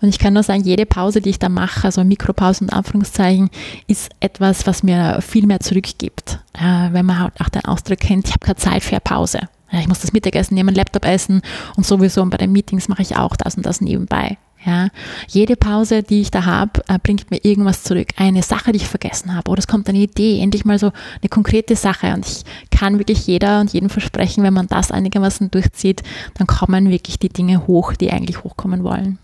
Und 0.00 0.08
ich 0.08 0.18
kann 0.18 0.34
nur 0.34 0.42
sagen, 0.42 0.64
jede 0.64 0.84
Pause, 0.84 1.20
die 1.20 1.30
ich 1.30 1.38
da 1.38 1.48
mache, 1.48 1.84
also 1.84 2.02
Mikropause 2.02 2.64
und 2.64 2.72
Anführungszeichen, 2.72 3.50
ist 3.86 4.10
etwas, 4.18 4.66
was 4.66 4.82
mir 4.82 5.20
viel 5.20 5.46
mehr 5.46 5.60
zurückgibt. 5.60 6.40
Äh, 6.54 6.92
wenn 6.92 7.06
man 7.06 7.20
halt 7.20 7.40
auch 7.40 7.48
den 7.48 7.64
Ausdruck 7.64 8.00
kennt, 8.00 8.26
ich 8.26 8.32
habe 8.32 8.44
keine 8.44 8.56
Zeit 8.56 8.82
für 8.82 8.92
eine 8.92 9.00
Pause. 9.00 9.40
Ja, 9.72 9.80
ich 9.80 9.88
muss 9.88 10.00
das 10.00 10.12
Mittagessen 10.12 10.54
nehmen, 10.54 10.74
Laptop 10.74 11.04
essen 11.06 11.40
und 11.76 11.86
sowieso 11.86 12.22
und 12.22 12.30
bei 12.30 12.36
den 12.36 12.52
Meetings 12.52 12.88
mache 12.88 13.02
ich 13.02 13.16
auch 13.16 13.36
das 13.36 13.56
und 13.56 13.64
das 13.64 13.80
nebenbei. 13.80 14.36
Ja, 14.64 14.90
jede 15.26 15.56
Pause, 15.56 16.04
die 16.04 16.20
ich 16.20 16.30
da 16.30 16.44
habe, 16.44 16.84
äh, 16.86 16.96
bringt 17.02 17.32
mir 17.32 17.44
irgendwas 17.44 17.82
zurück. 17.82 18.08
Eine 18.16 18.42
Sache, 18.42 18.70
die 18.70 18.76
ich 18.76 18.86
vergessen 18.86 19.34
habe. 19.34 19.50
Oder 19.50 19.58
es 19.58 19.66
kommt 19.66 19.88
eine 19.88 19.98
Idee, 19.98 20.40
endlich 20.40 20.64
mal 20.64 20.78
so 20.78 20.92
eine 21.20 21.28
konkrete 21.28 21.74
Sache. 21.74 22.14
Und 22.14 22.24
ich 22.24 22.44
kann 22.70 22.98
wirklich 22.98 23.26
jeder 23.26 23.60
und 23.60 23.72
jedem 23.72 23.90
versprechen, 23.90 24.44
wenn 24.44 24.54
man 24.54 24.68
das 24.68 24.92
einigermaßen 24.92 25.50
durchzieht, 25.50 26.04
dann 26.34 26.46
kommen 26.46 26.90
wirklich 26.90 27.18
die 27.18 27.28
Dinge 27.28 27.66
hoch, 27.66 27.94
die 27.94 28.12
eigentlich 28.12 28.44
hochkommen 28.44 28.84
wollen 28.84 29.18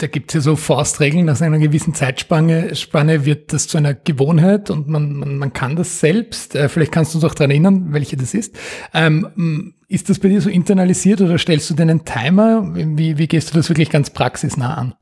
da 0.00 0.06
gibt 0.06 0.30
es 0.30 0.34
ja 0.34 0.40
so 0.40 0.56
Faustregeln, 0.56 1.26
nach 1.26 1.40
einer 1.40 1.58
gewissen 1.58 1.94
Zeitspanne 1.94 2.74
Spanne 2.74 3.24
wird 3.24 3.52
das 3.52 3.68
zu 3.68 3.76
einer 3.76 3.94
Gewohnheit 3.94 4.70
und 4.70 4.88
man, 4.88 5.12
man, 5.12 5.36
man 5.36 5.52
kann 5.52 5.76
das 5.76 6.00
selbst. 6.00 6.54
Äh, 6.54 6.68
vielleicht 6.68 6.92
kannst 6.92 7.12
du 7.12 7.18
uns 7.18 7.24
auch 7.24 7.34
daran 7.34 7.50
erinnern, 7.50 7.92
welche 7.92 8.16
das 8.16 8.32
ist. 8.32 8.56
Ähm, 8.94 9.74
ist 9.88 10.08
das 10.08 10.18
bei 10.18 10.28
dir 10.28 10.40
so 10.40 10.48
internalisiert 10.48 11.20
oder 11.20 11.36
stellst 11.36 11.68
du 11.68 11.74
dir 11.74 11.82
einen 11.82 12.04
Timer? 12.04 12.74
Wie, 12.74 13.18
wie 13.18 13.26
gehst 13.26 13.50
du 13.50 13.56
das 13.56 13.68
wirklich 13.68 13.90
ganz 13.90 14.10
praxisnah 14.10 14.74
an? 14.74 14.94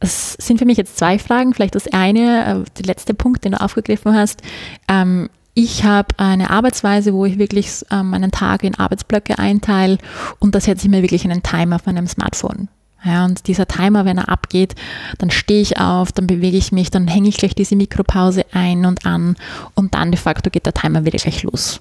Es 0.00 0.32
sind 0.40 0.58
für 0.58 0.64
mich 0.64 0.78
jetzt 0.78 0.96
zwei 0.96 1.18
Fragen. 1.18 1.54
Vielleicht 1.54 1.76
das 1.76 1.86
eine, 1.92 2.64
äh, 2.64 2.70
der 2.78 2.86
letzte 2.86 3.14
Punkt, 3.14 3.44
den 3.44 3.52
du 3.52 3.60
aufgegriffen 3.60 4.14
hast. 4.14 4.42
Ähm, 4.88 5.28
ich 5.54 5.84
habe 5.84 6.18
eine 6.18 6.50
Arbeitsweise, 6.50 7.12
wo 7.12 7.26
ich 7.26 7.38
wirklich 7.38 7.84
ähm, 7.90 8.10
meinen 8.10 8.32
Tag 8.32 8.64
in 8.64 8.74
Arbeitsblöcke 8.74 9.38
einteile 9.38 9.98
und 10.40 10.54
da 10.54 10.60
setze 10.60 10.86
ich 10.86 10.90
mir 10.90 11.02
wirklich 11.02 11.24
einen 11.24 11.42
Timer 11.42 11.76
auf 11.76 11.86
meinem 11.86 12.06
Smartphone. 12.06 12.68
Ja, 13.04 13.24
und 13.24 13.48
dieser 13.48 13.66
Timer, 13.66 14.04
wenn 14.04 14.18
er 14.18 14.28
abgeht, 14.28 14.76
dann 15.18 15.30
stehe 15.30 15.60
ich 15.60 15.78
auf, 15.78 16.12
dann 16.12 16.28
bewege 16.28 16.56
ich 16.56 16.70
mich, 16.70 16.90
dann 16.90 17.08
hänge 17.08 17.28
ich 17.28 17.36
gleich 17.36 17.54
diese 17.54 17.74
Mikropause 17.74 18.44
ein 18.52 18.86
und 18.86 19.04
an 19.06 19.36
und 19.74 19.94
dann 19.94 20.12
de 20.12 20.20
facto 20.20 20.50
geht 20.50 20.66
der 20.66 20.74
Timer 20.74 21.04
wieder 21.04 21.18
gleich 21.18 21.42
los. 21.42 21.80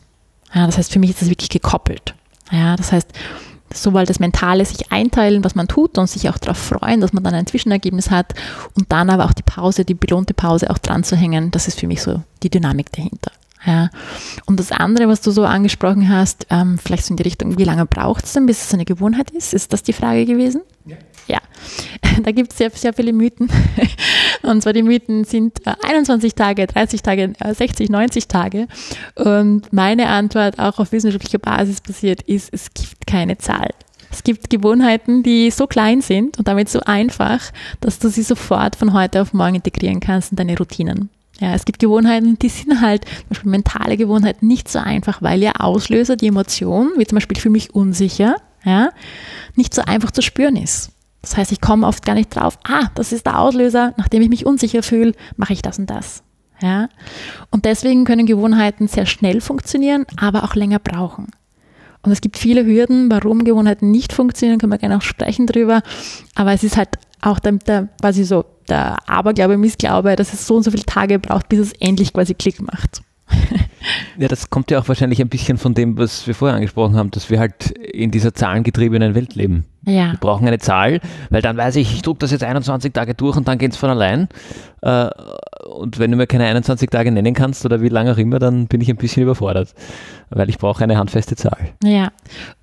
Ja, 0.53 0.65
das 0.65 0.77
heißt, 0.77 0.91
für 0.91 0.99
mich 0.99 1.11
ist 1.11 1.21
das 1.21 1.29
wirklich 1.29 1.49
gekoppelt. 1.49 2.15
Ja, 2.51 2.75
das 2.75 2.91
heißt, 2.91 3.07
sowohl 3.73 4.05
das 4.05 4.19
Mentale 4.19 4.65
sich 4.65 4.91
einteilen, 4.91 5.43
was 5.43 5.55
man 5.55 5.67
tut 5.67 5.97
und 5.97 6.09
sich 6.09 6.29
auch 6.29 6.37
darauf 6.37 6.57
freuen, 6.57 7.01
dass 7.01 7.13
man 7.13 7.23
dann 7.23 7.35
ein 7.35 7.47
Zwischenergebnis 7.47 8.09
hat 8.09 8.33
und 8.75 8.91
dann 8.91 9.09
aber 9.09 9.25
auch 9.25 9.33
die 9.33 9.43
Pause, 9.43 9.85
die 9.85 9.93
belohnte 9.93 10.33
Pause 10.33 10.69
auch 10.69 10.77
dran 10.77 11.03
zu 11.03 11.15
hängen, 11.15 11.51
das 11.51 11.67
ist 11.67 11.79
für 11.79 11.87
mich 11.87 12.01
so 12.01 12.21
die 12.43 12.49
Dynamik 12.49 12.91
dahinter. 12.91 13.31
Ja. 13.65 13.89
Und 14.45 14.59
das 14.59 14.71
andere, 14.71 15.07
was 15.07 15.21
du 15.21 15.31
so 15.31 15.43
angesprochen 15.43 16.09
hast, 16.09 16.47
ähm, 16.49 16.79
vielleicht 16.79 17.05
so 17.05 17.13
in 17.13 17.17
die 17.17 17.23
Richtung, 17.23 17.57
wie 17.57 17.63
lange 17.63 17.85
braucht 17.85 18.25
es 18.25 18.33
denn, 18.33 18.45
bis 18.45 18.65
es 18.65 18.73
eine 18.73 18.85
Gewohnheit 18.85 19.31
ist? 19.31 19.53
Ist 19.53 19.71
das 19.71 19.83
die 19.83 19.93
Frage 19.93 20.25
gewesen? 20.25 20.61
Ja. 20.85 20.97
ja. 21.27 21.39
Da 22.23 22.31
gibt 22.31 22.51
es 22.51 22.57
sehr, 22.57 22.69
sehr 22.71 22.93
viele 22.93 23.13
Mythen. 23.13 23.49
Und 24.41 24.61
zwar 24.61 24.73
die 24.73 24.83
Mythen 24.83 25.23
sind 25.23 25.59
21 25.65 26.31
äh, 26.31 26.35
Tage, 26.35 26.67
30 26.67 27.01
Tage, 27.01 27.33
60, 27.41 27.89
äh, 27.89 27.91
90 27.91 28.27
Tage. 28.27 28.67
Und 29.15 29.71
meine 29.71 30.07
Antwort, 30.07 30.59
auch 30.59 30.79
auf 30.79 30.91
wissenschaftlicher 30.91 31.39
Basis 31.39 31.79
basiert, 31.79 32.21
ist, 32.23 32.49
es 32.51 32.73
gibt 32.73 33.07
keine 33.07 33.37
Zahl. 33.37 33.69
Es 34.11 34.23
gibt 34.23 34.49
Gewohnheiten, 34.49 35.23
die 35.23 35.51
so 35.51 35.67
klein 35.67 36.01
sind 36.01 36.37
und 36.37 36.47
damit 36.47 36.67
so 36.67 36.81
einfach, 36.81 37.39
dass 37.79 37.99
du 37.99 38.09
sie 38.09 38.23
sofort 38.23 38.75
von 38.75 38.91
heute 38.91 39.21
auf 39.21 39.33
morgen 39.33 39.55
integrieren 39.55 40.01
kannst 40.01 40.31
in 40.31 40.35
deine 40.35 40.57
Routinen. 40.57 41.09
Ja, 41.39 41.55
es 41.55 41.65
gibt 41.65 41.79
Gewohnheiten, 41.79 42.37
die 42.37 42.49
sind 42.49 42.81
halt, 42.81 43.05
zum 43.05 43.29
Beispiel 43.29 43.51
mentale 43.51 43.97
Gewohnheiten, 43.97 44.47
nicht 44.47 44.69
so 44.69 44.79
einfach, 44.79 45.21
weil 45.21 45.41
ihr 45.41 45.59
Auslöser, 45.61 46.15
die 46.15 46.27
Emotion, 46.27 46.91
wie 46.97 47.05
zum 47.05 47.15
Beispiel 47.15 47.39
für 47.39 47.49
mich 47.49 47.73
unsicher, 47.73 48.35
ja, 48.63 48.91
nicht 49.55 49.73
so 49.73 49.81
einfach 49.81 50.11
zu 50.11 50.21
spüren 50.21 50.55
ist. 50.55 50.91
Das 51.21 51.37
heißt, 51.37 51.51
ich 51.51 51.61
komme 51.61 51.87
oft 51.87 52.05
gar 52.05 52.15
nicht 52.15 52.35
drauf, 52.35 52.57
ah, 52.63 52.89
das 52.95 53.11
ist 53.11 53.25
der 53.25 53.39
Auslöser, 53.39 53.93
nachdem 53.97 54.21
ich 54.21 54.29
mich 54.29 54.45
unsicher 54.45 54.83
fühle, 54.83 55.13
mache 55.35 55.53
ich 55.53 55.61
das 55.61 55.79
und 55.79 55.89
das. 55.89 56.23
Ja? 56.61 56.89
Und 57.49 57.65
deswegen 57.65 58.05
können 58.05 58.25
Gewohnheiten 58.25 58.87
sehr 58.87 59.05
schnell 59.05 59.41
funktionieren, 59.41 60.05
aber 60.17 60.43
auch 60.43 60.55
länger 60.55 60.79
brauchen. 60.79 61.27
Und 62.03 62.11
es 62.11 62.21
gibt 62.21 62.37
viele 62.37 62.65
Hürden, 62.65 63.11
warum 63.11 63.43
Gewohnheiten 63.43 63.91
nicht 63.91 64.13
funktionieren, 64.13 64.59
können 64.59 64.71
wir 64.71 64.79
gerne 64.79 64.97
auch 64.97 65.01
sprechen 65.01 65.45
drüber. 65.45 65.81
Aber 66.35 66.51
es 66.53 66.63
ist 66.63 66.77
halt 66.77 66.89
auch 67.21 67.39
der, 67.39 67.53
der 67.53 67.89
quasi 67.99 68.23
so 68.23 68.45
der 68.69 68.97
Aberglaube, 69.07 69.57
Missglaube, 69.57 70.15
dass 70.15 70.33
es 70.33 70.47
so 70.47 70.55
und 70.55 70.63
so 70.63 70.71
viele 70.71 70.85
Tage 70.85 71.19
braucht, 71.19 71.49
bis 71.49 71.59
es 71.59 71.73
endlich 71.73 72.13
quasi 72.13 72.33
Klick 72.33 72.61
macht. 72.61 73.01
Ja, 74.17 74.27
das 74.27 74.49
kommt 74.49 74.69
ja 74.71 74.79
auch 74.79 74.87
wahrscheinlich 74.87 75.21
ein 75.21 75.29
bisschen 75.29 75.57
von 75.57 75.73
dem, 75.73 75.97
was 75.97 76.27
wir 76.27 76.35
vorher 76.35 76.55
angesprochen 76.55 76.95
haben, 76.95 77.11
dass 77.11 77.29
wir 77.29 77.39
halt 77.39 77.71
in 77.71 78.11
dieser 78.11 78.33
zahlengetriebenen 78.33 79.15
Welt 79.15 79.35
leben. 79.35 79.65
Ja. 79.85 80.11
Wir 80.11 80.19
brauchen 80.19 80.47
eine 80.47 80.59
Zahl, 80.59 80.99
weil 81.29 81.41
dann 81.41 81.57
weiß 81.57 81.77
ich, 81.77 81.93
ich 81.93 82.01
drücke 82.01 82.19
das 82.19 82.31
jetzt 82.31 82.43
21 82.43 82.93
Tage 82.93 83.15
durch 83.15 83.37
und 83.37 83.47
dann 83.47 83.57
geht 83.57 83.71
es 83.71 83.77
von 83.77 83.89
allein. 83.89 84.27
Äh, 84.81 85.09
und 85.65 85.97
wenn 85.97 86.11
du 86.11 86.17
mir 86.17 86.27
keine 86.27 86.45
21 86.45 86.89
Tage 86.89 87.11
nennen 87.11 87.33
kannst 87.33 87.65
oder 87.65 87.81
wie 87.81 87.89
lange 87.89 88.11
auch 88.11 88.17
immer, 88.17 88.37
dann 88.37 88.67
bin 88.67 88.81
ich 88.81 88.89
ein 88.89 88.97
bisschen 88.97 89.23
überfordert, 89.23 89.73
weil 90.29 90.49
ich 90.49 90.57
brauche 90.57 90.83
eine 90.83 90.97
handfeste 90.97 91.35
Zahl. 91.35 91.69
Ja, 91.83 92.11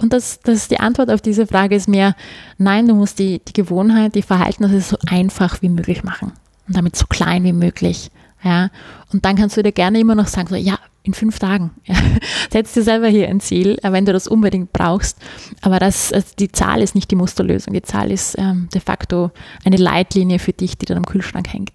und 0.00 0.12
das, 0.12 0.40
das 0.40 0.68
die 0.68 0.78
Antwort 0.78 1.10
auf 1.10 1.20
diese 1.20 1.46
Frage 1.46 1.74
ist 1.74 1.88
mehr, 1.88 2.14
nein, 2.58 2.86
du 2.86 2.94
musst 2.94 3.18
die, 3.18 3.40
die 3.40 3.52
Gewohnheit, 3.52 4.14
die 4.14 4.22
Verhalten 4.22 4.80
so 4.80 4.96
einfach 5.08 5.62
wie 5.62 5.68
möglich 5.68 6.04
machen 6.04 6.32
und 6.68 6.76
damit 6.76 6.94
so 6.94 7.06
klein 7.06 7.42
wie 7.44 7.52
möglich. 7.52 8.10
Ja, 8.42 8.70
und 9.12 9.24
dann 9.24 9.36
kannst 9.36 9.56
du 9.56 9.62
dir 9.62 9.72
gerne 9.72 9.98
immer 9.98 10.14
noch 10.14 10.28
sagen, 10.28 10.48
so, 10.48 10.54
ja, 10.54 10.78
in 11.02 11.14
fünf 11.14 11.38
Tagen. 11.38 11.70
Ja. 11.84 11.96
Setz 12.52 12.74
dir 12.74 12.82
selber 12.82 13.08
hier 13.08 13.28
ein 13.28 13.40
Ziel, 13.40 13.78
äh, 13.82 13.92
wenn 13.92 14.04
du 14.04 14.12
das 14.12 14.28
unbedingt 14.28 14.72
brauchst. 14.72 15.18
Aber 15.62 15.78
das, 15.78 16.12
also 16.12 16.28
die 16.38 16.52
Zahl 16.52 16.82
ist 16.82 16.94
nicht 16.94 17.10
die 17.10 17.16
Musterlösung. 17.16 17.72
Die 17.74 17.82
Zahl 17.82 18.12
ist 18.12 18.36
ähm, 18.38 18.68
de 18.72 18.80
facto 18.80 19.30
eine 19.64 19.76
Leitlinie 19.76 20.38
für 20.38 20.52
dich, 20.52 20.78
die 20.78 20.86
dann 20.86 20.98
am 20.98 21.06
Kühlschrank 21.06 21.52
hängt. 21.52 21.72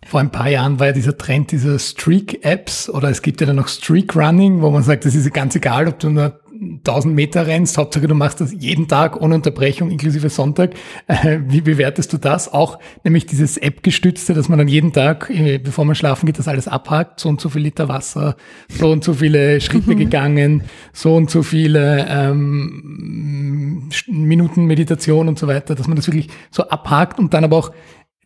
Vor 0.06 0.20
ein 0.22 0.32
paar 0.32 0.50
Jahren 0.50 0.80
war 0.80 0.88
ja 0.88 0.94
dieser 0.94 1.18
Trend 1.18 1.52
dieser 1.52 1.78
Streak-Apps 1.78 2.90
oder 2.90 3.10
es 3.10 3.22
gibt 3.22 3.42
ja 3.42 3.48
dann 3.48 3.58
noch 3.58 3.68
Streak-Running, 3.68 4.62
wo 4.62 4.72
man 4.72 4.82
sagt, 4.82 5.06
es 5.06 5.16
ist 5.16 5.32
ganz 5.34 5.56
egal, 5.56 5.88
ob 5.88 6.00
du 6.00 6.10
nur 6.10 6.40
1000 6.60 7.13
Meter 7.13 7.48
rennst, 7.48 7.78
Hauptsache 7.78 8.08
du 8.08 8.15
machst 8.15 8.41
das 8.41 8.54
jeden 8.54 8.88
Tag 8.88 9.22
ohne 9.22 9.36
Unterbrechung, 9.36 9.89
inklusive 9.91 10.30
Sonntag. 10.30 10.74
Äh, 11.08 11.39
wie 11.48 11.62
bewertest 11.62 12.12
du 12.13 12.17
das? 12.17 12.52
Auch 12.52 12.80
nämlich 13.04 13.26
dieses 13.26 13.58
App-gestützte, 13.58 14.34
dass 14.34 14.50
man 14.50 14.60
dann 14.60 14.67
jeden 14.67 14.93
Tag, 14.93 15.30
äh, 15.30 15.58
bevor 15.58 15.86
man 15.86 15.96
schlafen 15.96 16.26
geht, 16.26 16.39
das 16.39 16.48
alles 16.48 16.67
abhakt, 16.67 17.20
so 17.20 17.30
und 17.30 17.39
so 17.39 17.50
viel 17.50 17.62
Liter 17.62 17.88
Wasser, 17.88 18.36
so 18.67 18.91
und 18.91 19.04
so 19.04 19.13
viele 19.13 19.62
Schritte 19.62 19.91
mhm. 19.91 19.98
gegangen, 19.98 20.63
so 20.93 21.15
und 21.15 21.30
so 21.30 21.43
viele 21.43 22.06
ähm, 22.10 23.89
Minuten 24.08 24.65
Meditation 24.65 25.28
und 25.28 25.39
so 25.39 25.48
weiter, 25.48 25.76
dass 25.76 25.88
man 25.88 25.96
das 25.96 26.08
wirklich 26.08 26.30
so 26.52 26.67
abhakt 26.70 27.20
und 27.20 27.34
dann 27.34 27.43
aber 27.43 27.58
auch 27.58 27.72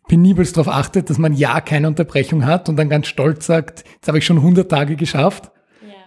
penibelst 0.08 0.56
darauf 0.56 0.72
achtet, 0.72 1.08
dass 1.10 1.18
man 1.18 1.32
ja 1.32 1.60
keine 1.60 1.86
Unterbrechung 1.86 2.44
hat 2.44 2.68
und 2.68 2.76
dann 2.76 2.88
ganz 2.88 3.06
stolz 3.06 3.46
sagt, 3.46 3.84
jetzt 3.94 4.08
habe 4.08 4.18
ich 4.18 4.26
schon 4.26 4.38
100 4.38 4.70
Tage 4.70 4.96
geschafft. 4.96 5.51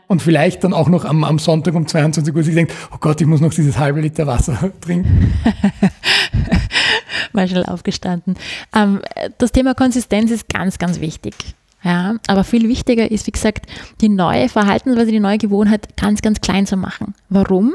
Und 0.07 0.21
vielleicht 0.21 0.63
dann 0.63 0.73
auch 0.73 0.89
noch 0.89 1.05
am, 1.05 1.23
am 1.23 1.39
Sonntag 1.39 1.75
um 1.75 1.87
22 1.87 2.35
Uhr 2.35 2.43
sich 2.43 2.55
denkt, 2.55 2.73
oh 2.93 2.97
Gott, 2.99 3.21
ich 3.21 3.27
muss 3.27 3.41
noch 3.41 3.53
dieses 3.53 3.77
halbe 3.77 4.01
Liter 4.01 4.27
Wasser 4.27 4.71
trinken. 4.81 5.33
Mal 7.33 7.47
schnell 7.47 7.65
aufgestanden. 7.65 8.35
Ähm, 8.75 9.01
das 9.37 9.51
Thema 9.51 9.73
Konsistenz 9.73 10.31
ist 10.31 10.47
ganz, 10.49 10.77
ganz 10.77 10.99
wichtig. 10.99 11.35
Ja, 11.83 12.15
aber 12.27 12.43
viel 12.43 12.67
wichtiger 12.67 13.11
ist, 13.11 13.27
wie 13.27 13.31
gesagt, 13.31 13.67
die 14.01 14.09
neue 14.09 14.49
Verhaltensweise, 14.49 15.11
die 15.11 15.19
neue 15.19 15.37
Gewohnheit 15.37 15.95
ganz, 15.97 16.23
ganz 16.23 16.41
klein 16.41 16.65
zu 16.65 16.77
machen. 16.77 17.13
Warum? 17.29 17.73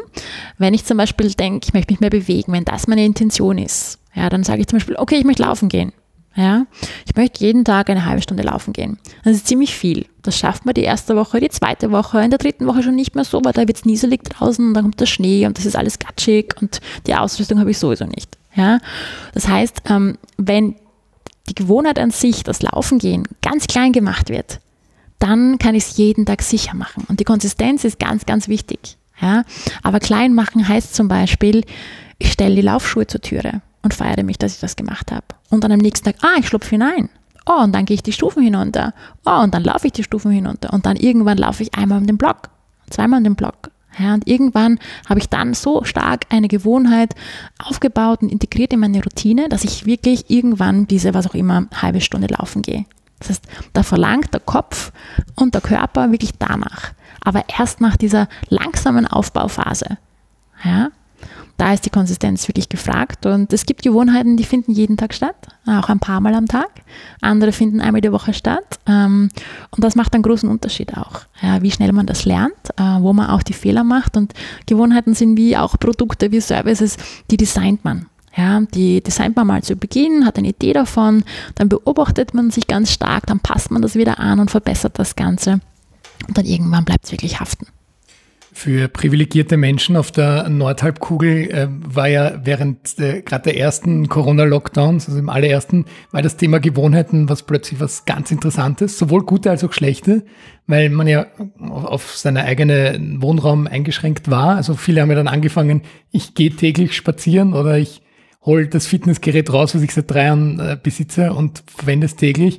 Wenn 0.58 0.74
ich 0.74 0.84
zum 0.84 0.96
Beispiel 0.96 1.30
denke, 1.32 1.68
ich 1.68 1.74
möchte 1.74 1.92
mich 1.92 2.00
mehr 2.00 2.10
bewegen, 2.10 2.52
wenn 2.52 2.64
das 2.64 2.88
meine 2.88 3.04
Intention 3.04 3.56
ist, 3.56 4.00
ja, 4.14 4.28
dann 4.28 4.42
sage 4.42 4.62
ich 4.62 4.66
zum 4.66 4.78
Beispiel, 4.78 4.96
okay, 4.96 5.14
ich 5.14 5.24
möchte 5.24 5.44
laufen 5.44 5.68
gehen. 5.68 5.92
Ja, 6.36 6.66
ich 7.06 7.16
möchte 7.16 7.44
jeden 7.44 7.64
Tag 7.64 7.90
eine 7.90 8.06
halbe 8.06 8.22
Stunde 8.22 8.44
laufen 8.44 8.72
gehen. 8.72 8.98
Das 9.24 9.34
ist 9.34 9.48
ziemlich 9.48 9.74
viel. 9.74 10.06
Das 10.22 10.38
schafft 10.38 10.64
man 10.64 10.74
die 10.74 10.82
erste 10.82 11.16
Woche, 11.16 11.40
die 11.40 11.48
zweite 11.48 11.90
Woche, 11.90 12.20
in 12.20 12.30
der 12.30 12.38
dritten 12.38 12.66
Woche 12.66 12.82
schon 12.82 12.94
nicht 12.94 13.14
mehr 13.16 13.24
so, 13.24 13.40
weil 13.44 13.52
da 13.52 13.66
wird 13.66 13.78
es 13.78 13.84
nieselig 13.84 14.22
draußen 14.24 14.68
und 14.68 14.74
dann 14.74 14.84
kommt 14.84 15.00
der 15.00 15.06
Schnee 15.06 15.46
und 15.46 15.58
das 15.58 15.66
ist 15.66 15.76
alles 15.76 15.98
gatschig 15.98 16.54
und 16.60 16.80
die 17.06 17.14
Ausrüstung 17.14 17.58
habe 17.58 17.72
ich 17.72 17.78
sowieso 17.78 18.04
nicht. 18.04 18.38
Ja, 18.54 18.78
das 19.34 19.48
heißt, 19.48 19.82
ähm, 19.90 20.18
wenn 20.36 20.76
die 21.48 21.54
Gewohnheit 21.54 21.98
an 21.98 22.10
sich, 22.10 22.44
das 22.44 22.62
Laufen 22.62 22.98
gehen, 22.98 23.26
ganz 23.42 23.66
klein 23.66 23.92
gemacht 23.92 24.28
wird, 24.28 24.60
dann 25.18 25.58
kann 25.58 25.74
ich 25.74 25.84
es 25.84 25.96
jeden 25.96 26.26
Tag 26.26 26.42
sicher 26.42 26.74
machen. 26.74 27.04
Und 27.08 27.20
die 27.20 27.24
Konsistenz 27.24 27.84
ist 27.84 27.98
ganz, 27.98 28.24
ganz 28.24 28.48
wichtig. 28.48 28.96
Ja, 29.20 29.44
aber 29.82 29.98
klein 30.00 30.32
machen 30.34 30.66
heißt 30.66 30.94
zum 30.94 31.08
Beispiel, 31.08 31.64
ich 32.18 32.32
stelle 32.32 32.54
die 32.54 32.62
Laufschuhe 32.62 33.06
zur 33.06 33.20
Türe 33.20 33.62
und 33.82 33.94
feiere 33.94 34.22
mich, 34.22 34.38
dass 34.38 34.54
ich 34.54 34.60
das 34.60 34.76
gemacht 34.76 35.12
habe. 35.12 35.26
Und 35.48 35.64
dann 35.64 35.72
am 35.72 35.78
nächsten 35.78 36.04
Tag, 36.04 36.16
ah, 36.22 36.38
ich 36.38 36.48
schlupfe 36.48 36.70
hinein. 36.70 37.08
Oh, 37.46 37.62
und 37.62 37.74
dann 37.74 37.86
gehe 37.86 37.94
ich 37.94 38.02
die 38.02 38.12
Stufen 38.12 38.42
hinunter. 38.42 38.94
Oh, 39.24 39.40
und 39.42 39.54
dann 39.54 39.64
laufe 39.64 39.86
ich 39.86 39.92
die 39.92 40.04
Stufen 40.04 40.30
hinunter. 40.30 40.72
Und 40.72 40.86
dann 40.86 40.96
irgendwann 40.96 41.38
laufe 41.38 41.62
ich 41.62 41.74
einmal 41.74 41.98
um 41.98 42.06
den 42.06 42.18
Block, 42.18 42.50
zweimal 42.90 43.18
um 43.18 43.24
den 43.24 43.34
Block. 43.34 43.70
Ja, 43.98 44.14
und 44.14 44.28
irgendwann 44.28 44.78
habe 45.08 45.18
ich 45.18 45.28
dann 45.28 45.52
so 45.54 45.82
stark 45.84 46.26
eine 46.28 46.48
Gewohnheit 46.48 47.14
aufgebaut 47.58 48.22
und 48.22 48.30
integriert 48.30 48.72
in 48.72 48.80
meine 48.80 49.02
Routine, 49.02 49.48
dass 49.48 49.64
ich 49.64 49.84
wirklich 49.84 50.30
irgendwann 50.30 50.86
diese, 50.86 51.12
was 51.12 51.26
auch 51.26 51.34
immer, 51.34 51.66
halbe 51.74 52.00
Stunde 52.00 52.28
laufen 52.28 52.62
gehe. 52.62 52.84
Das 53.18 53.30
heißt, 53.30 53.44
da 53.72 53.82
verlangt 53.82 54.32
der 54.32 54.40
Kopf 54.40 54.92
und 55.34 55.54
der 55.54 55.60
Körper 55.60 56.12
wirklich 56.12 56.32
danach. 56.38 56.92
Aber 57.20 57.44
erst 57.48 57.80
nach 57.80 57.96
dieser 57.96 58.28
langsamen 58.48 59.06
Aufbauphase. 59.06 59.98
Ja, 60.64 60.88
da 61.60 61.74
ist 61.74 61.84
die 61.84 61.90
Konsistenz 61.90 62.48
wirklich 62.48 62.70
gefragt. 62.70 63.26
Und 63.26 63.52
es 63.52 63.66
gibt 63.66 63.82
Gewohnheiten, 63.82 64.38
die 64.38 64.44
finden 64.44 64.72
jeden 64.72 64.96
Tag 64.96 65.12
statt, 65.12 65.36
auch 65.66 65.90
ein 65.90 66.00
paar 66.00 66.20
Mal 66.20 66.34
am 66.34 66.46
Tag. 66.46 66.70
Andere 67.20 67.52
finden 67.52 67.82
einmal 67.82 68.00
die 68.00 68.12
Woche 68.12 68.32
statt. 68.32 68.80
Ähm, 68.86 69.28
und 69.70 69.84
das 69.84 69.94
macht 69.94 70.14
einen 70.14 70.22
großen 70.22 70.48
Unterschied 70.48 70.96
auch, 70.96 71.20
wie 71.60 71.70
schnell 71.70 71.92
man 71.92 72.06
das 72.06 72.24
lernt, 72.24 72.54
äh, 72.78 72.82
wo 73.00 73.12
man 73.12 73.28
auch 73.28 73.42
die 73.42 73.52
Fehler 73.52 73.84
macht. 73.84 74.16
Und 74.16 74.32
Gewohnheiten 74.64 75.12
sind 75.14 75.36
wie 75.36 75.54
auch 75.56 75.78
Produkte, 75.78 76.32
wie 76.32 76.40
Services, 76.40 76.96
die 77.30 77.36
designt 77.36 77.84
man. 77.84 78.06
Ja, 78.34 78.60
die 78.60 79.02
designt 79.02 79.36
man 79.36 79.46
mal 79.46 79.62
zu 79.62 79.76
Beginn, 79.76 80.24
hat 80.24 80.38
eine 80.38 80.48
Idee 80.48 80.72
davon, 80.72 81.24
dann 81.56 81.68
beobachtet 81.68 82.32
man 82.32 82.50
sich 82.50 82.68
ganz 82.68 82.92
stark, 82.92 83.26
dann 83.26 83.40
passt 83.40 83.72
man 83.72 83.82
das 83.82 83.96
wieder 83.96 84.20
an 84.20 84.38
und 84.38 84.52
verbessert 84.52 84.98
das 84.98 85.16
Ganze. 85.16 85.60
Und 86.28 86.38
dann 86.38 86.44
irgendwann 86.46 86.84
bleibt 86.84 87.06
es 87.06 87.10
wirklich 87.10 87.40
haften. 87.40 87.66
Für 88.52 88.88
privilegierte 88.88 89.56
Menschen 89.56 89.96
auf 89.96 90.10
der 90.10 90.48
Nordhalbkugel 90.48 91.50
äh, 91.50 91.68
war 91.70 92.08
ja 92.08 92.40
während 92.44 92.98
äh, 92.98 93.22
gerade 93.22 93.44
der 93.44 93.56
ersten 93.58 94.08
Corona-Lockdowns, 94.08 95.06
also 95.06 95.18
im 95.18 95.28
allerersten, 95.28 95.84
war 96.10 96.20
das 96.20 96.36
Thema 96.36 96.58
Gewohnheiten 96.58 97.28
was 97.28 97.44
plötzlich 97.44 97.78
was 97.78 98.04
ganz 98.06 98.32
Interessantes, 98.32 98.98
sowohl 98.98 99.24
gute 99.24 99.50
als 99.50 99.62
auch 99.62 99.72
schlechte, 99.72 100.24
weil 100.66 100.90
man 100.90 101.06
ja 101.06 101.26
auf 101.60 102.16
seine 102.16 102.44
eigene 102.44 103.00
Wohnraum 103.18 103.68
eingeschränkt 103.68 104.30
war. 104.30 104.56
Also 104.56 104.74
viele 104.74 105.00
haben 105.00 105.10
ja 105.10 105.16
dann 105.16 105.28
angefangen, 105.28 105.82
ich 106.10 106.34
gehe 106.34 106.50
täglich 106.50 106.96
spazieren 106.96 107.54
oder 107.54 107.78
ich 107.78 108.02
hol 108.44 108.66
das 108.66 108.86
Fitnessgerät 108.86 109.52
raus, 109.52 109.74
was 109.74 109.82
ich 109.82 109.92
seit 109.92 110.10
drei 110.10 110.24
Jahren 110.24 110.58
äh, 110.58 110.76
besitze 110.82 111.32
und 111.32 111.62
verwende 111.66 112.06
es 112.06 112.16
täglich. 112.16 112.58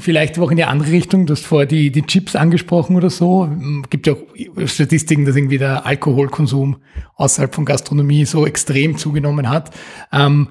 Vielleicht 0.00 0.38
auch 0.38 0.50
in 0.50 0.56
die 0.56 0.64
andere 0.64 0.92
Richtung. 0.92 1.26
Du 1.26 1.32
hast 1.32 1.44
vorher 1.44 1.66
die, 1.66 1.90
die 1.90 2.02
Chips 2.02 2.36
angesprochen 2.36 2.96
oder 2.96 3.10
so. 3.10 3.48
Gibt 3.90 4.06
ja 4.06 4.14
auch 4.14 4.66
Statistiken, 4.66 5.24
dass 5.24 5.34
irgendwie 5.34 5.58
der 5.58 5.86
Alkoholkonsum 5.86 6.76
außerhalb 7.16 7.54
von 7.54 7.64
Gastronomie 7.64 8.24
so 8.24 8.46
extrem 8.46 8.96
zugenommen 8.96 9.48
hat. 9.48 9.74
Ähm, 10.12 10.48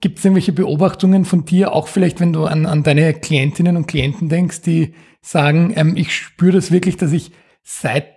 Gibt 0.00 0.18
es 0.18 0.24
irgendwelche 0.24 0.52
Beobachtungen 0.52 1.24
von 1.24 1.44
dir, 1.44 1.72
auch 1.72 1.86
vielleicht, 1.86 2.18
wenn 2.20 2.32
du 2.32 2.44
an, 2.44 2.66
an 2.66 2.82
deine 2.82 3.14
Klientinnen 3.14 3.76
und 3.76 3.86
Klienten 3.86 4.28
denkst, 4.28 4.62
die 4.62 4.94
sagen, 5.20 5.72
ähm, 5.76 5.96
ich 5.96 6.14
spüre 6.14 6.52
das 6.52 6.72
wirklich, 6.72 6.96
dass 6.96 7.12
ich 7.12 7.30
seit, 7.62 8.08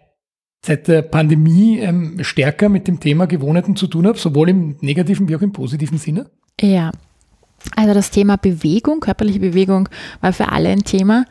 seit 0.65 0.87
der 0.87 1.03
Pandemie 1.03 1.79
ähm, 1.79 2.17
stärker 2.21 2.69
mit 2.69 2.87
dem 2.87 2.99
Thema 2.99 3.27
Gewohnheiten 3.27 3.75
zu 3.75 3.87
tun 3.87 4.07
habe, 4.07 4.17
sowohl 4.17 4.49
im 4.49 4.77
negativen 4.81 5.29
wie 5.29 5.35
auch 5.35 5.41
im 5.41 5.53
positiven 5.53 5.97
Sinne? 5.97 6.31
Ja, 6.59 6.91
also 7.75 7.93
das 7.93 8.11
Thema 8.11 8.37
Bewegung, 8.37 8.99
körperliche 8.99 9.39
Bewegung 9.39 9.89
war 10.21 10.33
für 10.33 10.51
alle 10.51 10.69
ein 10.69 10.83
Thema. 10.83 11.25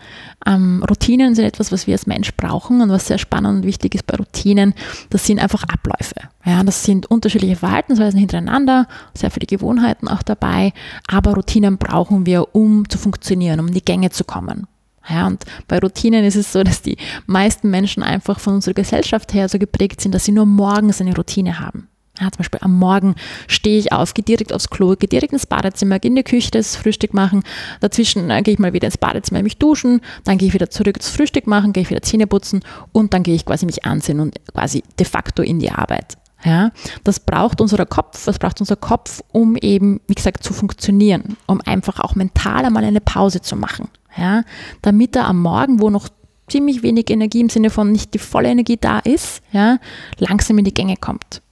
Ähm, 0.46 0.84
Routinen 0.88 1.34
sind 1.34 1.44
etwas, 1.44 1.72
was 1.72 1.86
wir 1.86 1.94
als 1.94 2.06
Mensch 2.06 2.34
brauchen 2.36 2.80
und 2.80 2.90
was 2.90 3.06
sehr 3.06 3.18
spannend 3.18 3.58
und 3.58 3.64
wichtig 3.64 3.94
ist 3.94 4.06
bei 4.06 4.16
Routinen, 4.16 4.74
das 5.10 5.24
sind 5.24 5.40
einfach 5.40 5.64
Abläufe. 5.64 6.16
Ja, 6.44 6.62
das 6.62 6.84
sind 6.84 7.06
unterschiedliche 7.06 7.56
Verhaltensweisen 7.56 8.18
hintereinander, 8.18 8.86
sehr 9.14 9.30
viele 9.30 9.46
Gewohnheiten 9.46 10.08
auch 10.08 10.22
dabei, 10.22 10.72
aber 11.08 11.34
Routinen 11.34 11.78
brauchen 11.78 12.26
wir, 12.26 12.54
um 12.54 12.88
zu 12.88 12.98
funktionieren, 12.98 13.60
um 13.60 13.68
in 13.68 13.74
die 13.74 13.84
Gänge 13.84 14.10
zu 14.10 14.24
kommen. 14.24 14.66
Ja, 15.08 15.26
und 15.26 15.44
bei 15.68 15.78
Routinen 15.78 16.24
ist 16.24 16.36
es 16.36 16.52
so, 16.52 16.64
dass 16.64 16.82
die 16.82 16.96
meisten 17.26 17.70
Menschen 17.70 18.02
einfach 18.02 18.40
von 18.40 18.54
unserer 18.54 18.74
Gesellschaft 18.74 19.34
her 19.34 19.48
so 19.48 19.58
geprägt 19.58 20.00
sind, 20.00 20.14
dass 20.14 20.24
sie 20.24 20.32
nur 20.32 20.46
morgens 20.46 21.00
eine 21.00 21.14
Routine 21.14 21.60
haben. 21.60 21.88
Ja, 22.20 22.30
zum 22.30 22.38
Beispiel 22.38 22.60
am 22.62 22.78
Morgen 22.78 23.14
stehe 23.46 23.78
ich 23.78 23.92
auf, 23.92 24.14
gehe 24.14 24.24
direkt 24.24 24.52
aufs 24.52 24.70
Klo, 24.70 24.94
gehe 24.96 25.08
direkt 25.08 25.32
ins 25.32 25.46
Badezimmer, 25.46 25.98
gehe 25.98 26.08
in 26.08 26.16
die 26.16 26.22
Küche 26.22 26.50
das 26.50 26.74
Frühstück 26.74 27.12
machen. 27.12 27.42
Dazwischen 27.80 28.30
äh, 28.30 28.42
gehe 28.42 28.54
ich 28.54 28.58
mal 28.58 28.72
wieder 28.72 28.86
ins 28.86 28.96
Badezimmer, 28.96 29.42
mich 29.42 29.58
duschen, 29.58 30.00
dann 30.24 30.38
gehe 30.38 30.48
ich 30.48 30.54
wieder 30.54 30.70
zurück 30.70 30.96
ins 30.96 31.10
Frühstück 31.10 31.46
machen, 31.46 31.72
gehe 31.72 31.82
ich 31.82 31.90
wieder 31.90 32.02
Zähne 32.02 32.26
putzen 32.26 32.60
und 32.92 33.12
dann 33.12 33.22
gehe 33.22 33.34
ich 33.34 33.44
quasi 33.44 33.66
mich 33.66 33.84
ansehen 33.84 34.20
und 34.20 34.36
quasi 34.52 34.82
de 34.98 35.06
facto 35.06 35.42
in 35.42 35.58
die 35.58 35.70
Arbeit. 35.70 36.16
Ja, 36.44 36.70
das 37.02 37.20
braucht 37.20 37.60
unser 37.60 37.84
Kopf, 37.86 38.24
das 38.24 38.38
braucht 38.38 38.60
unser 38.60 38.76
Kopf, 38.76 39.22
um 39.32 39.56
eben, 39.56 40.00
wie 40.06 40.14
gesagt, 40.14 40.44
zu 40.44 40.52
funktionieren, 40.52 41.36
um 41.46 41.60
einfach 41.62 41.98
auch 41.98 42.14
mental 42.14 42.64
einmal 42.64 42.84
eine 42.84 43.00
Pause 43.00 43.40
zu 43.40 43.56
machen. 43.56 43.88
Ja, 44.16 44.44
damit 44.80 45.16
er 45.16 45.26
am 45.26 45.42
Morgen, 45.42 45.80
wo 45.80 45.90
noch 45.90 46.08
ziemlich 46.48 46.82
wenig 46.82 47.10
Energie 47.10 47.40
im 47.40 47.48
Sinne 47.50 47.70
von 47.70 47.90
nicht 47.90 48.14
die 48.14 48.18
volle 48.18 48.48
Energie 48.48 48.78
da 48.80 49.00
ist, 49.00 49.42
ja, 49.52 49.78
langsam 50.18 50.58
in 50.58 50.64
die 50.64 50.74
Gänge 50.74 50.96
kommt. 50.96 51.42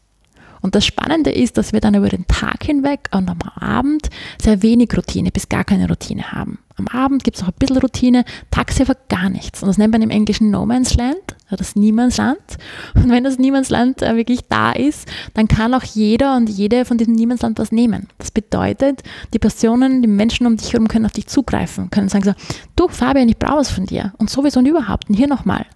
Und 0.64 0.74
das 0.74 0.86
Spannende 0.86 1.30
ist, 1.30 1.58
dass 1.58 1.74
wir 1.74 1.80
dann 1.80 1.94
über 1.94 2.08
den 2.08 2.26
Tag 2.26 2.64
hinweg 2.64 3.10
und 3.12 3.28
am 3.28 3.38
Abend 3.60 4.08
sehr 4.40 4.62
wenig 4.62 4.96
Routine 4.96 5.30
bis 5.30 5.50
gar 5.50 5.62
keine 5.62 5.86
Routine 5.86 6.32
haben. 6.32 6.58
Am 6.78 6.88
Abend 6.88 7.22
gibt 7.22 7.36
es 7.36 7.42
auch 7.42 7.48
ein 7.48 7.58
bisschen 7.58 7.76
Routine, 7.76 8.24
tagsüber 8.50 8.96
gar 9.10 9.28
nichts. 9.28 9.62
Und 9.62 9.68
das 9.68 9.76
nennt 9.76 9.92
man 9.92 10.00
im 10.00 10.08
Englischen 10.08 10.50
No 10.50 10.64
Man's 10.64 10.94
Land, 10.94 11.36
das 11.50 11.76
Niemandsland. 11.76 12.38
Und 12.94 13.10
wenn 13.10 13.24
das 13.24 13.38
Niemandsland 13.38 14.00
äh, 14.00 14.16
wirklich 14.16 14.40
da 14.48 14.72
ist, 14.72 15.06
dann 15.34 15.48
kann 15.48 15.74
auch 15.74 15.82
jeder 15.82 16.34
und 16.34 16.48
jede 16.48 16.86
von 16.86 16.96
diesem 16.96 17.12
Niemandsland 17.12 17.58
was 17.58 17.70
nehmen. 17.70 18.08
Das 18.16 18.30
bedeutet, 18.30 19.02
die 19.34 19.38
Personen, 19.38 20.00
die 20.00 20.08
Menschen 20.08 20.46
um 20.46 20.56
dich 20.56 20.72
herum 20.72 20.88
können 20.88 21.04
auf 21.04 21.12
dich 21.12 21.26
zugreifen, 21.26 21.90
können 21.90 22.08
sagen 22.08 22.24
so, 22.24 22.32
du 22.74 22.88
Fabian, 22.88 23.28
ich 23.28 23.38
brauche 23.38 23.58
was 23.58 23.70
von 23.70 23.84
dir. 23.84 24.14
Und 24.16 24.30
sowieso 24.30 24.60
und 24.60 24.66
überhaupt. 24.66 25.10
Und 25.10 25.14
hier 25.16 25.28
nochmal. 25.28 25.66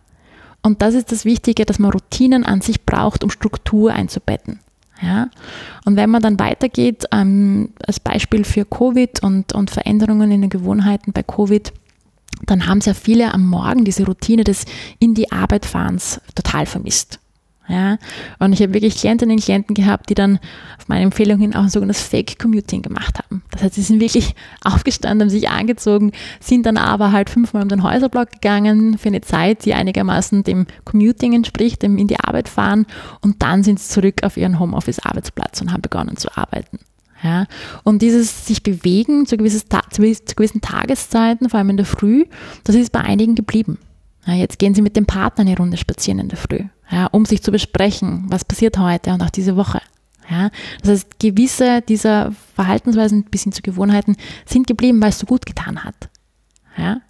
Und 0.62 0.80
das 0.80 0.94
ist 0.94 1.12
das 1.12 1.26
Wichtige, 1.26 1.66
dass 1.66 1.78
man 1.78 1.90
Routinen 1.90 2.46
an 2.46 2.62
sich 2.62 2.86
braucht, 2.86 3.22
um 3.22 3.28
Struktur 3.28 3.92
einzubetten. 3.92 4.60
Ja? 5.00 5.28
Und 5.84 5.96
wenn 5.96 6.10
man 6.10 6.22
dann 6.22 6.38
weitergeht, 6.38 7.04
ähm, 7.12 7.70
als 7.86 8.00
Beispiel 8.00 8.44
für 8.44 8.64
Covid 8.64 9.22
und, 9.22 9.52
und 9.52 9.70
Veränderungen 9.70 10.30
in 10.30 10.40
den 10.42 10.50
Gewohnheiten 10.50 11.12
bei 11.12 11.22
Covid, 11.22 11.72
dann 12.46 12.66
haben 12.66 12.80
sehr 12.80 12.94
viele 12.94 13.34
am 13.34 13.46
Morgen 13.46 13.84
diese 13.84 14.06
Routine 14.06 14.44
des 14.44 14.64
in 14.98 15.14
die 15.14 15.32
Arbeit 15.32 15.66
fahrens 15.66 16.20
total 16.34 16.66
vermisst. 16.66 17.18
Ja, 17.68 17.98
und 18.38 18.54
ich 18.54 18.62
habe 18.62 18.72
wirklich 18.72 18.96
Klientinnen 18.96 19.36
und 19.36 19.44
Klienten 19.44 19.74
gehabt, 19.74 20.08
die 20.08 20.14
dann 20.14 20.38
auf 20.78 20.88
meine 20.88 21.04
Empfehlung 21.04 21.38
hin 21.38 21.54
auch 21.54 21.64
ein 21.64 21.68
sogenanntes 21.68 22.02
Fake 22.02 22.38
Commuting 22.38 22.80
gemacht 22.80 23.18
haben. 23.18 23.42
Das 23.50 23.62
heißt, 23.62 23.74
sie 23.74 23.82
sind 23.82 24.00
wirklich 24.00 24.34
aufgestanden, 24.64 25.26
haben 25.26 25.30
sich 25.30 25.50
angezogen, 25.50 26.12
sind 26.40 26.64
dann 26.64 26.78
aber 26.78 27.12
halt 27.12 27.28
fünfmal 27.28 27.62
um 27.62 27.68
den 27.68 27.82
Häuserblock 27.82 28.32
gegangen 28.32 28.96
für 28.96 29.08
eine 29.08 29.20
Zeit, 29.20 29.66
die 29.66 29.74
einigermaßen 29.74 30.44
dem 30.44 30.66
Commuting 30.86 31.34
entspricht, 31.34 31.82
dem 31.82 31.98
in 31.98 32.06
die 32.06 32.18
Arbeit 32.18 32.48
fahren 32.48 32.86
und 33.20 33.42
dann 33.42 33.62
sind 33.62 33.78
sie 33.80 33.88
zurück 33.88 34.22
auf 34.22 34.38
ihren 34.38 34.58
Homeoffice-Arbeitsplatz 34.58 35.60
und 35.60 35.70
haben 35.70 35.82
begonnen 35.82 36.16
zu 36.16 36.34
arbeiten. 36.36 36.78
Ja, 37.22 37.46
und 37.82 38.00
dieses 38.00 38.46
sich 38.46 38.62
bewegen 38.62 39.26
zu, 39.26 39.36
gewisses, 39.36 39.64
zu 39.66 40.34
gewissen 40.36 40.60
Tageszeiten, 40.60 41.50
vor 41.50 41.58
allem 41.58 41.70
in 41.70 41.76
der 41.76 41.84
Früh, 41.84 42.24
das 42.64 42.76
ist 42.76 42.92
bei 42.92 43.00
einigen 43.00 43.34
geblieben. 43.34 43.78
Ja, 44.24 44.34
jetzt 44.34 44.58
gehen 44.58 44.74
sie 44.74 44.82
mit 44.82 44.96
dem 44.96 45.04
Partner 45.04 45.42
eine 45.42 45.56
Runde 45.56 45.76
spazieren 45.76 46.20
in 46.20 46.28
der 46.28 46.38
Früh 46.38 46.60
ja, 46.90 47.06
um 47.06 47.24
sich 47.24 47.42
zu 47.42 47.50
besprechen, 47.50 48.26
was 48.28 48.44
passiert 48.44 48.78
heute 48.78 49.12
und 49.12 49.22
auch 49.22 49.30
diese 49.30 49.56
Woche. 49.56 49.80
Ja, 50.30 50.50
das 50.82 50.90
heißt, 50.90 51.18
gewisse 51.20 51.80
dieser 51.80 52.32
Verhaltensweisen 52.54 53.24
bis 53.24 53.44
hin 53.44 53.52
zu 53.52 53.62
Gewohnheiten 53.62 54.16
sind 54.44 54.66
geblieben, 54.66 55.00
weil 55.00 55.08
es 55.08 55.18
so 55.18 55.26
gut 55.26 55.46
getan 55.46 55.84
hat. 55.84 56.10
Ja, 56.76 57.00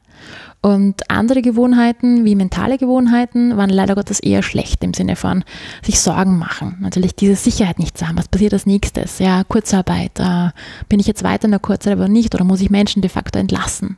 Und 0.60 1.10
andere 1.10 1.42
Gewohnheiten, 1.42 2.24
wie 2.24 2.34
mentale 2.34 2.78
Gewohnheiten, 2.78 3.56
waren 3.56 3.70
leider 3.70 3.94
Gottes 3.94 4.18
eher 4.20 4.42
schlecht 4.42 4.82
im 4.82 4.92
Sinne 4.94 5.14
von 5.14 5.44
sich 5.84 6.00
Sorgen 6.00 6.38
machen. 6.38 6.76
Natürlich 6.80 7.14
diese 7.14 7.36
Sicherheit 7.36 7.78
nicht 7.78 7.96
zu 7.96 8.08
haben. 8.08 8.18
Was 8.18 8.28
passiert 8.28 8.52
als 8.52 8.66
nächstes? 8.66 9.18
Ja, 9.20 9.44
Kurzarbeit. 9.44 10.18
Äh, 10.18 10.50
bin 10.88 11.00
ich 11.00 11.06
jetzt 11.06 11.22
weiter 11.22 11.44
in 11.44 11.52
der 11.52 11.60
Kurzarbeit 11.60 11.98
aber 11.98 12.08
nicht? 12.08 12.34
Oder 12.34 12.44
muss 12.44 12.60
ich 12.60 12.70
Menschen 12.70 13.02
de 13.02 13.10
facto 13.10 13.38
entlassen? 13.38 13.96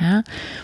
Ja, 0.00 0.22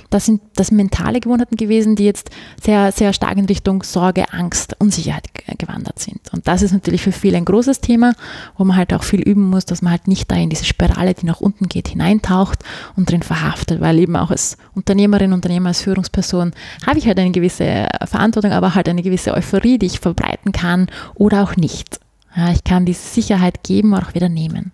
das 0.08 0.24
sind 0.24 0.40
das 0.54 0.70
mentale 0.70 1.20
Gewohnheiten 1.20 1.56
gewesen, 1.56 1.94
die 1.94 2.04
jetzt 2.04 2.30
sehr, 2.62 2.90
sehr 2.90 3.12
stark 3.12 3.36
in 3.36 3.44
Richtung 3.44 3.82
Sorge, 3.82 4.32
Angst, 4.32 4.76
Unsicherheit 4.78 5.28
gewandert 5.58 5.98
sind. 5.98 6.20
Und 6.32 6.48
das 6.48 6.62
ist 6.62 6.72
natürlich 6.72 7.02
für 7.02 7.12
viele 7.12 7.36
ein 7.36 7.44
großes 7.44 7.80
Thema, 7.80 8.14
wo 8.56 8.64
man 8.64 8.76
halt 8.76 8.94
auch 8.94 9.02
viel 9.02 9.20
üben 9.20 9.50
muss, 9.50 9.66
dass 9.66 9.82
man 9.82 9.90
halt 9.90 10.08
nicht 10.08 10.30
da 10.30 10.36
in 10.36 10.48
diese 10.48 10.64
Spirale, 10.64 11.12
die 11.12 11.26
nach 11.26 11.42
unten 11.42 11.68
geht, 11.68 11.88
hineintaucht 11.88 12.60
und 12.96 13.10
drin 13.10 13.22
verhaftet, 13.22 13.80
weil 13.80 13.98
eben 13.98 14.16
auch 14.16 14.30
als 14.30 14.56
Unternehmerin, 14.74 15.34
Unternehmer, 15.34 15.68
als 15.68 15.82
Führungsperson 15.82 16.52
habe 16.86 16.98
ich 16.98 17.06
halt 17.06 17.18
eine 17.18 17.32
gewisse 17.32 17.88
Verantwortung, 18.06 18.52
aber 18.52 18.74
halt 18.74 18.88
eine 18.88 19.02
gewisse 19.02 19.34
Euphorie, 19.34 19.78
die 19.78 19.86
ich 19.86 20.00
verbreiten 20.00 20.52
kann 20.52 20.86
oder 21.14 21.42
auch 21.42 21.56
nicht. 21.56 22.00
Ja, 22.34 22.52
ich 22.52 22.64
kann 22.64 22.86
diese 22.86 23.06
Sicherheit 23.06 23.62
geben, 23.64 23.94
auch 23.94 24.14
wieder 24.14 24.30
nehmen. 24.30 24.72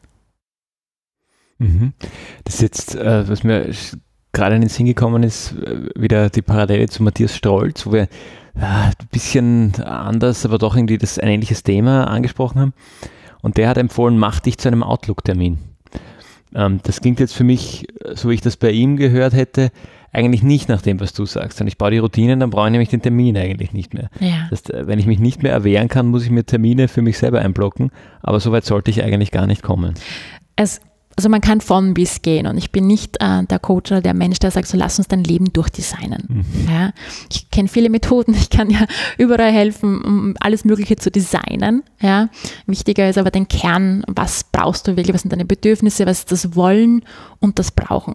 Mhm. 1.59 1.93
Das 2.45 2.57
ist 2.57 2.63
jetzt, 2.63 2.95
äh, 2.97 3.29
was 3.29 3.45
mir 3.45 3.73
gerade 4.33 4.55
in 4.55 4.63
den 4.63 4.71
Sinn 4.71 4.87
gekommen 4.87 5.23
ist, 5.23 5.53
äh, 5.53 5.89
wieder 5.95 6.31
die 6.31 6.43
Parallele 6.43 6.89
zu 6.89 7.03
Matthias 7.03 7.37
Strolz, 7.37 7.87
wo 7.87 7.93
wir 7.93 8.09
ja, 8.59 8.91
ein 8.99 9.09
bisschen 9.11 9.75
anders, 9.83 10.45
aber 10.45 10.59
doch 10.59 10.77
irgendwie 10.77 10.99
das 10.99 11.19
ein 11.19 11.29
ähnliches 11.29 11.63
Thema 11.63 12.05
angesprochen 12.05 12.61
haben. 12.61 12.75
Und 13.41 13.57
der 13.57 13.69
hat 13.69 13.79
empfohlen, 13.79 14.19
mach 14.19 14.41
dich 14.41 14.59
zu 14.59 14.69
einem 14.69 14.83
Outlook-Termin. 14.83 15.59
Ähm, 16.55 16.81
das 16.83 17.01
klingt 17.01 17.21
jetzt 17.21 17.35
für 17.35 17.45
mich, 17.45 17.87
so 18.15 18.31
wie 18.31 18.35
ich 18.35 18.41
das 18.41 18.57
bei 18.57 18.71
ihm 18.71 18.97
gehört 18.97 19.35
hätte, 19.35 19.71
eigentlich 20.13 20.43
nicht 20.43 20.69
nach 20.69 20.83
dem, 20.83 21.01
was 21.01 21.15
du 21.15 21.25
sagst. 21.25 21.61
Und 21.61 21.67
ich 21.67 21.79
baue 21.79 21.91
die 21.91 21.99
Routinen, 21.99 22.41
dann 22.41 22.51
brauche 22.51 22.67
ich 22.67 22.73
nämlich 22.73 22.91
den 22.91 23.01
Termin 23.01 23.37
eigentlich 23.37 23.73
nicht 23.73 23.95
mehr. 23.95 24.11
Ja. 24.21 24.47
Das 24.51 24.63
heißt, 24.65 24.87
wenn 24.87 24.99
ich 24.99 25.07
mich 25.07 25.19
nicht 25.19 25.43
mehr 25.43 25.53
erwehren 25.53 25.89
kann, 25.89 26.07
muss 26.07 26.25
ich 26.25 26.31
mir 26.31 26.45
Termine 26.45 26.89
für 26.89 27.01
mich 27.01 27.17
selber 27.17 27.41
einblocken. 27.41 27.91
Aber 28.23 28.39
so 28.39 28.53
weit 28.53 28.65
sollte 28.65 28.91
ich 28.91 29.03
eigentlich 29.03 29.31
gar 29.31 29.47
nicht 29.47 29.63
kommen. 29.63 29.95
Es 30.55 30.81
also 31.17 31.29
man 31.29 31.41
kann 31.41 31.61
von 31.61 31.95
bis 31.95 32.23
gehen 32.23 32.47
und 32.47 32.57
ich 32.57 32.73
bin 32.73 32.87
nicht 32.87 33.17
äh, 33.21 33.45
der 33.45 33.59
Coach 33.59 33.93
oder 33.93 34.01
der 34.01 34.15
Mensch, 34.15 34.39
der 34.39 34.51
sagt, 34.51 34.69
so 34.69 34.77
lass 34.77 34.99
uns 34.99 35.09
dein 35.09 35.25
Leben 35.25 35.53
durchdesignen. 35.53 36.25
Mhm. 36.29 36.69
Ja, 36.71 36.93
ich 37.31 37.51
kenne 37.51 37.69
viele 37.69 37.91
Methoden, 37.91 38.35
ich 38.39 38.51
kann 38.51 38.71
ja 38.71 38.87
überall 39.19 39.53
helfen, 39.53 40.03
um 40.03 40.35
alles 40.41 40.65
Mögliche 40.65 40.97
zu 40.97 41.11
designen. 41.11 41.83
Ja, 42.01 42.29
wichtiger 42.67 43.09
ist 43.09 43.19
aber 43.19 43.31
den 43.31 43.49
Kern, 43.49 44.05
was 44.07 44.45
brauchst 44.45 44.89
du 44.89 44.97
wirklich, 44.97 45.15
was 45.15 45.23
sind 45.23 45.33
deine 45.33 45.45
Bedürfnisse, 45.45 46.07
was 46.07 46.21
ist 46.21 46.33
das 46.33 46.57
Wollen 46.57 47.05
und 47.41 47.59
das 47.59 47.71
Brauchen. 47.71 48.15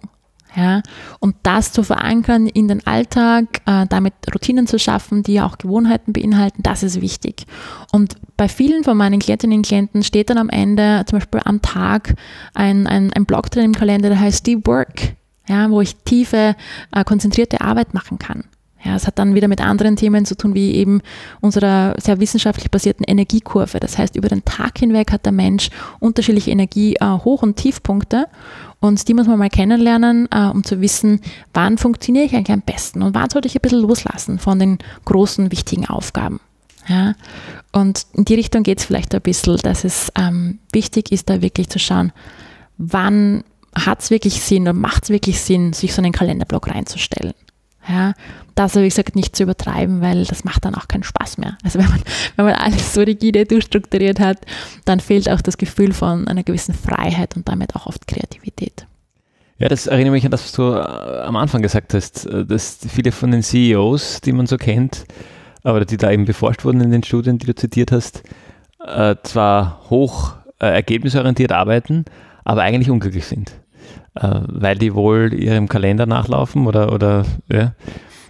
Ja, 0.55 0.81
und 1.19 1.35
das 1.43 1.71
zu 1.71 1.83
verankern 1.83 2.47
in 2.47 2.67
den 2.67 2.85
Alltag, 2.87 3.61
äh, 3.65 3.85
damit 3.87 4.13
Routinen 4.33 4.65
zu 4.65 4.79
schaffen, 4.79 5.21
die 5.21 5.39
auch 5.39 5.57
Gewohnheiten 5.57 6.13
beinhalten, 6.13 6.63
das 6.63 6.81
ist 6.81 6.99
wichtig. 7.01 7.45
Und 7.91 8.15
bei 8.37 8.47
vielen 8.47 8.83
von 8.83 8.97
meinen 8.97 9.19
Klientinnen 9.19 9.57
und 9.57 9.65
Klienten 9.67 10.03
steht 10.03 10.29
dann 10.29 10.37
am 10.37 10.49
Ende, 10.49 11.03
zum 11.07 11.19
Beispiel 11.19 11.41
am 11.43 11.61
Tag, 11.61 12.15
ein, 12.55 12.87
ein, 12.87 13.13
ein 13.13 13.25
Blog 13.25 13.51
drin 13.51 13.65
im 13.65 13.75
Kalender, 13.75 14.09
der 14.09 14.19
heißt 14.19 14.47
Deep 14.47 14.65
Work, 14.65 15.15
ja, 15.47 15.69
wo 15.69 15.81
ich 15.81 15.95
tiefe, 15.97 16.55
äh, 16.91 17.03
konzentrierte 17.03 17.61
Arbeit 17.61 17.93
machen 17.93 18.17
kann. 18.17 18.45
Ja, 18.83 18.95
es 18.95 19.07
hat 19.07 19.17
dann 19.17 19.33
wieder 19.33 19.47
mit 19.47 19.59
anderen 19.59 19.95
Themen 19.95 20.25
zu 20.25 20.37
tun, 20.37 20.53
wie 20.53 20.73
eben 20.75 21.01
unserer 21.41 21.95
sehr 21.99 22.19
wissenschaftlich 22.19 22.69
basierten 22.69 23.03
Energiekurve. 23.03 23.79
Das 23.79 23.97
heißt, 23.97 24.15
über 24.15 24.29
den 24.29 24.45
Tag 24.45 24.77
hinweg 24.77 25.11
hat 25.11 25.25
der 25.25 25.31
Mensch 25.31 25.69
unterschiedliche 25.99 26.51
Energie, 26.51 26.95
äh, 26.95 27.05
und 27.05 27.55
Tiefpunkte. 27.57 28.27
Und 28.79 29.07
die 29.07 29.13
muss 29.13 29.27
man 29.27 29.39
mal 29.39 29.49
kennenlernen, 29.49 30.27
äh, 30.31 30.45
um 30.45 30.63
zu 30.63 30.79
wissen, 30.81 31.21
wann 31.53 31.77
funktioniere 31.77 32.25
ich 32.25 32.35
eigentlich 32.35 32.53
am 32.53 32.61
besten 32.61 33.01
und 33.01 33.15
wann 33.15 33.29
sollte 33.29 33.47
ich 33.47 33.55
ein 33.55 33.61
bisschen 33.61 33.81
loslassen 33.81 34.37
von 34.37 34.59
den 34.59 34.77
großen, 35.05 35.51
wichtigen 35.51 35.87
Aufgaben. 35.87 36.39
Ja? 36.87 37.15
Und 37.71 38.05
in 38.13 38.25
die 38.25 38.35
Richtung 38.35 38.63
geht 38.63 38.79
es 38.79 38.85
vielleicht 38.85 39.13
ein 39.15 39.21
bisschen, 39.21 39.57
dass 39.57 39.83
es 39.83 40.11
ähm, 40.17 40.59
wichtig 40.71 41.11
ist, 41.11 41.29
da 41.29 41.41
wirklich 41.41 41.69
zu 41.69 41.79
schauen, 41.79 42.11
wann 42.77 43.43
hat 43.75 44.01
es 44.01 44.09
wirklich 44.09 44.41
Sinn 44.41 44.67
und 44.67 44.79
macht 44.79 45.03
es 45.03 45.09
wirklich 45.09 45.41
Sinn, 45.41 45.73
sich 45.73 45.93
so 45.93 46.01
einen 46.01 46.11
Kalenderblock 46.11 46.67
reinzustellen. 46.67 47.33
Ja, 47.87 48.13
das 48.55 48.75
habe 48.75 48.85
ich 48.85 48.93
gesagt, 48.93 49.15
nicht 49.15 49.35
zu 49.35 49.43
übertreiben, 49.43 50.01
weil 50.01 50.25
das 50.25 50.43
macht 50.43 50.65
dann 50.65 50.75
auch 50.75 50.87
keinen 50.87 51.03
Spaß 51.03 51.37
mehr. 51.37 51.57
Also 51.63 51.79
wenn 51.79 51.87
man, 51.87 52.01
wenn 52.35 52.45
man 52.45 52.55
alles 52.55 52.93
so 52.93 53.01
rigide 53.01 53.45
durchstrukturiert 53.45 54.19
hat, 54.19 54.39
dann 54.85 54.99
fehlt 54.99 55.29
auch 55.29 55.41
das 55.41 55.57
Gefühl 55.57 55.93
von 55.93 56.27
einer 56.27 56.43
gewissen 56.43 56.73
Freiheit 56.73 57.35
und 57.35 57.47
damit 57.47 57.75
auch 57.75 57.85
oft 57.85 58.07
Kreativität. 58.07 58.85
Ja, 59.59 59.69
das 59.69 59.87
erinnert 59.87 60.11
mich 60.11 60.25
an 60.25 60.31
das, 60.31 60.43
was 60.43 60.51
du 60.51 60.63
äh, 60.63 61.21
am 61.21 61.35
Anfang 61.35 61.61
gesagt 61.61 61.93
hast, 61.93 62.25
äh, 62.25 62.45
dass 62.45 62.79
viele 62.87 63.11
von 63.11 63.31
den 63.31 63.41
CEOs, 63.41 64.21
die 64.21 64.33
man 64.33 64.47
so 64.47 64.57
kennt, 64.57 65.05
oder 65.63 65.85
die 65.85 65.97
da 65.97 66.11
eben 66.11 66.25
beforscht 66.25 66.63
wurden 66.63 66.81
in 66.81 66.91
den 66.91 67.03
Studien, 67.03 67.39
die 67.39 67.47
du 67.47 67.55
zitiert 67.55 67.91
hast, 67.91 68.23
äh, 68.85 69.15
zwar 69.23 69.81
hoch 69.89 70.33
ergebnisorientiert 70.59 71.51
arbeiten, 71.51 72.05
aber 72.43 72.63
eigentlich 72.63 72.89
unglücklich 72.89 73.25
sind 73.25 73.51
äh, 74.21 74.41
weil 74.47 74.77
die 74.77 74.93
wohl 74.93 75.33
ihrem 75.33 75.67
Kalender 75.67 76.05
nachlaufen 76.05 76.67
oder, 76.67 76.93
oder 76.93 77.25
ja. 77.51 77.73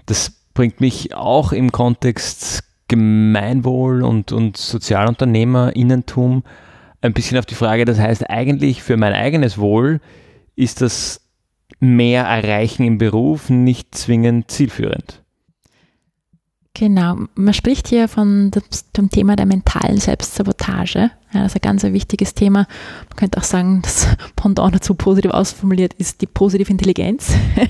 Das 0.06 0.32
bringt 0.54 0.82
mich 0.82 1.16
auch 1.16 1.52
im 1.52 1.72
Kontext 1.72 2.64
Gemeinwohl 2.88 4.02
und, 4.04 4.32
und 4.32 4.56
Sozialunternehmerinnentum 4.58 6.44
ein 7.02 7.14
bisschen 7.14 7.38
auf 7.38 7.46
die 7.46 7.56
Frage, 7.56 7.86
das 7.86 8.00
heißt 8.00 8.30
eigentlich 8.30 8.82
für 8.82 8.98
mein 8.98 9.14
eigenes 9.14 9.58
Wohl 9.58 10.00
ist 10.56 10.82
das 10.82 11.22
mehr 11.80 12.24
erreichen 12.24 12.84
im 12.84 12.98
Beruf 12.98 13.50
nicht 13.50 13.94
zwingend 13.94 14.50
zielführend. 14.50 15.22
Genau, 16.80 17.18
man 17.34 17.56
spricht 17.56 17.88
hier 17.88 18.08
von 18.08 18.52
dem 18.96 19.10
Thema 19.10 19.36
der 19.36 19.48
mentalen 19.48 19.98
Selbstsabotage. 19.98 21.10
Ja, 21.34 21.42
das 21.42 21.54
ist 21.54 21.56
ein 21.56 21.62
ganz 21.62 21.84
ein 21.84 21.94
wichtiges 21.94 22.36
Thema. 22.36 22.68
Man 23.10 23.16
könnte 23.16 23.40
auch 23.40 23.44
sagen, 23.44 23.82
das 23.82 24.08
Pendant 24.36 24.76
dazu 24.76 24.94
positiv 24.94 25.32
ausformuliert 25.32 25.96
ist 25.96 26.22
die 26.22 26.28
positive 26.28 26.72
Intelligenz. 26.72 27.34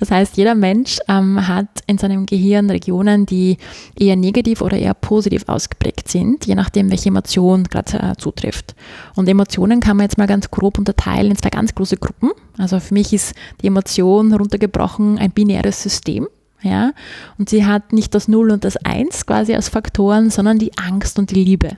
Das 0.00 0.10
heißt, 0.10 0.36
jeder 0.36 0.56
Mensch 0.56 0.98
ähm, 1.08 1.46
hat 1.46 1.68
in 1.86 1.98
seinem 1.98 2.26
Gehirn 2.26 2.68
Regionen, 2.68 3.26
die 3.26 3.58
eher 3.96 4.16
negativ 4.16 4.60
oder 4.60 4.76
eher 4.76 4.92
positiv 4.92 5.44
ausgeprägt 5.46 6.08
sind, 6.08 6.46
je 6.46 6.56
nachdem, 6.56 6.90
welche 6.90 7.10
Emotion 7.10 7.64
gerade 7.64 8.00
äh, 8.00 8.16
zutrifft. 8.16 8.74
Und 9.14 9.28
Emotionen 9.28 9.78
kann 9.78 9.96
man 9.96 10.04
jetzt 10.04 10.18
mal 10.18 10.26
ganz 10.26 10.50
grob 10.50 10.78
unterteilen 10.78 11.30
in 11.30 11.36
zwei 11.36 11.50
ganz 11.50 11.74
große 11.74 11.96
Gruppen. 11.98 12.32
Also 12.58 12.80
für 12.80 12.92
mich 12.92 13.12
ist 13.12 13.34
die 13.62 13.68
Emotion 13.68 14.32
runtergebrochen 14.32 15.18
ein 15.18 15.30
binäres 15.30 15.80
System. 15.80 16.26
Ja? 16.64 16.92
Und 17.38 17.48
sie 17.48 17.64
hat 17.64 17.92
nicht 17.92 18.14
das 18.14 18.26
Null 18.26 18.50
und 18.50 18.64
das 18.64 18.76
Eins 18.78 19.26
quasi 19.26 19.54
als 19.54 19.68
Faktoren, 19.68 20.30
sondern 20.30 20.58
die 20.58 20.76
Angst 20.78 21.18
und 21.18 21.30
die 21.30 21.44
Liebe. 21.44 21.76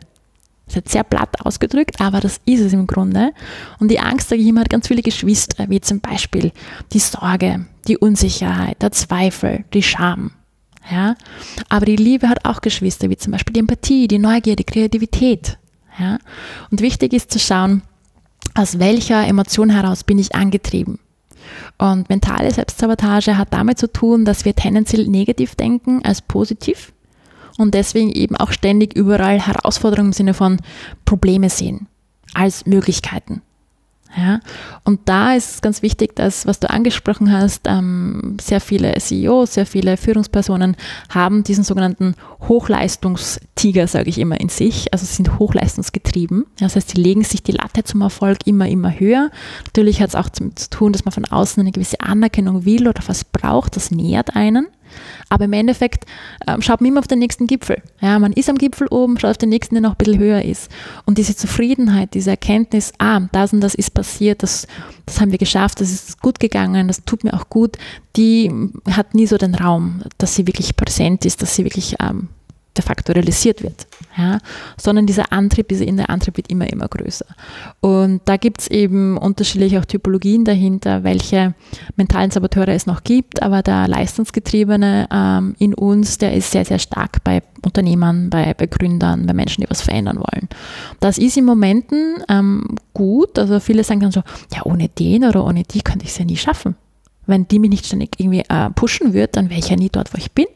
Das 0.67 0.77
ist 0.77 0.89
sehr 0.89 1.05
platt 1.05 1.45
ausgedrückt, 1.45 2.01
aber 2.01 2.21
das 2.21 2.41
ist 2.45 2.61
es 2.61 2.73
im 2.73 2.87
Grunde. 2.87 3.33
Und 3.79 3.91
die 3.91 4.01
Angst, 4.01 4.29
sage 4.29 4.43
ich 4.43 4.49
immer, 4.49 4.63
hat 4.63 4.71
ganz 4.71 4.89
viele 4.89 5.03
Geschwister, 5.03 5.69
wie 5.69 5.81
zum 5.81 6.01
Beispiel 6.01 6.53
die 6.93 6.99
Sorge, 6.99 7.67
die 7.87 7.99
Unsicherheit, 7.99 8.81
der 8.83 8.93
Zweifel, 8.93 9.65
die 9.75 9.83
Scham. 9.83 10.33
Ja? 10.91 11.15
Aber 11.69 11.87
die 11.87 11.97
Liebe 11.97 12.29
hat 12.29 12.45
auch 12.45 12.61
Geschwister, 12.61 13.11
wie 13.11 13.17
zum 13.17 13.33
Beispiel 13.33 13.53
die 13.53 13.61
Empathie, 13.61 14.09
die 14.09 14.19
Neugier, 14.19 14.57
die 14.57 14.65
Kreativität. 14.65 15.59
Ja? 15.99 16.19
Und 16.71 16.81
wichtig 16.81 17.13
ist 17.13 17.31
zu 17.31 17.39
schauen, 17.39 17.83
aus 18.55 18.79
welcher 18.79 19.27
Emotion 19.27 19.71
heraus 19.71 20.05
bin 20.05 20.19
ich 20.19 20.35
angetrieben. 20.35 20.99
Und 21.79 22.09
mentale 22.09 22.51
Selbstsabotage 22.51 23.39
hat 23.39 23.53
damit 23.53 23.79
zu 23.79 23.93
tun, 23.93 24.25
dass 24.25 24.45
wir 24.45 24.55
tendenziell 24.55 25.07
negativ 25.07 25.55
denken 25.55 26.05
als 26.05 26.23
positiv 26.23 26.93
und 27.59 27.75
deswegen 27.75 28.11
eben 28.13 28.37
auch 28.37 28.53
ständig 28.53 28.95
überall 28.97 29.41
Herausforderungen 29.41 30.09
im 30.09 30.13
Sinne 30.13 30.35
von 30.35 30.59
Probleme 31.05 31.51
sehen 31.51 31.89
als 32.35 32.67
Möglichkeiten. 32.67 33.43
Ja, 34.17 34.41
und 34.85 35.01
da 35.05 35.35
ist 35.35 35.57
es 35.57 35.61
ganz 35.61 35.83
wichtig, 35.83 36.17
dass, 36.17 36.47
was 36.47 36.59
du 36.59 36.71
angesprochen 36.71 37.31
hast, 37.31 37.67
ähm, 37.67 38.39
sehr 38.41 38.63
viele 38.63 38.95
CEOs, 38.95 39.55
sehr 39.55 39.67
viele 39.67 39.99
Führungspersonen 39.99 40.75
haben 41.11 41.45
diesen 41.45 41.65
sogenannten 41.65 42.15
Hochleistungstiger, 42.49 43.87
sage 43.87 44.09
ich 44.09 44.19
immer, 44.19 44.41
in 44.41 44.49
sich. 44.49 44.91
Also 44.95 45.05
sind 45.05 45.39
hochleistungsgetrieben. 45.39 46.47
Das 46.59 46.77
heißt, 46.77 46.91
sie 46.91 47.01
legen 47.01 47.25
sich 47.25 47.43
die 47.43 47.53
Latte 47.53 47.85
zum 47.85 48.01
Erfolg 48.01 48.47
immer, 48.47 48.69
immer 48.69 48.99
höher. 48.99 49.31
Natürlich 49.67 50.01
hat 50.01 50.09
es 50.09 50.15
auch 50.15 50.31
zu 50.31 50.51
tun, 50.71 50.93
dass 50.93 51.05
man 51.05 51.13
von 51.13 51.27
außen 51.27 51.61
eine 51.61 51.73
gewisse 51.73 52.01
Anerkennung 52.01 52.65
will 52.65 52.89
oder 52.89 53.03
was 53.07 53.25
braucht. 53.25 53.77
Das 53.77 53.91
nährt 53.91 54.35
einen. 54.35 54.69
Aber 55.29 55.45
im 55.45 55.53
Endeffekt 55.53 56.05
ähm, 56.47 56.63
schaut 56.63 56.81
man 56.81 56.89
immer 56.91 57.01
auf 57.01 57.07
den 57.07 57.19
nächsten 57.19 57.47
Gipfel. 57.47 57.83
Ja, 58.01 58.19
man 58.19 58.33
ist 58.33 58.49
am 58.49 58.59
Gipfel 58.59 58.87
oben, 58.89 59.19
schaut 59.19 59.33
auf 59.33 59.39
den 59.39 59.49
nächsten, 59.49 59.75
der 59.75 59.83
noch 59.83 59.93
ein 59.93 59.97
bisschen 59.97 60.19
höher 60.19 60.43
ist. 60.43 60.71
Und 61.05 61.19
diese 61.19 61.37
Zufriedenheit, 61.37 62.15
diese 62.15 62.31
Erkenntnis, 62.31 62.93
ah, 62.99 63.21
das 63.33 63.53
und 63.53 63.61
das 63.61 63.75
ist 63.75 63.91
passiert, 63.91 64.43
das, 64.43 64.67
das 65.05 65.21
haben 65.21 65.33
wir 65.33 65.39
geschafft, 65.39 65.81
das 65.81 65.91
ist 65.91 66.21
gut 66.21 66.41
gegangen, 66.41 66.89
das 66.89 67.05
tut 67.05 67.25
mir 67.25 67.35
auch 67.35 67.49
gut, 67.49 67.77
die 68.17 68.51
hat 68.91 69.15
nie 69.15 69.27
so 69.27 69.37
den 69.39 69.55
Raum, 69.55 70.03
dass 70.19 70.35
sie 70.35 70.47
wirklich 70.47 70.77
präsent 70.77 71.25
ist, 71.25 71.43
dass 71.43 71.55
sie 71.55 71.65
wirklich 71.65 71.97
ähm, 72.01 72.29
de 72.77 72.85
facto 72.85 73.13
realisiert 73.13 73.63
wird, 73.63 73.87
ja, 74.17 74.39
sondern 74.77 75.07
dieser 75.07 75.33
Antrieb, 75.33 75.69
dieser 75.69 75.87
innere 75.87 76.09
Antrieb 76.09 76.37
wird 76.37 76.51
immer, 76.51 76.71
immer 76.71 76.89
größer. 76.89 77.27
Und 77.81 78.21
da 78.25 78.37
gibt 78.37 78.61
es 78.63 78.69
eben 78.69 79.17
unterschiedliche 79.17 79.81
auch 79.81 79.85
Typologien 79.85 80.45
dahinter, 80.45 81.05
welche 81.05 81.55
mentalen 81.97 82.31
Saboteure 82.31 82.69
es 82.69 82.87
noch 82.87 83.05
gibt, 83.05 83.43
aber 83.43 83.63
der 83.63 83.89
Leistungsgetriebene 83.89 85.09
ähm, 85.13 85.55
in 85.59 85.75
uns, 85.75 86.19
der 86.19 86.35
ist 86.35 86.51
sehr, 86.51 86.65
sehr 86.65 86.79
stark 86.79 87.23
bei 87.25 87.43
Unternehmern, 87.65 88.31
bei, 88.31 88.55
bei 88.55 88.67
Gründern, 88.67 89.27
bei 89.27 89.35
Menschen, 89.35 89.63
die 89.63 89.71
was 89.71 89.83
verändern 89.83 90.19
wollen. 90.19 90.49
Das 91.01 91.19
ist 91.19 91.37
in 91.37 91.45
Momenten 91.45 92.23
ähm, 92.29 92.77
gut, 92.95 93.39
also 93.39 93.61
viele 93.61 93.85
sagen 93.85 94.01
dann 94.01 94.13
so, 94.13 94.23
ja, 94.55 94.65
ohne 94.65 94.89
den 94.89 95.25
oder 95.25 95.45
ohne 95.45 95.63
die 95.65 95.83
könnte 95.83 96.05
ich 96.05 96.13
es 96.13 96.19
ja 96.19 96.25
nie 96.25 96.37
schaffen. 96.37 96.77
Wenn 97.27 97.49
die 97.49 97.59
mich 97.59 97.71
nicht 97.71 97.87
ständig 97.87 98.11
irgendwie 98.19 98.45
äh, 98.49 98.71
pushen 98.71 99.13
wird, 99.13 99.37
dann 99.37 99.51
wäre 99.51 99.59
ich 99.59 99.69
ja 99.69 99.77
nie 99.77 99.89
dort, 99.91 100.13
wo 100.15 100.19
ich 100.19 100.31
bin. 100.31 100.47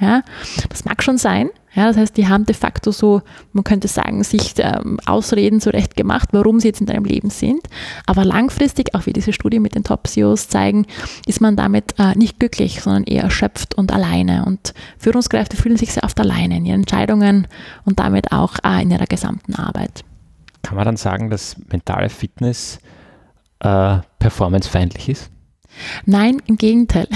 Ja, 0.00 0.22
das 0.70 0.84
mag 0.84 1.02
schon 1.02 1.18
sein. 1.18 1.50
Ja, 1.74 1.86
das 1.86 1.96
heißt, 1.96 2.16
die 2.16 2.28
haben 2.28 2.46
de 2.46 2.54
facto 2.54 2.90
so, 2.90 3.22
man 3.52 3.62
könnte 3.62 3.86
sagen, 3.86 4.24
sich 4.24 4.54
ähm, 4.58 4.98
Ausreden 5.06 5.60
zurecht 5.60 5.96
gemacht, 5.96 6.30
warum 6.32 6.58
sie 6.58 6.68
jetzt 6.68 6.80
in 6.80 6.86
deinem 6.86 7.04
Leben 7.04 7.30
sind. 7.30 7.60
Aber 8.06 8.24
langfristig, 8.24 8.94
auch 8.94 9.06
wie 9.06 9.12
diese 9.12 9.32
Studie 9.32 9.60
mit 9.60 9.76
den 9.76 9.84
Top-CEOs 9.84 10.48
zeigen, 10.48 10.86
ist 11.26 11.40
man 11.40 11.54
damit 11.54 11.94
äh, 11.98 12.16
nicht 12.16 12.40
glücklich, 12.40 12.80
sondern 12.80 13.04
eher 13.04 13.22
erschöpft 13.22 13.74
und 13.76 13.92
alleine. 13.92 14.44
Und 14.46 14.74
Führungskräfte 14.98 15.56
fühlen 15.56 15.76
sich 15.76 15.92
sehr 15.92 16.02
oft 16.02 16.18
alleine 16.18 16.56
in 16.56 16.66
ihren 16.66 16.80
Entscheidungen 16.80 17.46
und 17.84 18.00
damit 18.00 18.32
auch 18.32 18.56
äh, 18.64 18.82
in 18.82 18.90
ihrer 18.90 19.06
gesamten 19.06 19.54
Arbeit. 19.54 20.04
Kann 20.62 20.76
man 20.76 20.84
dann 20.84 20.96
sagen, 20.96 21.30
dass 21.30 21.56
mentale 21.70 22.08
Fitness 22.08 22.80
äh, 23.60 23.98
performancefeindlich 24.18 25.08
ist? 25.08 25.30
Nein, 26.06 26.42
im 26.46 26.56
Gegenteil. 26.56 27.08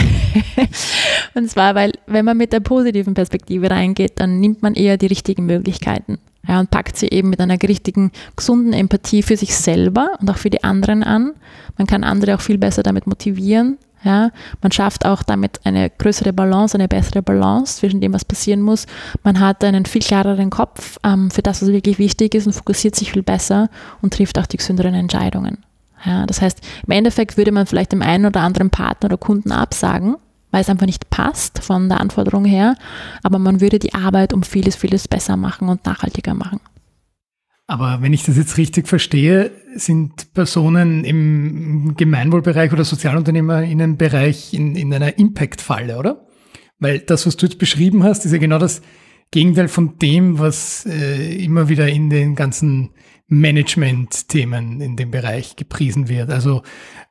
und 1.34 1.50
zwar, 1.50 1.74
weil 1.74 1.92
wenn 2.06 2.24
man 2.24 2.36
mit 2.36 2.52
der 2.52 2.60
positiven 2.60 3.14
Perspektive 3.14 3.70
reingeht, 3.70 4.12
dann 4.16 4.40
nimmt 4.40 4.62
man 4.62 4.74
eher 4.74 4.96
die 4.96 5.06
richtigen 5.06 5.46
Möglichkeiten 5.46 6.18
ja, 6.46 6.60
und 6.60 6.70
packt 6.70 6.96
sie 6.96 7.08
eben 7.08 7.30
mit 7.30 7.40
einer 7.40 7.60
richtigen, 7.62 8.12
gesunden 8.36 8.72
Empathie 8.72 9.22
für 9.22 9.36
sich 9.36 9.56
selber 9.56 10.10
und 10.20 10.30
auch 10.30 10.36
für 10.36 10.50
die 10.50 10.64
anderen 10.64 11.02
an. 11.02 11.32
Man 11.76 11.86
kann 11.86 12.04
andere 12.04 12.34
auch 12.34 12.40
viel 12.40 12.58
besser 12.58 12.82
damit 12.82 13.06
motivieren. 13.06 13.78
Ja, 14.04 14.30
man 14.60 14.70
schafft 14.70 15.06
auch 15.06 15.22
damit 15.22 15.60
eine 15.64 15.88
größere 15.88 16.34
Balance, 16.34 16.76
eine 16.76 16.88
bessere 16.88 17.22
Balance 17.22 17.78
zwischen 17.78 18.02
dem, 18.02 18.12
was 18.12 18.26
passieren 18.26 18.60
muss. 18.60 18.86
Man 19.22 19.40
hat 19.40 19.64
einen 19.64 19.86
viel 19.86 20.02
klareren 20.02 20.50
Kopf 20.50 20.98
ähm, 21.02 21.30
für 21.30 21.40
das, 21.40 21.62
was 21.62 21.70
wirklich 21.70 21.98
wichtig 21.98 22.34
ist 22.34 22.46
und 22.46 22.52
fokussiert 22.52 22.94
sich 22.94 23.12
viel 23.12 23.22
besser 23.22 23.70
und 24.02 24.12
trifft 24.12 24.38
auch 24.38 24.44
die 24.44 24.58
gesünderen 24.58 24.92
Entscheidungen. 24.92 25.64
Ja, 26.04 26.26
das 26.26 26.42
heißt, 26.42 26.60
im 26.86 26.92
Endeffekt 26.92 27.36
würde 27.36 27.52
man 27.52 27.66
vielleicht 27.66 27.92
dem 27.92 28.02
einen 28.02 28.26
oder 28.26 28.40
anderen 28.40 28.70
Partner 28.70 29.06
oder 29.06 29.16
Kunden 29.16 29.52
absagen, 29.52 30.16
weil 30.50 30.60
es 30.60 30.68
einfach 30.68 30.86
nicht 30.86 31.10
passt 31.10 31.62
von 31.62 31.88
der 31.88 32.00
Anforderung 32.00 32.44
her, 32.44 32.76
aber 33.22 33.38
man 33.38 33.60
würde 33.60 33.78
die 33.78 33.94
Arbeit 33.94 34.32
um 34.32 34.42
vieles, 34.42 34.76
vieles 34.76 35.08
besser 35.08 35.36
machen 35.36 35.68
und 35.68 35.84
nachhaltiger 35.86 36.34
machen. 36.34 36.60
Aber 37.66 38.02
wenn 38.02 38.12
ich 38.12 38.24
das 38.24 38.36
jetzt 38.36 38.58
richtig 38.58 38.88
verstehe, 38.88 39.50
sind 39.74 40.34
Personen 40.34 41.04
im 41.04 41.94
Gemeinwohlbereich 41.96 42.72
oder 42.72 42.84
Sozialunternehmerinnenbereich 42.84 44.52
in, 44.52 44.76
in 44.76 44.92
einer 44.92 45.18
Impact-Falle, 45.18 45.96
oder? 45.96 46.26
Weil 46.78 46.98
das, 46.98 47.26
was 47.26 47.36
du 47.36 47.46
jetzt 47.46 47.58
beschrieben 47.58 48.04
hast, 48.04 48.26
ist 48.26 48.32
ja 48.32 48.38
genau 48.38 48.58
das 48.58 48.82
Gegenteil 49.30 49.68
von 49.68 49.96
dem, 49.98 50.38
was 50.38 50.84
äh, 50.86 51.42
immer 51.42 51.68
wieder 51.70 51.88
in 51.88 52.10
den 52.10 52.34
ganzen 52.34 52.90
Management-Themen 53.40 54.80
in 54.80 54.96
dem 54.96 55.10
Bereich 55.10 55.56
gepriesen 55.56 56.08
wird. 56.08 56.30
Also 56.30 56.62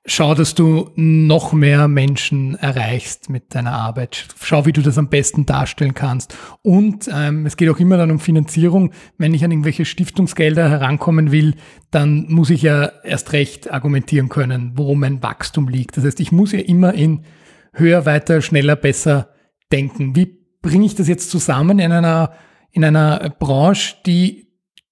schau, 0.06 0.34
dass 0.36 0.56
du 0.56 0.92
noch 0.96 1.54
mehr 1.54 1.88
Menschen 1.88 2.56
erreichst 2.56 3.30
mit 3.30 3.54
deiner 3.56 3.74
Arbeit. 3.74 4.28
Schau, 4.42 4.66
wie 4.66 4.72
du 4.72 4.82
das 4.82 4.98
am 4.98 5.10
besten 5.10 5.46
darstellen 5.46 5.94
kannst. 5.94 6.36
Und 6.62 7.10
ähm, 7.14 7.46
es 7.46 7.58
geht 7.58 7.70
auch 7.70 7.80
immer 7.80 7.98
dann 7.98 8.12
um 8.12 8.20
Finanzierung. 8.20 8.92
Wenn 9.18 9.34
ich 9.34 9.44
an 9.44 9.52
irgendwelche 9.52 9.86
Stiftungsgelder 9.86 10.70
herankommen 10.70 11.32
will, 11.32 11.56
dann 11.92 12.26
muss 12.30 12.50
ich 12.50 12.62
ja 12.62 12.92
erst 13.04 13.34
recht 13.34 13.72
argumentieren 13.72 14.30
können, 14.30 14.74
wo 14.76 14.96
mein 14.96 15.22
Wachstum 15.22 15.68
liegt. 15.68 15.98
Das 15.98 16.06
heißt, 16.06 16.20
ich 16.20 16.32
muss 16.32 16.52
ja 16.52 16.60
immer 16.60 16.94
in 16.94 17.24
höher, 17.74 18.06
weiter, 18.06 18.42
schneller, 18.42 18.76
besser 18.76 19.30
denken. 19.72 20.16
Wie 20.16 20.38
bringe 20.62 20.86
ich 20.86 20.96
das 20.96 21.08
jetzt 21.08 21.32
zusammen 21.32 21.80
in 21.80 21.92
einer, 21.92 22.34
in 22.72 22.86
einer 22.86 23.30
Branche, 23.40 23.96
die 24.06 24.43
die 24.43 24.43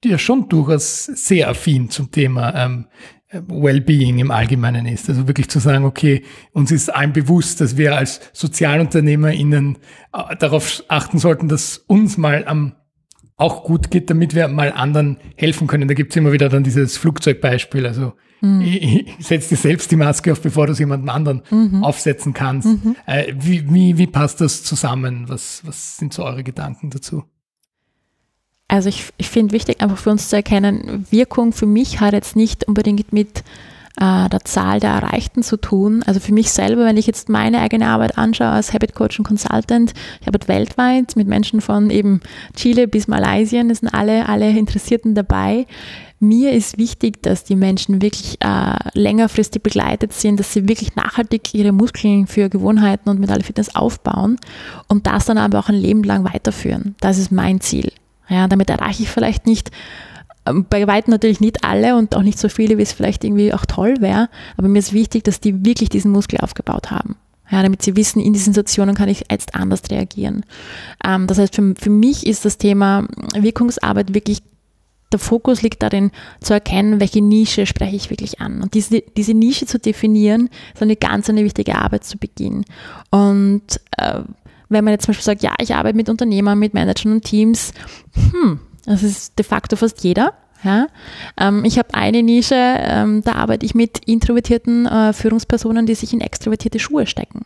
ja 0.09 0.17
schon 0.17 0.49
durchaus 0.49 1.05
sehr 1.05 1.49
affin 1.49 1.89
zum 1.89 2.11
Thema 2.11 2.53
ähm, 2.55 2.85
Wellbeing 3.31 4.19
im 4.19 4.31
Allgemeinen 4.31 4.85
ist. 4.85 5.09
Also 5.09 5.27
wirklich 5.27 5.49
zu 5.49 5.59
sagen, 5.59 5.85
okay, 5.85 6.23
uns 6.51 6.71
ist 6.71 6.93
allen 6.93 7.13
bewusst, 7.13 7.61
dass 7.61 7.77
wir 7.77 7.95
als 7.95 8.19
SozialunternehmerInnen 8.33 9.77
äh, 10.13 10.35
darauf 10.37 10.83
achten 10.87 11.17
sollten, 11.17 11.47
dass 11.47 11.77
uns 11.77 12.17
mal 12.17 12.45
am 12.45 12.73
auch 13.37 13.63
gut 13.63 13.89
geht, 13.89 14.09
damit 14.11 14.35
wir 14.35 14.47
mal 14.47 14.71
anderen 14.71 15.17
helfen 15.35 15.65
können. 15.65 15.87
Da 15.87 15.95
gibt's 15.95 16.15
immer 16.15 16.31
wieder 16.31 16.47
dann 16.47 16.63
dieses 16.63 16.97
Flugzeugbeispiel. 16.97 17.87
Also 17.87 18.13
mhm. 18.41 19.05
setz 19.19 19.49
dir 19.49 19.55
selbst 19.55 19.89
die 19.89 19.95
Maske 19.95 20.31
auf, 20.31 20.41
bevor 20.41 20.67
du 20.67 20.73
es 20.73 20.79
jemandem 20.79 21.09
anderen 21.09 21.41
mhm. 21.49 21.83
aufsetzen 21.83 22.33
kannst. 22.33 22.67
Mhm. 22.67 22.95
Äh, 23.07 23.33
wie, 23.35 23.67
wie, 23.73 23.97
wie 23.97 24.07
passt 24.07 24.41
das 24.41 24.63
zusammen? 24.63 25.27
Was, 25.27 25.65
was 25.65 25.97
sind 25.97 26.13
so 26.13 26.23
eure 26.23 26.43
Gedanken 26.43 26.91
dazu? 26.91 27.23
Also 28.71 28.87
ich, 28.87 29.11
ich 29.17 29.29
finde 29.29 29.51
wichtig, 29.51 29.81
einfach 29.81 29.97
für 29.97 30.11
uns 30.11 30.29
zu 30.29 30.37
erkennen, 30.37 31.05
Wirkung 31.09 31.51
für 31.51 31.65
mich 31.65 31.99
hat 31.99 32.13
jetzt 32.13 32.37
nicht 32.37 32.69
unbedingt 32.69 33.11
mit 33.11 33.39
äh, 33.99 34.29
der 34.29 34.45
Zahl 34.45 34.79
der 34.79 34.91
Erreichten 34.91 35.43
zu 35.43 35.57
tun. 35.57 36.03
Also 36.03 36.21
für 36.21 36.31
mich 36.31 36.51
selber, 36.51 36.85
wenn 36.85 36.95
ich 36.95 37.05
jetzt 37.05 37.27
meine 37.27 37.59
eigene 37.59 37.87
Arbeit 37.87 38.17
anschaue 38.17 38.47
als 38.47 38.73
Habit 38.73 38.95
Coach 38.95 39.19
und 39.19 39.27
Consultant, 39.27 39.91
ich 40.21 40.27
arbeite 40.27 40.47
weltweit 40.47 41.17
mit 41.17 41.27
Menschen 41.27 41.59
von 41.59 41.89
eben 41.89 42.21
Chile 42.55 42.87
bis 42.87 43.09
Malaysia, 43.09 43.61
das 43.61 43.79
sind 43.79 43.93
alle, 43.93 44.29
alle 44.29 44.49
Interessierten 44.51 45.15
dabei. 45.15 45.67
Mir 46.21 46.53
ist 46.53 46.77
wichtig, 46.77 47.21
dass 47.23 47.43
die 47.43 47.57
Menschen 47.57 48.01
wirklich 48.01 48.37
äh, 48.39 48.75
längerfristig 48.93 49.63
begleitet 49.63 50.13
sind, 50.13 50.39
dass 50.39 50.53
sie 50.53 50.69
wirklich 50.69 50.95
nachhaltig 50.95 51.53
ihre 51.53 51.73
Muskeln 51.73 52.25
für 52.25 52.47
Gewohnheiten 52.47 53.09
und 53.09 53.19
mentale 53.19 53.43
Fitness 53.43 53.75
aufbauen 53.75 54.37
und 54.87 55.07
das 55.07 55.25
dann 55.25 55.37
aber 55.37 55.59
auch 55.59 55.67
ein 55.67 55.75
Leben 55.75 56.03
lang 56.03 56.23
weiterführen. 56.23 56.95
Das 57.01 57.17
ist 57.17 57.33
mein 57.33 57.59
Ziel. 57.59 57.91
Ja, 58.31 58.47
damit 58.47 58.69
erreiche 58.69 59.03
ich 59.03 59.09
vielleicht 59.09 59.45
nicht 59.45 59.71
ähm, 60.45 60.65
bei 60.69 60.87
weitem 60.87 61.11
natürlich 61.11 61.41
nicht 61.41 61.63
alle 61.65 61.97
und 61.97 62.15
auch 62.15 62.23
nicht 62.23 62.39
so 62.39 62.47
viele, 62.49 62.77
wie 62.77 62.81
es 62.81 62.93
vielleicht 62.93 63.23
irgendwie 63.23 63.53
auch 63.53 63.65
toll 63.65 63.95
wäre, 63.99 64.29
aber 64.57 64.69
mir 64.69 64.79
ist 64.79 64.93
wichtig, 64.93 65.23
dass 65.23 65.41
die 65.41 65.65
wirklich 65.65 65.89
diesen 65.89 66.11
Muskel 66.11 66.39
aufgebaut 66.39 66.91
haben. 66.91 67.17
Ja, 67.49 67.61
damit 67.61 67.81
sie 67.81 67.97
wissen, 67.97 68.21
in 68.21 68.31
diesen 68.31 68.53
Situationen 68.53 68.95
kann 68.95 69.09
ich 69.09 69.25
jetzt 69.29 69.55
anders 69.55 69.81
reagieren. 69.91 70.45
Ähm, 71.05 71.27
das 71.27 71.37
heißt, 71.37 71.53
für, 71.53 71.75
für 71.77 71.89
mich 71.89 72.25
ist 72.25 72.45
das 72.45 72.57
Thema 72.57 73.05
Wirkungsarbeit 73.35 74.13
wirklich 74.13 74.41
der 75.11 75.19
Fokus 75.19 75.61
liegt 75.61 75.83
darin, 75.83 76.11
zu 76.39 76.53
erkennen, 76.53 77.01
welche 77.01 77.21
Nische 77.21 77.65
spreche 77.65 77.97
ich 77.97 78.09
wirklich 78.09 78.39
an. 78.39 78.61
Und 78.61 78.73
diese, 78.73 79.01
diese 79.17 79.33
Nische 79.33 79.65
zu 79.65 79.77
definieren, 79.77 80.49
ist 80.73 80.81
eine 80.81 80.95
ganz 80.95 81.29
eine 81.29 81.43
wichtige 81.43 81.77
Arbeit 81.77 82.05
zu 82.05 82.17
Beginn. 82.17 82.63
Und 83.09 83.81
äh, 83.97 84.21
wenn 84.71 84.83
man 84.83 84.93
jetzt 84.93 85.05
zum 85.05 85.11
Beispiel 85.11 85.25
sagt, 85.25 85.43
ja, 85.43 85.53
ich 85.59 85.75
arbeite 85.75 85.95
mit 85.95 86.09
Unternehmern, 86.09 86.57
mit 86.57 86.73
Managern 86.73 87.13
und 87.13 87.23
Teams, 87.23 87.73
hm, 88.31 88.59
das 88.85 89.03
ist 89.03 89.37
de 89.37 89.45
facto 89.45 89.75
fast 89.75 90.03
jeder. 90.03 90.33
Ja, 90.63 90.87
ähm, 91.37 91.65
ich 91.65 91.79
habe 91.79 91.93
eine 91.93 92.21
Nische, 92.21 92.55
ähm, 92.55 93.23
da 93.23 93.33
arbeite 93.33 93.65
ich 93.65 93.73
mit 93.73 93.97
introvertierten 94.05 94.85
äh, 94.85 95.11
Führungspersonen, 95.11 95.87
die 95.87 95.95
sich 95.95 96.13
in 96.13 96.21
extrovertierte 96.21 96.77
Schuhe 96.77 97.07
stecken. 97.07 97.45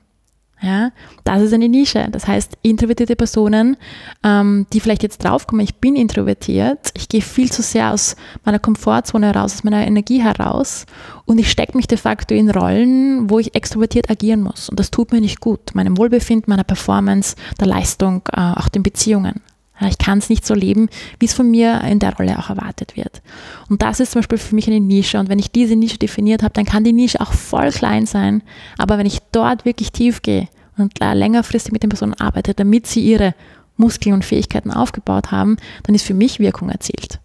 Ja, 0.62 0.92
das 1.26 1.42
ist 1.42 1.54
eine 1.54 1.68
Nische. 1.68 2.08
Das 2.12 2.28
heißt, 2.28 2.58
introvertierte 2.62 3.16
Personen, 3.16 3.78
ähm, 4.24 4.66
die 4.72 4.80
vielleicht 4.80 5.04
jetzt 5.04 5.24
draufkommen, 5.24 5.64
ich 5.64 5.76
bin 5.76 5.96
introvertiert, 5.96 6.92
ich 6.94 7.10
gehe 7.10 7.22
viel 7.22 7.52
zu 7.52 7.62
sehr 7.62 7.92
aus 7.92 8.16
meiner 8.46 8.60
Komfortzone 8.60 9.28
heraus, 9.28 9.56
aus 9.56 9.64
meiner 9.64 9.86
Energie 9.86 10.22
heraus 10.24 10.86
und 11.26 11.40
ich 11.40 11.52
stecke 11.52 11.76
mich 11.76 11.88
de 11.88 11.98
facto 11.98 12.34
in 12.34 12.50
Rollen, 12.50 13.30
wo 13.30 13.40
ich 13.40 13.54
extrovertiert 13.54 14.10
agieren 14.10 14.42
muss. 14.42 14.70
Und 14.70 14.80
das 14.80 14.92
tut 14.92 15.12
mir 15.12 15.20
nicht 15.22 15.42
gut, 15.42 15.76
meinem 15.76 15.98
Wohlbefinden, 15.98 16.50
meiner 16.50 16.64
Performance, 16.64 17.36
der 17.60 17.68
Leistung, 17.68 18.22
äh, 18.32 18.40
auch 18.40 18.70
den 18.70 18.84
Beziehungen. 18.84 19.42
Ich 19.82 19.98
kann 19.98 20.20
es 20.20 20.30
nicht 20.30 20.46
so 20.46 20.54
leben, 20.54 20.90
wie 21.20 21.26
es 21.26 21.34
von 21.34 21.52
mir 21.52 21.82
in 21.82 22.00
der 22.00 22.16
Rolle 22.16 22.40
auch 22.40 22.50
erwartet 22.50 22.96
wird. 22.96 23.22
Und 23.70 23.82
das 23.82 24.00
ist 24.00 24.12
zum 24.12 24.20
Beispiel 24.20 24.38
für 24.38 24.56
mich 24.56 24.68
eine 24.68 24.80
Nische. 24.80 25.20
Und 25.20 25.28
wenn 25.28 25.40
ich 25.40 25.52
diese 25.52 25.76
Nische 25.76 25.98
definiert 25.98 26.44
habe, 26.44 26.54
dann 26.54 26.66
kann 26.66 26.84
die 26.84 26.94
Nische 26.94 27.20
auch 27.20 27.34
voll 27.34 27.72
klein 27.72 28.06
sein. 28.06 28.42
Aber 28.78 28.98
wenn 28.98 29.06
ich 29.06 29.20
dort 29.32 29.66
wirklich 29.66 29.92
tief 29.92 30.22
gehe 30.22 30.48
und 30.78 31.00
längerfristig 31.00 31.74
mit 31.74 31.84
den 31.84 31.90
Personen 31.90 32.14
arbeite, 32.14 32.54
damit 32.54 32.88
sie 32.88 33.02
ihre 33.02 33.36
Muskeln 33.78 34.14
und 34.14 34.24
Fähigkeiten 34.24 34.72
aufgebaut 34.72 35.32
haben, 35.32 35.58
dann 35.84 35.96
ist 35.96 36.06
für 36.06 36.14
mich 36.14 36.40
Wirkung 36.40 36.70
erzielt. 36.70 37.20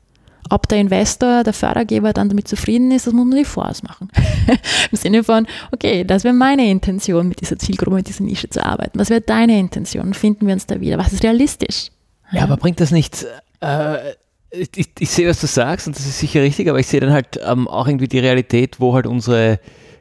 Ob 0.48 0.66
der 0.66 0.78
Investor, 0.78 1.44
der 1.44 1.52
Fördergeber 1.52 2.12
dann 2.12 2.28
damit 2.28 2.48
zufrieden 2.48 2.90
ist, 2.90 3.06
das 3.06 3.14
muss 3.14 3.24
man 3.24 3.38
sich 3.38 3.46
vorausmachen. 3.46 4.10
Im 4.90 4.98
Sinne 4.98 5.22
von, 5.22 5.46
okay, 5.70 6.02
das 6.02 6.24
wäre 6.24 6.34
meine 6.34 6.68
Intention, 6.68 7.28
mit 7.28 7.40
dieser 7.40 7.56
Zielgruppe, 7.56 7.96
mit 7.96 8.08
dieser 8.08 8.24
Nische 8.24 8.50
zu 8.50 8.64
arbeiten. 8.64 8.98
Was 8.98 9.10
wäre 9.10 9.20
deine 9.20 9.60
Intention? 9.60 10.12
Finden 10.12 10.48
wir 10.48 10.54
uns 10.54 10.66
da 10.66 10.80
wieder? 10.80 10.98
Was 10.98 11.12
ist 11.12 11.22
realistisch? 11.22 11.90
Ja, 12.32 12.44
aber 12.44 12.56
bringt 12.56 12.80
das 12.80 12.90
nicht, 12.90 13.26
äh, 13.60 14.12
ich, 14.50 14.90
ich, 14.98 15.10
sehe, 15.10 15.28
was 15.28 15.40
du 15.40 15.46
sagst 15.46 15.86
und 15.86 15.96
das 15.96 16.06
ist 16.06 16.18
sicher 16.18 16.42
richtig, 16.42 16.68
aber 16.68 16.78
ich 16.78 16.86
sehe 16.86 17.00
dann 17.00 17.12
halt 17.12 17.40
ähm, 17.44 17.68
auch 17.68 17.86
irgendwie 17.86 18.08
die 18.08 18.18
Realität, 18.18 18.80
wo 18.80 18.94
halt 18.94 19.06
unsere 19.06 19.60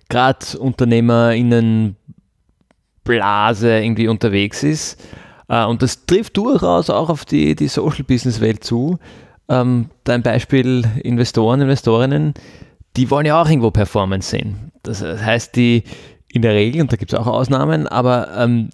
gerade 0.09 0.57
UnternehmerInnen 0.57 1.95
Blase 3.03 3.79
irgendwie 3.79 4.07
unterwegs 4.07 4.63
ist. 4.63 5.01
Äh, 5.47 5.65
und 5.65 5.81
das 5.81 6.05
trifft 6.05 6.37
durchaus 6.37 6.89
auch 6.89 7.09
auf 7.09 7.25
die, 7.25 7.55
die 7.55 7.67
Social 7.67 8.03
Business 8.03 8.41
Welt 8.41 8.63
zu. 8.63 8.99
Ähm, 9.47 9.89
dein 10.03 10.21
Beispiel 10.21 10.85
Investoren, 11.03 11.61
Investorinnen, 11.61 12.33
die 12.97 13.09
wollen 13.09 13.25
ja 13.25 13.41
auch 13.41 13.49
irgendwo 13.49 13.71
Performance 13.71 14.29
sehen. 14.29 14.71
Das 14.83 15.01
heißt, 15.01 15.55
die 15.55 15.83
in 16.31 16.41
der 16.41 16.53
Regel, 16.53 16.81
und 16.81 16.91
da 16.91 16.97
gibt 16.97 17.13
es 17.13 17.19
auch 17.19 17.27
Ausnahmen, 17.27 17.87
aber 17.87 18.29
ähm, 18.37 18.69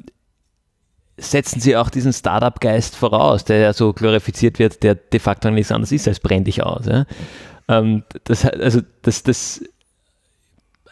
setzen 1.17 1.59
sie 1.61 1.77
auch 1.77 1.89
diesen 1.89 2.13
Startup-Geist 2.13 2.95
voraus, 2.95 3.45
der 3.45 3.59
ja 3.59 3.73
so 3.73 3.93
glorifiziert 3.93 4.59
wird, 4.59 4.83
der 4.83 4.95
de 4.95 5.19
facto 5.19 5.49
nichts 5.49 5.71
anderes 5.71 5.91
ist 5.91 6.07
als 6.07 6.19
brenn 6.19 6.43
dich 6.43 6.63
aus. 6.63 6.85
Ja? 6.85 7.05
Ähm, 7.67 8.03
das, 8.25 8.45
also 8.45 8.81
das, 9.01 9.23
das 9.23 9.61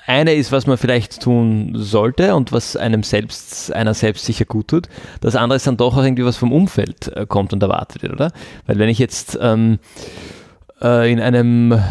eine 0.05 0.34
ist, 0.34 0.51
was 0.51 0.67
man 0.67 0.78
vielleicht 0.78 1.21
tun 1.21 1.71
sollte 1.76 2.36
und 2.36 2.51
was 2.51 2.76
einem 2.76 3.03
selbst, 3.03 3.71
einer 3.74 3.93
selbst 3.93 4.26
sicher 4.26 4.45
gut 4.45 4.67
tut. 4.69 4.89
Das 5.21 5.36
andere 5.36 5.55
ist 5.57 5.67
dann 5.67 5.78
doch 5.78 5.95
auch 5.97 6.03
irgendwie 6.03 6.26
was 6.26 6.38
vom 6.38 6.51
Umfeld 6.51 7.07
äh, 7.15 7.26
kommt 7.26 7.53
und 7.53 7.63
erwartet 7.63 8.03
wird, 8.03 8.13
oder? 8.13 8.32
Weil 8.65 8.80
wenn 8.80 8.89
ich 8.89 8.99
jetzt 8.99 9.38
ähm, 9.41 9.80
äh, 10.82 11.11
in 11.11 11.19
einem 11.19 11.82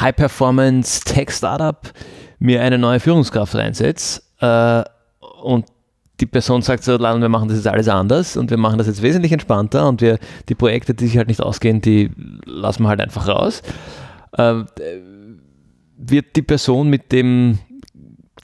High-Performance-Tech-Startup 0.00 1.92
mir 2.38 2.62
eine 2.62 2.78
neue 2.78 3.00
Führungskraft 3.00 3.54
reinsetze 3.54 4.22
äh, 4.40 4.84
und 5.42 5.66
die 6.20 6.26
Person 6.26 6.62
sagt 6.62 6.84
so, 6.84 6.98
wir 6.98 7.28
machen 7.28 7.48
das 7.48 7.58
jetzt 7.58 7.66
alles 7.66 7.88
anders 7.88 8.36
und 8.36 8.50
wir 8.50 8.56
machen 8.56 8.78
das 8.78 8.86
jetzt 8.86 9.02
wesentlich 9.02 9.32
entspannter 9.32 9.88
und 9.88 10.00
wir 10.00 10.18
die 10.48 10.54
Projekte, 10.54 10.94
die 10.94 11.06
sich 11.06 11.18
halt 11.18 11.28
nicht 11.28 11.42
ausgehen, 11.42 11.80
die 11.80 12.10
lassen 12.46 12.84
wir 12.84 12.88
halt 12.88 13.00
einfach 13.00 13.28
raus. 13.28 13.62
Äh, 14.32 14.64
wird 15.98 16.36
die 16.36 16.42
Person 16.42 16.88
mit 16.88 17.12
dem 17.12 17.58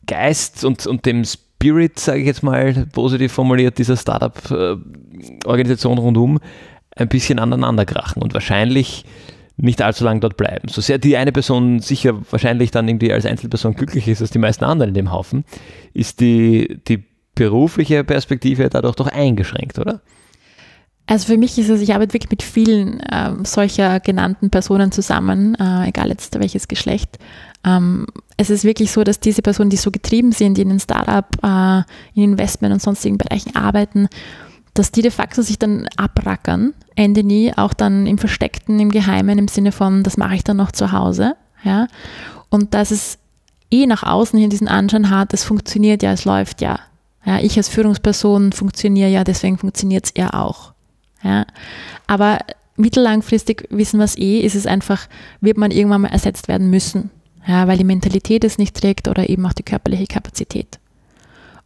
Geist 0.06 0.64
und, 0.64 0.86
und 0.86 1.06
dem 1.06 1.24
Spirit, 1.24 1.98
sage 1.98 2.20
ich 2.20 2.26
jetzt 2.26 2.42
mal 2.42 2.86
positiv 2.92 3.32
formuliert, 3.32 3.78
dieser 3.78 3.96
Startup-Organisation 3.96 5.98
rundum 5.98 6.40
ein 6.94 7.08
bisschen 7.08 7.38
aneinander 7.38 7.86
krachen 7.86 8.22
und 8.22 8.34
wahrscheinlich 8.34 9.04
nicht 9.56 9.80
allzu 9.80 10.04
lange 10.04 10.20
dort 10.20 10.36
bleiben. 10.36 10.68
So 10.68 10.80
sehr 10.80 10.98
die 10.98 11.16
eine 11.16 11.32
Person 11.32 11.80
sicher 11.80 12.20
wahrscheinlich 12.30 12.70
dann 12.70 12.88
irgendwie 12.88 13.12
als 13.12 13.26
Einzelperson 13.26 13.74
glücklich 13.74 14.08
ist 14.08 14.20
als 14.20 14.30
die 14.30 14.38
meisten 14.38 14.64
anderen 14.64 14.90
in 14.90 14.94
dem 14.94 15.12
Haufen, 15.12 15.44
ist 15.94 16.20
die, 16.20 16.80
die 16.88 17.04
berufliche 17.34 18.04
Perspektive 18.04 18.68
dadurch 18.68 18.96
doch 18.96 19.08
eingeschränkt, 19.08 19.78
oder? 19.78 20.00
Also 21.06 21.26
für 21.26 21.36
mich 21.36 21.58
ist 21.58 21.68
es, 21.68 21.80
ich 21.80 21.94
arbeite 21.94 22.14
wirklich 22.14 22.30
mit 22.30 22.42
vielen 22.42 23.00
äh, 23.00 23.32
solcher 23.44 24.00
genannten 24.00 24.50
Personen 24.50 24.92
zusammen, 24.92 25.56
äh, 25.56 25.88
egal 25.88 26.08
jetzt 26.08 26.38
welches 26.38 26.68
Geschlecht. 26.68 27.18
Ähm, 27.64 28.06
es 28.36 28.50
ist 28.50 28.64
wirklich 28.64 28.92
so, 28.92 29.02
dass 29.02 29.18
diese 29.18 29.42
Personen, 29.42 29.70
die 29.70 29.76
so 29.76 29.90
getrieben 29.90 30.32
sind, 30.32 30.56
die 30.56 30.62
in 30.62 30.70
einem 30.70 30.78
Startup, 30.78 31.26
äh, 31.42 31.82
in 32.14 32.30
Investment 32.30 32.72
und 32.72 32.80
sonstigen 32.80 33.18
Bereichen 33.18 33.56
arbeiten, 33.56 34.08
dass 34.74 34.92
die 34.92 35.02
de 35.02 35.10
facto 35.10 35.42
sich 35.42 35.58
dann 35.58 35.88
abrackern, 35.96 36.72
Ende 36.94 37.24
nie, 37.24 37.52
auch 37.56 37.74
dann 37.74 38.06
im 38.06 38.18
Versteckten, 38.18 38.80
im 38.80 38.90
Geheimen, 38.90 39.38
im 39.38 39.48
Sinne 39.48 39.72
von, 39.72 40.02
das 40.02 40.16
mache 40.16 40.36
ich 40.36 40.44
dann 40.44 40.56
noch 40.56 40.72
zu 40.72 40.92
Hause. 40.92 41.34
Ja? 41.64 41.88
Und 42.48 42.74
dass 42.74 42.90
es 42.90 43.18
eh 43.70 43.86
nach 43.86 44.02
außen 44.02 44.38
hin 44.38 44.50
diesen 44.50 44.68
Anschein 44.68 45.10
hat, 45.10 45.34
es 45.34 45.44
funktioniert 45.44 46.02
ja, 46.02 46.12
es 46.12 46.24
läuft 46.24 46.62
ja. 46.62 46.78
Ja, 47.24 47.38
ich 47.40 47.56
als 47.56 47.68
Führungsperson 47.68 48.52
funktioniere 48.52 49.10
ja, 49.10 49.24
deswegen 49.24 49.58
funktioniert 49.58 50.06
es 50.06 50.12
ja 50.16 50.32
auch. 50.32 50.72
Ja. 51.22 51.46
Aber 52.06 52.38
mittellangfristig 52.76 53.66
wissen 53.70 53.98
wir 53.98 54.04
es 54.04 54.18
eh, 54.18 54.40
ist 54.40 54.56
es 54.56 54.66
einfach, 54.66 55.08
wird 55.40 55.56
man 55.56 55.70
irgendwann 55.70 56.02
mal 56.02 56.08
ersetzt 56.08 56.48
werden 56.48 56.70
müssen. 56.70 57.10
Ja, 57.46 57.66
weil 57.66 57.78
die 57.78 57.84
Mentalität 57.84 58.44
es 58.44 58.58
nicht 58.58 58.80
trägt 58.80 59.08
oder 59.08 59.28
eben 59.28 59.44
auch 59.46 59.52
die 59.52 59.64
körperliche 59.64 60.06
Kapazität. 60.06 60.78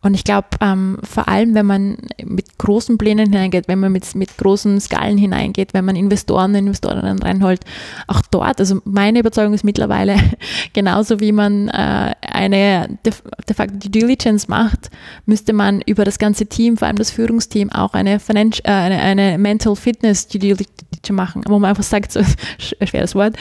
Und 0.02 0.14
ich 0.14 0.24
glaube, 0.24 0.46
ähm, 0.60 0.98
vor 1.02 1.26
allem, 1.26 1.54
wenn 1.54 1.66
man 1.66 1.96
mit 2.24 2.58
großen 2.58 2.96
Plänen 2.96 3.32
hineingeht, 3.32 3.66
wenn 3.66 3.80
man 3.80 3.90
mit, 3.90 4.14
mit 4.14 4.36
großen 4.36 4.80
Skalen 4.80 5.18
hineingeht, 5.18 5.74
wenn 5.74 5.84
man 5.84 5.96
Investoren 5.96 6.52
und 6.52 6.58
Investorinnen 6.58 7.18
reinholt, 7.18 7.60
auch 8.06 8.22
dort, 8.30 8.60
also 8.60 8.80
meine 8.84 9.18
Überzeugung 9.18 9.52
ist 9.52 9.64
mittlerweile, 9.64 10.16
genauso 10.72 11.18
wie 11.18 11.32
man 11.32 11.68
äh, 11.68 12.14
eine 12.36 12.98
de, 13.04 13.12
de 13.48 13.56
facto 13.56 13.76
Due 13.78 13.90
Diligence 13.90 14.48
macht, 14.48 14.90
müsste 15.24 15.52
man 15.52 15.80
über 15.80 16.04
das 16.04 16.18
ganze 16.18 16.46
Team, 16.46 16.76
vor 16.76 16.86
allem 16.86 16.96
das 16.96 17.10
Führungsteam, 17.10 17.72
auch 17.72 17.94
eine, 17.94 18.14
äh, 18.14 18.70
eine, 18.70 19.00
eine 19.00 19.38
Mental 19.38 19.74
Fitness 19.74 20.28
Due 20.28 20.40
Diligence 20.40 21.10
machen, 21.10 21.42
wo 21.48 21.58
man 21.58 21.70
einfach 21.70 21.82
sagt, 21.82 22.12
so 22.12 22.20
schweres 22.58 23.14
Wort, 23.14 23.36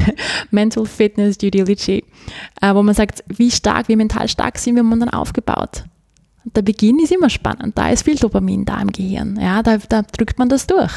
Mental 0.50 0.84
Fitness 0.84 1.38
Due 1.38 1.50
Diligence, 1.50 2.04
äh, 2.60 2.74
wo 2.74 2.82
man 2.82 2.94
sagt, 2.94 3.24
wie 3.28 3.50
stark, 3.50 3.88
wie 3.88 3.96
mental 3.96 4.28
stark 4.28 4.58
sind 4.58 4.76
wir 4.76 4.82
momentan 4.82 5.10
aufgebaut 5.10 5.84
der 6.44 6.62
Beginn 6.62 6.98
ist 6.98 7.12
immer 7.12 7.30
spannend. 7.30 7.76
Da 7.76 7.90
ist 7.90 8.04
viel 8.04 8.16
Dopamin 8.16 8.64
da 8.64 8.80
im 8.80 8.90
Gehirn. 8.90 9.38
Ja, 9.40 9.62
da, 9.62 9.76
da 9.76 10.02
drückt 10.02 10.38
man 10.38 10.48
das 10.48 10.66
durch. 10.66 10.92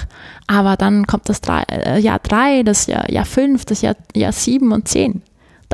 Aber 0.48 0.78
dann 0.78 1.06
kommt 1.06 1.28
das 1.30 1.42
drei, 1.42 1.64
äh, 1.64 2.00
Jahr 2.00 2.20
drei, 2.20 2.64
das 2.64 2.88
Jahr, 2.88 3.10
Jahr 3.12 3.26
das 3.66 3.82
Jahr, 3.82 3.96
Jahr 4.16 4.34
und 4.72 4.88
zehn. 4.88 5.22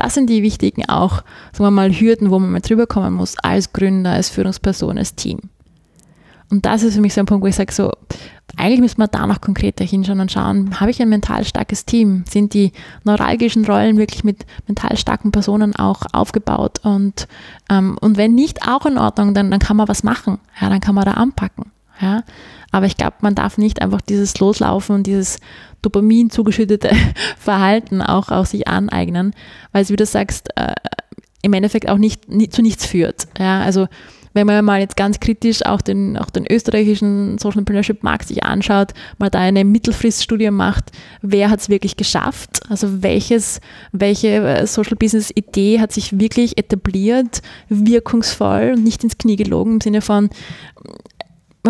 Das 0.00 0.14
sind 0.14 0.30
die 0.30 0.42
wichtigen 0.42 0.88
auch, 0.88 1.22
sagen 1.52 1.64
wir 1.64 1.70
mal, 1.70 1.92
Hürden, 1.92 2.30
wo 2.30 2.38
man 2.38 2.50
mal 2.52 2.60
drüber 2.60 2.86
kommen 2.86 3.12
muss, 3.12 3.36
als 3.38 3.72
Gründer, 3.72 4.12
als 4.12 4.30
Führungsperson, 4.30 4.96
als 4.96 5.14
Team. 5.14 5.40
Und 6.50 6.66
das 6.66 6.82
ist 6.82 6.94
für 6.94 7.00
mich 7.00 7.14
so 7.14 7.20
ein 7.20 7.26
Punkt, 7.26 7.44
wo 7.44 7.48
ich 7.48 7.54
sage, 7.54 7.72
so, 7.72 7.92
eigentlich 8.56 8.80
müssen 8.80 8.98
wir 8.98 9.06
da 9.06 9.26
noch 9.26 9.40
konkreter 9.40 9.84
hinschauen 9.84 10.20
und 10.20 10.32
schauen, 10.32 10.80
habe 10.80 10.90
ich 10.90 11.00
ein 11.00 11.08
mental 11.08 11.44
starkes 11.44 11.84
Team? 11.84 12.24
Sind 12.28 12.54
die 12.54 12.72
neuralgischen 13.04 13.64
Rollen 13.64 13.98
wirklich 13.98 14.24
mit 14.24 14.46
mental 14.66 14.96
starken 14.96 15.32
Personen 15.32 15.76
auch 15.76 16.02
aufgebaut? 16.12 16.80
Und, 16.82 17.28
ähm, 17.70 17.96
und 18.00 18.16
wenn 18.16 18.34
nicht 18.34 18.66
auch 18.66 18.86
in 18.86 18.98
Ordnung, 18.98 19.34
dann, 19.34 19.50
dann 19.50 19.60
kann 19.60 19.76
man 19.76 19.86
was 19.86 20.02
machen. 20.02 20.38
Ja, 20.60 20.68
dann 20.68 20.80
kann 20.80 20.94
man 20.94 21.04
da 21.04 21.12
anpacken. 21.12 21.66
Ja. 22.00 22.24
Aber 22.72 22.86
ich 22.86 22.96
glaube, 22.96 23.16
man 23.20 23.34
darf 23.34 23.58
nicht 23.58 23.82
einfach 23.82 24.00
dieses 24.00 24.38
Loslaufen 24.38 24.96
und 24.96 25.06
dieses 25.06 25.38
Dopamin 25.82 26.30
zugeschüttete 26.30 26.90
Verhalten 27.38 28.02
auch, 28.02 28.30
auch 28.30 28.46
sich 28.46 28.68
aneignen, 28.68 29.34
weil 29.72 29.82
es, 29.82 29.90
wie 29.90 29.96
du 29.96 30.06
sagst, 30.06 30.50
äh, 30.56 30.74
im 31.42 31.52
Endeffekt 31.52 31.88
auch 31.88 31.98
nicht, 31.98 32.28
nicht 32.28 32.52
zu 32.52 32.62
nichts 32.62 32.86
führt. 32.86 33.26
Ja, 33.38 33.62
also 33.62 33.88
wenn 34.32 34.46
man 34.46 34.64
mal 34.64 34.80
jetzt 34.80 34.96
ganz 34.96 35.18
kritisch 35.18 35.64
auch 35.66 35.80
den, 35.80 36.16
auch 36.16 36.30
den 36.30 36.46
österreichischen 36.50 37.38
Social 37.38 37.58
Entrepreneurship 37.58 38.02
Markt 38.04 38.28
sich 38.28 38.44
anschaut, 38.44 38.92
mal 39.18 39.30
da 39.30 39.40
eine 39.40 39.64
Mittelfriststudie 39.64 40.50
macht, 40.50 40.92
wer 41.20 41.50
hat 41.50 41.60
es 41.60 41.68
wirklich 41.68 41.96
geschafft? 41.96 42.60
Also 42.68 43.02
welches, 43.02 43.60
welche 43.92 44.28
äh, 44.28 44.66
Social 44.66 44.96
Business 44.96 45.32
Idee 45.34 45.80
hat 45.80 45.92
sich 45.92 46.20
wirklich 46.20 46.58
etabliert, 46.58 47.42
wirkungsvoll 47.68 48.74
und 48.76 48.84
nicht 48.84 49.02
ins 49.02 49.18
Knie 49.18 49.36
gelogen 49.36 49.74
im 49.74 49.80
Sinne 49.80 50.00
von, 50.00 50.30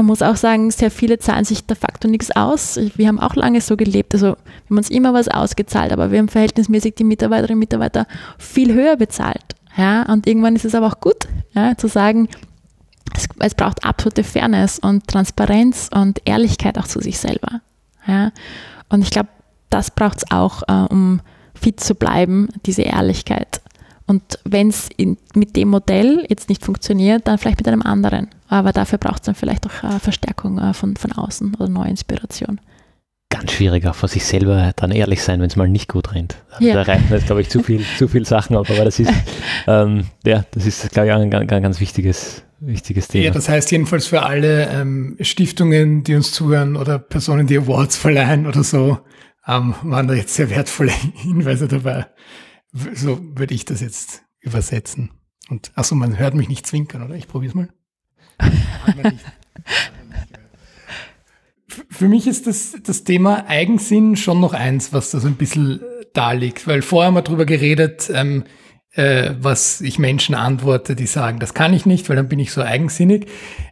man 0.00 0.06
muss 0.06 0.22
auch 0.22 0.36
sagen, 0.36 0.70
sehr 0.70 0.90
viele 0.90 1.18
zahlen 1.18 1.44
sich 1.44 1.66
de 1.66 1.76
facto 1.76 2.08
nichts 2.08 2.30
aus. 2.30 2.80
Wir 2.96 3.06
haben 3.06 3.20
auch 3.20 3.34
lange 3.34 3.60
so 3.60 3.76
gelebt. 3.76 4.14
Also 4.14 4.28
wir 4.28 4.36
haben 4.70 4.78
uns 4.78 4.88
immer 4.88 5.12
was 5.12 5.28
ausgezahlt, 5.28 5.92
aber 5.92 6.10
wir 6.10 6.18
haben 6.18 6.28
verhältnismäßig 6.28 6.94
die 6.94 7.04
Mitarbeiterinnen 7.04 7.56
und 7.56 7.60
Mitarbeiter 7.60 8.06
viel 8.38 8.72
höher 8.72 8.96
bezahlt. 8.96 9.44
Ja, 9.76 10.02
und 10.10 10.26
irgendwann 10.26 10.56
ist 10.56 10.64
es 10.64 10.74
aber 10.74 10.86
auch 10.86 11.00
gut, 11.00 11.28
ja, 11.52 11.76
zu 11.76 11.86
sagen, 11.86 12.28
es, 13.14 13.28
es, 13.40 13.54
braucht 13.54 13.84
absolute 13.84 14.24
Fairness 14.24 14.78
und 14.78 15.06
Transparenz 15.06 15.90
und 15.94 16.22
Ehrlichkeit 16.24 16.78
auch 16.78 16.86
zu 16.86 17.00
sich 17.00 17.18
selber. 17.18 17.60
Ja? 18.06 18.32
Und 18.88 19.02
ich 19.02 19.10
glaube, 19.10 19.28
das 19.68 19.90
braucht 19.90 20.18
es 20.18 20.30
auch, 20.30 20.62
äh, 20.66 20.86
um 20.90 21.20
fit 21.54 21.78
zu 21.78 21.94
bleiben, 21.94 22.48
diese 22.64 22.82
Ehrlichkeit. 22.82 23.60
Und 24.06 24.22
wenn 24.44 24.68
es 24.68 24.88
mit 25.34 25.56
dem 25.56 25.68
Modell 25.68 26.26
jetzt 26.28 26.48
nicht 26.48 26.64
funktioniert, 26.64 27.28
dann 27.28 27.38
vielleicht 27.38 27.58
mit 27.58 27.68
einem 27.68 27.82
anderen. 27.82 28.28
Aber 28.50 28.72
dafür 28.72 28.98
braucht 28.98 29.22
es 29.22 29.26
dann 29.26 29.36
vielleicht 29.36 29.64
auch 29.64 29.84
äh, 29.84 30.00
Verstärkung 30.00 30.58
äh, 30.58 30.74
von, 30.74 30.96
von 30.96 31.12
außen 31.12 31.54
oder 31.54 31.68
neue 31.68 31.88
Inspiration. 31.88 32.60
Ganz 33.30 33.52
schwierig, 33.52 33.86
auch 33.86 33.94
vor 33.94 34.08
sich 34.08 34.24
selber 34.24 34.72
dann 34.74 34.90
ehrlich 34.90 35.22
sein, 35.22 35.40
wenn 35.40 35.46
es 35.46 35.54
mal 35.54 35.68
nicht 35.68 35.88
gut 35.88 36.12
rennt. 36.14 36.42
Ja. 36.58 36.74
Da 36.74 36.82
reichen 36.82 37.06
jetzt, 37.10 37.26
glaube 37.26 37.42
ich, 37.42 37.48
zu 37.48 37.62
viel, 37.62 37.84
zu 37.96 38.08
viel 38.08 38.26
Sachen 38.26 38.56
auf, 38.56 38.68
aber 38.68 38.84
das 38.84 38.98
ist, 38.98 39.12
ähm, 39.68 40.06
ja, 40.24 40.44
das 40.50 40.66
ist, 40.66 40.90
glaube 40.90 41.08
ich, 41.08 41.14
ein 41.14 41.30
ganz, 41.30 41.48
ganz 41.48 41.78
wichtiges, 41.78 42.42
wichtiges 42.58 43.06
Thema. 43.06 43.26
Ja, 43.26 43.30
das 43.30 43.48
heißt 43.48 43.70
jedenfalls 43.70 44.08
für 44.08 44.24
alle 44.24 44.68
ähm, 44.70 45.16
Stiftungen, 45.20 46.02
die 46.02 46.16
uns 46.16 46.32
zuhören 46.32 46.74
oder 46.74 46.98
Personen, 46.98 47.46
die 47.46 47.56
Awards 47.56 47.96
verleihen 47.96 48.48
oder 48.48 48.64
so, 48.64 48.98
ähm, 49.46 49.76
waren 49.82 50.08
da 50.08 50.14
jetzt 50.14 50.34
sehr 50.34 50.50
wertvolle 50.50 50.92
Hinweise 51.14 51.68
dabei. 51.68 52.06
So 52.94 53.20
würde 53.36 53.54
ich 53.54 53.64
das 53.64 53.80
jetzt 53.80 54.22
übersetzen. 54.40 55.12
Und 55.48 55.70
achso, 55.76 55.94
man 55.94 56.18
hört 56.18 56.34
mich 56.34 56.48
nicht 56.48 56.66
zwinkern, 56.66 57.04
oder? 57.04 57.14
Ich 57.14 57.28
probiere 57.28 57.50
es 57.50 57.54
mal. 57.54 57.68
Für 61.88 62.08
mich 62.08 62.26
ist 62.26 62.46
das, 62.46 62.76
das 62.82 63.04
Thema 63.04 63.46
Eigensinn 63.46 64.16
schon 64.16 64.40
noch 64.40 64.54
eins, 64.54 64.92
was 64.92 65.10
da 65.10 65.20
so 65.20 65.28
ein 65.28 65.36
bisschen 65.36 65.80
da 66.12 66.32
liegt, 66.32 66.66
weil 66.66 66.82
vorher 66.82 67.08
haben 67.08 67.14
wir 67.14 67.22
drüber 67.22 67.44
geredet, 67.44 68.10
ähm, 68.12 68.44
äh, 68.92 69.34
was 69.40 69.80
ich 69.80 69.98
Menschen 69.98 70.34
antworte, 70.34 70.96
die 70.96 71.06
sagen, 71.06 71.38
das 71.38 71.54
kann 71.54 71.72
ich 71.72 71.86
nicht, 71.86 72.08
weil 72.08 72.16
dann 72.16 72.28
bin 72.28 72.38
ich 72.38 72.52
so 72.52 72.62
eigensinnig. 72.62 73.26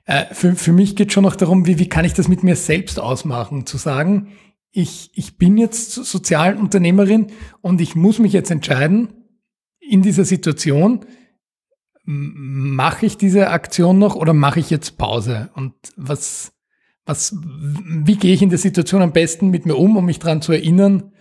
Äh, 0.05 0.27
für, 0.33 0.55
für 0.55 0.73
mich 0.73 0.95
geht 0.95 1.12
schon 1.12 1.25
noch 1.25 1.37
darum, 1.37 1.66
wie, 1.66 1.79
wie 1.79 1.89
kann 1.89 2.05
ich 2.05 2.14
das 2.14 2.29
mit 2.29 2.43
mir 2.45 2.57
selbst 2.57 3.01
ausmachen, 3.01 3.66
zu 3.66 3.79
sagen, 3.79 4.29
ich, 4.71 5.11
ich 5.14 5.39
bin 5.39 5.57
jetzt 5.57 5.95
Sozialunternehmerin 5.95 7.29
und 7.62 7.81
ich 7.81 7.97
muss 7.97 8.19
mich 8.19 8.33
jetzt 8.33 8.51
entscheiden, 8.51 9.09
in 9.81 10.03
dieser 10.03 10.25
Situation, 10.25 11.01
mache 12.11 13.05
ich 13.05 13.19
diese 13.19 13.51
Aktion 13.51 13.99
noch 13.99 14.17
oder 14.17 14.33
mache 14.33 14.61
ich 14.61 14.71
jetzt 14.71 14.97
Pause? 14.97 15.51
Und 15.55 15.75
was, 15.95 16.55
was, 17.05 17.37
wie 17.43 18.17
gehe 18.17 18.33
ich 18.33 18.41
in 18.41 18.49
der 18.49 18.59
Situation 18.59 19.03
am 19.03 19.13
besten 19.13 19.51
mit 19.51 19.67
mir 19.67 19.77
um, 19.77 19.95
um 19.95 20.07
mich 20.07 20.19
daran 20.19 20.41
zu 20.41 20.53
erinnern, 20.53 21.13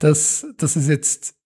dass, 0.00 0.44
dass 0.56 0.74
es 0.74 0.88
jetzt 0.88 1.36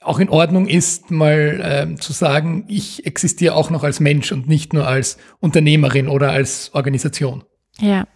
auch 0.00 0.20
in 0.20 0.28
Ordnung 0.28 0.68
ist, 0.68 1.10
mal 1.10 1.60
ähm, 1.60 2.00
zu 2.00 2.12
sagen, 2.12 2.64
ich 2.68 3.04
existiere 3.04 3.56
auch 3.56 3.70
noch 3.70 3.82
als 3.82 3.98
Mensch 3.98 4.30
und 4.30 4.46
nicht 4.46 4.72
nur 4.72 4.86
als 4.86 5.18
Unternehmerin 5.40 6.06
oder 6.06 6.30
als 6.30 6.72
Organisation. 6.72 7.42
Ja, 7.80 8.06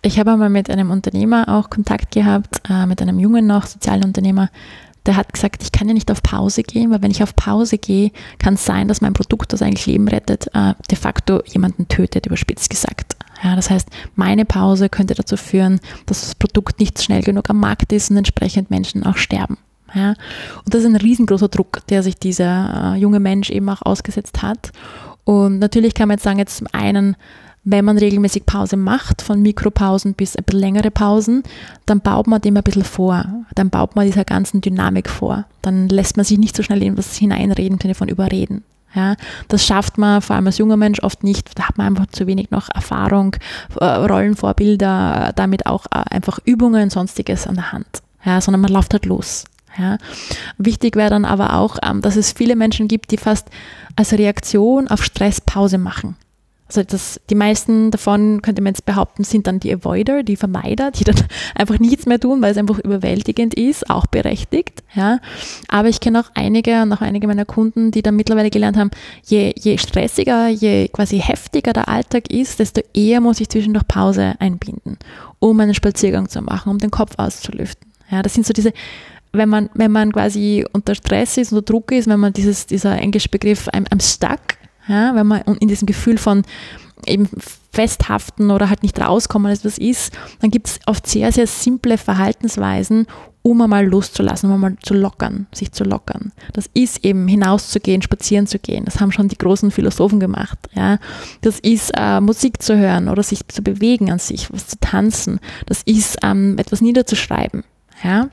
ich 0.00 0.18
habe 0.18 0.32
einmal 0.32 0.48
mit 0.48 0.70
einem 0.70 0.90
Unternehmer 0.90 1.46
auch 1.46 1.68
Kontakt 1.68 2.12
gehabt, 2.12 2.62
äh, 2.70 2.86
mit 2.86 3.02
einem 3.02 3.18
jungen 3.18 3.46
noch 3.46 3.66
sozialen 3.66 4.04
Unternehmer, 4.04 4.48
der 5.06 5.16
hat 5.16 5.32
gesagt, 5.32 5.62
ich 5.62 5.72
kann 5.72 5.88
ja 5.88 5.94
nicht 5.94 6.10
auf 6.10 6.22
Pause 6.22 6.62
gehen, 6.62 6.90
weil 6.90 7.02
wenn 7.02 7.10
ich 7.10 7.22
auf 7.22 7.34
Pause 7.34 7.78
gehe, 7.78 8.10
kann 8.38 8.54
es 8.54 8.64
sein, 8.64 8.88
dass 8.88 9.00
mein 9.00 9.14
Produkt, 9.14 9.52
das 9.52 9.62
eigentlich 9.62 9.86
Leben 9.86 10.08
rettet, 10.08 10.48
äh, 10.54 10.74
de 10.90 10.98
facto 10.98 11.42
jemanden 11.46 11.88
tötet, 11.88 12.26
überspitzt 12.26 12.70
gesagt. 12.70 13.16
Ja, 13.42 13.54
das 13.54 13.70
heißt, 13.70 13.88
meine 14.16 14.44
Pause 14.44 14.88
könnte 14.88 15.14
dazu 15.14 15.36
führen, 15.36 15.80
dass 16.06 16.22
das 16.22 16.34
Produkt 16.34 16.80
nicht 16.80 17.02
schnell 17.02 17.22
genug 17.22 17.50
am 17.50 17.60
Markt 17.60 17.92
ist 17.92 18.10
und 18.10 18.16
entsprechend 18.16 18.70
Menschen 18.70 19.04
auch 19.04 19.16
sterben. 19.16 19.58
Ja, 19.94 20.10
und 20.64 20.74
das 20.74 20.82
ist 20.82 20.86
ein 20.86 20.96
riesengroßer 20.96 21.48
Druck, 21.48 21.86
der 21.88 22.02
sich 22.02 22.18
dieser 22.18 22.94
äh, 22.94 22.98
junge 22.98 23.20
Mensch 23.20 23.48
eben 23.50 23.68
auch 23.70 23.82
ausgesetzt 23.82 24.42
hat. 24.42 24.72
Und 25.24 25.58
natürlich 25.58 25.94
kann 25.94 26.08
man 26.08 26.16
jetzt 26.16 26.24
sagen, 26.24 26.38
jetzt 26.38 26.58
zum 26.58 26.66
einen, 26.72 27.16
wenn 27.64 27.84
man 27.84 27.98
regelmäßig 27.98 28.46
Pause 28.46 28.76
macht, 28.76 29.22
von 29.22 29.42
Mikropausen 29.42 30.14
bis 30.14 30.36
ein 30.36 30.44
bisschen 30.44 30.60
längere 30.60 30.90
Pausen, 30.90 31.42
dann 31.86 32.00
baut 32.00 32.26
man 32.26 32.40
dem 32.40 32.56
ein 32.56 32.62
bisschen 32.62 32.84
vor. 32.84 33.24
Dann 33.54 33.70
baut 33.70 33.96
man 33.96 34.06
dieser 34.06 34.24
ganzen 34.24 34.60
Dynamik 34.60 35.08
vor. 35.08 35.44
Dann 35.62 35.88
lässt 35.88 36.16
man 36.16 36.24
sich 36.24 36.38
nicht 36.38 36.56
so 36.56 36.62
schnell 36.62 36.82
in 36.82 36.96
was 36.96 37.16
hineinreden, 37.16 37.78
im 37.78 37.94
von 37.94 38.08
überreden. 38.08 38.64
Ja, 38.94 39.16
das 39.48 39.66
schafft 39.66 39.98
man 39.98 40.22
vor 40.22 40.36
allem 40.36 40.46
als 40.46 40.58
junger 40.58 40.78
Mensch 40.78 41.02
oft 41.02 41.22
nicht. 41.22 41.58
Da 41.58 41.68
hat 41.68 41.76
man 41.76 41.88
einfach 41.88 42.06
zu 42.06 42.26
wenig 42.26 42.50
noch 42.50 42.70
Erfahrung, 42.74 43.36
äh, 43.78 43.84
Rollenvorbilder, 43.84 45.32
damit 45.36 45.66
auch 45.66 45.86
äh, 45.86 46.02
einfach 46.10 46.38
Übungen, 46.44 46.88
sonstiges 46.88 47.46
an 47.46 47.56
der 47.56 47.72
Hand. 47.72 48.02
Ja, 48.24 48.40
sondern 48.40 48.62
man 48.62 48.72
läuft 48.72 48.94
halt 48.94 49.04
los. 49.04 49.44
Ja. 49.76 49.98
Wichtig 50.56 50.96
wäre 50.96 51.10
dann 51.10 51.24
aber 51.24 51.54
auch, 51.54 51.78
ähm, 51.82 52.00
dass 52.00 52.16
es 52.16 52.32
viele 52.32 52.56
Menschen 52.56 52.88
gibt, 52.88 53.10
die 53.10 53.18
fast 53.18 53.48
als 53.94 54.12
Reaktion 54.12 54.88
auf 54.88 55.04
Stress 55.04 55.40
Pause 55.40 55.78
machen. 55.78 56.16
Also 56.68 56.82
das, 56.82 57.18
die 57.30 57.34
meisten 57.34 57.90
davon, 57.90 58.42
könnte 58.42 58.60
man 58.60 58.74
jetzt 58.74 58.84
behaupten, 58.84 59.24
sind 59.24 59.46
dann 59.46 59.58
die 59.58 59.72
Avoider, 59.72 60.22
die 60.22 60.36
Vermeider, 60.36 60.90
die 60.90 61.04
dann 61.04 61.16
einfach 61.54 61.78
nichts 61.78 62.04
mehr 62.04 62.20
tun, 62.20 62.42
weil 62.42 62.52
es 62.52 62.58
einfach 62.58 62.78
überwältigend 62.78 63.54
ist, 63.54 63.88
auch 63.88 64.06
berechtigt. 64.06 64.82
Ja. 64.94 65.18
Aber 65.68 65.88
ich 65.88 66.00
kenne 66.00 66.20
auch 66.20 66.30
einige 66.34 66.82
und 66.82 66.92
auch 66.92 67.00
einige 67.00 67.26
meiner 67.26 67.46
Kunden, 67.46 67.90
die 67.90 68.02
dann 68.02 68.16
mittlerweile 68.16 68.50
gelernt 68.50 68.76
haben, 68.76 68.90
je, 69.24 69.54
je 69.58 69.78
stressiger, 69.78 70.48
je 70.48 70.88
quasi 70.88 71.18
heftiger 71.18 71.72
der 71.72 71.88
Alltag 71.88 72.30
ist, 72.30 72.58
desto 72.60 72.82
eher 72.92 73.20
muss 73.20 73.40
ich 73.40 73.48
zwischendurch 73.48 73.88
Pause 73.88 74.34
einbinden, 74.38 74.98
um 75.38 75.58
einen 75.60 75.74
Spaziergang 75.74 76.28
zu 76.28 76.42
machen, 76.42 76.70
um 76.70 76.78
den 76.78 76.90
Kopf 76.90 77.14
auszulüften. 77.16 77.90
Ja, 78.10 78.22
das 78.22 78.34
sind 78.34 78.46
so 78.46 78.52
diese 78.52 78.72
wenn 79.32 79.48
man, 79.48 79.70
wenn 79.74 79.92
man 79.92 80.12
quasi 80.12 80.64
unter 80.72 80.94
Stress 80.94 81.36
ist, 81.36 81.52
unter 81.52 81.62
Druck 81.62 81.92
ist, 81.92 82.08
wenn 82.08 82.20
man 82.20 82.32
dieses, 82.32 82.66
dieser 82.66 82.98
englische 82.98 83.28
Begriff 83.28 83.68
I'm, 83.68 83.86
I'm 83.90 84.02
stuck, 84.02 84.40
ja, 84.88 85.14
wenn 85.14 85.26
man 85.26 85.42
in 85.60 85.68
diesem 85.68 85.86
Gefühl 85.86 86.18
von 86.18 86.42
eben 87.06 87.28
festhaften 87.72 88.50
oder 88.50 88.70
halt 88.70 88.82
nicht 88.82 89.00
rauskommen, 89.00 89.50
als 89.50 89.64
was 89.64 89.78
ist, 89.78 90.12
dann 90.40 90.50
gibt 90.50 90.66
es 90.66 90.80
oft 90.86 91.06
sehr, 91.06 91.30
sehr 91.32 91.46
simple 91.46 91.98
Verhaltensweisen, 91.98 93.06
um 93.42 93.62
einmal 93.62 93.86
loszulassen, 93.86 94.48
um 94.50 94.54
einmal 94.56 94.76
zu 94.82 94.94
lockern, 94.94 95.46
sich 95.54 95.72
zu 95.72 95.84
lockern. 95.84 96.32
Das 96.52 96.68
ist 96.74 97.04
eben 97.04 97.28
hinauszugehen, 97.28 98.02
spazieren 98.02 98.46
zu 98.46 98.58
gehen. 98.58 98.84
Das 98.84 99.00
haben 99.00 99.12
schon 99.12 99.28
die 99.28 99.38
großen 99.38 99.70
Philosophen 99.70 100.18
gemacht. 100.20 100.58
Ja. 100.74 100.98
Das 101.40 101.60
ist 101.60 101.92
äh, 101.96 102.20
Musik 102.20 102.62
zu 102.62 102.76
hören 102.76 103.08
oder 103.08 103.22
sich 103.22 103.46
zu 103.48 103.62
bewegen 103.62 104.10
an 104.10 104.18
sich, 104.18 104.52
was 104.52 104.66
zu 104.66 104.76
tanzen. 104.80 105.38
Das 105.66 105.82
ist 105.84 106.18
ähm, 106.22 106.56
etwas 106.58 106.80
niederzuschreiben. 106.80 107.64
Ja. 108.02 108.28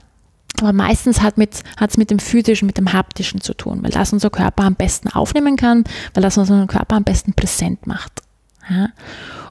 Aber 0.62 0.74
meistens 0.74 1.22
hat 1.22 1.34
es 1.34 1.38
mit, 1.38 1.64
mit 1.98 2.10
dem 2.12 2.20
physischen, 2.20 2.66
mit 2.66 2.78
dem 2.78 2.94
haptischen 2.94 3.42
zu 3.42 3.54
tun, 3.54 3.84
weil 3.84 3.92
das 3.92 4.14
unser 4.14 4.30
Körper 4.30 4.64
am 4.64 4.76
besten 4.76 5.10
aufnehmen 5.10 5.58
kann, 5.58 5.84
weil 6.14 6.24
das 6.24 6.38
unseren 6.38 6.68
Körper 6.68 6.96
am 6.96 7.04
besten 7.04 7.34
präsent 7.34 7.88
macht. 7.88 8.22
Ja? 8.70 8.90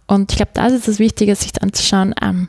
Und 0.07 0.33
ich 0.33 0.37
glaube, 0.37 0.53
das 0.55 0.73
ist 0.73 0.89
das 0.89 0.99
Wichtige, 0.99 1.35
sich 1.35 1.63
anzuschauen, 1.63 2.15
ähm, 2.23 2.49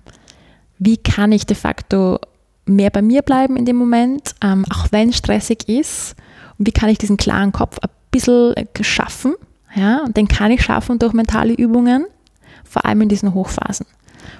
wie 0.77 0.97
kann 0.97 1.31
ich 1.31 1.45
de 1.45 1.55
facto 1.55 2.19
mehr 2.65 2.89
bei 2.89 3.01
mir 3.01 3.21
bleiben 3.21 3.57
in 3.57 3.65
dem 3.65 3.75
Moment, 3.75 4.35
ähm, 4.41 4.65
auch 4.69 4.87
wenn 4.91 5.09
es 5.09 5.17
stressig 5.17 5.67
ist, 5.67 6.15
und 6.57 6.67
wie 6.67 6.71
kann 6.71 6.89
ich 6.89 6.97
diesen 6.97 7.17
klaren 7.17 7.51
Kopf 7.51 7.79
ein 7.79 7.89
bisschen 8.11 8.55
schaffen. 8.81 9.35
Ja? 9.75 10.03
Und 10.03 10.17
den 10.17 10.27
kann 10.27 10.51
ich 10.51 10.63
schaffen 10.63 10.99
durch 10.99 11.13
mentale 11.13 11.53
Übungen, 11.53 12.05
vor 12.63 12.85
allem 12.85 13.01
in 13.01 13.09
diesen 13.09 13.33
Hochphasen. 13.33 13.85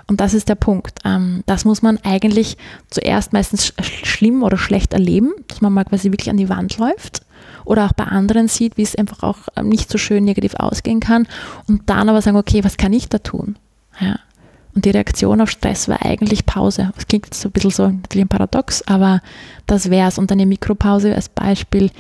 Und 0.08 0.22
das 0.22 0.34
ist 0.34 0.50
der 0.50 0.56
Punkt. 0.56 1.00
Ähm, 1.06 1.44
das 1.46 1.66
muss 1.66 1.82
man 1.82 1.98
eigentlich 2.04 2.58
zuerst 2.90 3.34
meistens 3.34 3.74
schlimm 3.82 4.44
oder 4.44 4.58
schlecht 4.58 4.94
erleben, 4.94 5.34
dass 5.48 5.62
man 5.62 5.74
mal 5.74 5.86
quasi 5.86 6.12
wirklich 6.12 6.30
an 6.30 6.38
die 6.38 6.50
Wand 6.50 6.78
läuft 6.78 7.22
oder 7.66 7.86
auch 7.86 7.94
bei 7.94 8.06
anderen 8.06 8.48
sieht, 8.48 8.78
wie 8.78 8.84
es 8.84 8.96
einfach 8.96 9.24
auch 9.24 9.38
ähm, 9.56 9.70
nicht 9.70 9.90
so 9.90 9.98
schön 9.98 10.24
negativ 10.24 10.56
ausgehen 10.56 11.00
kann 11.00 11.28
und 11.68 11.90
dann 11.90 12.10
aber 12.10 12.22
sagen, 12.22 12.38
okay, 12.38 12.64
was 12.64 12.78
kann 12.78 12.94
ich 12.94 13.10
da 13.10 13.18
tun? 13.18 13.58
Ja. 14.00 14.20
Und 14.74 14.84
die 14.84 14.90
Reaktion 14.90 15.40
auf 15.40 15.50
Stress 15.50 15.88
war 15.88 16.06
eigentlich 16.06 16.46
Pause. 16.46 16.92
Das 16.96 17.08
klingt 17.08 17.34
so 17.34 17.48
ein 17.48 17.52
bisschen 17.54 17.72
so 17.72 17.88
natürlich 17.88 18.26
ein 18.26 18.30
Paradox, 18.30 18.82
aber 18.82 19.22
das 19.68 19.90
wäre 19.90 20.10
es. 20.10 20.18
Und 20.18 20.32
eine 20.34 20.46
Mikropause 20.46 21.16
als 21.16 21.30
Beispiel 21.30 21.92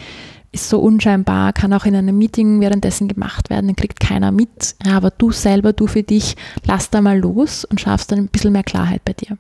ist 0.56 0.70
so 0.70 0.80
unscheinbar, 0.80 1.54
kann 1.54 1.74
auch 1.74 1.86
in 1.86 1.96
einem 1.96 2.18
Meeting 2.18 2.62
währenddessen 2.62 3.08
gemacht 3.08 3.50
werden, 3.50 3.68
dann 3.68 3.76
kriegt 3.76 4.00
keiner 4.00 4.32
mit. 4.32 4.76
Ja, 4.84 4.98
aber 4.98 5.12
du 5.12 5.32
selber, 5.32 5.74
du 5.74 5.86
für 5.86 6.04
dich, 6.04 6.36
lass 6.66 6.90
da 6.90 7.02
mal 7.02 7.20
los 7.20 7.66
und 7.66 7.82
schaffst 7.82 8.12
dann 8.12 8.20
ein 8.20 8.28
bisschen 8.30 8.54
mehr 8.54 8.64
Klarheit 8.64 9.04
bei 9.06 9.14
dir. 9.14 9.38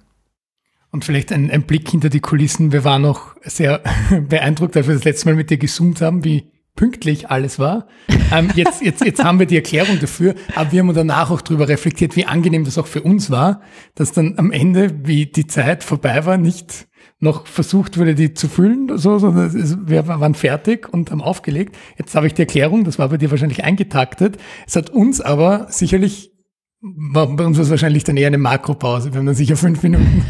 Und 0.91 1.03
vielleicht 1.03 1.31
ein, 1.31 1.49
ein 1.49 1.63
Blick 1.63 1.89
hinter 1.89 2.09
die 2.09 2.19
Kulissen. 2.19 2.71
Wir 2.71 2.83
waren 2.83 3.01
noch 3.01 3.35
sehr 3.43 3.81
beeindruckt, 4.29 4.77
als 4.77 4.87
wir 4.87 4.93
das 4.93 5.03
letzte 5.03 5.29
Mal 5.29 5.35
mit 5.35 5.49
dir 5.49 5.57
gezoomt 5.57 6.01
haben, 6.01 6.23
wie 6.23 6.51
pünktlich 6.75 7.29
alles 7.29 7.57
war. 7.57 7.87
Ähm, 8.33 8.49
jetzt, 8.55 8.81
jetzt, 8.81 9.03
jetzt 9.03 9.23
haben 9.23 9.39
wir 9.39 9.45
die 9.45 9.55
Erklärung 9.55 9.99
dafür, 9.99 10.35
aber 10.55 10.71
wir 10.73 10.81
haben 10.81 10.93
danach 10.93 11.31
auch 11.31 11.41
darüber 11.41 11.67
reflektiert, 11.69 12.15
wie 12.15 12.25
angenehm 12.25 12.65
das 12.65 12.77
auch 12.77 12.87
für 12.87 13.01
uns 13.01 13.31
war, 13.31 13.61
dass 13.95 14.11
dann 14.11 14.35
am 14.37 14.51
Ende, 14.51 14.93
wie 15.03 15.25
die 15.25 15.47
Zeit 15.47 15.83
vorbei 15.83 16.25
war, 16.25 16.37
nicht 16.37 16.87
noch 17.25 17.45
versucht 17.47 17.97
wurde, 17.97 18.15
die 18.15 18.33
zu 18.33 18.47
füllen, 18.47 18.97
so, 18.97 19.19
sondern 19.19 19.87
wir 19.87 20.07
waren 20.07 20.35
fertig 20.35 20.87
und 20.91 21.11
haben 21.11 21.21
aufgelegt. 21.21 21.75
Jetzt 21.97 22.15
habe 22.15 22.27
ich 22.27 22.33
die 22.33 22.43
Erklärung, 22.43 22.85
das 22.85 22.97
war 22.97 23.09
bei 23.09 23.17
dir 23.17 23.31
wahrscheinlich 23.31 23.63
eingetaktet. 23.63 24.37
Es 24.65 24.77
hat 24.77 24.89
uns 24.89 25.19
aber 25.19 25.67
sicherlich 25.69 26.31
bei 26.81 27.23
uns 27.23 27.57
war 27.57 27.63
es 27.63 27.69
wahrscheinlich 27.71 28.03
dann 28.03 28.15
eher 28.15 28.27
eine 28.27 28.37
Makropause. 28.37 29.11
Wir 29.11 29.17
haben 29.17 29.25
dann 29.25 29.33
sicher 29.33 29.57
fünf 29.57 29.81
Minuten 29.81 30.23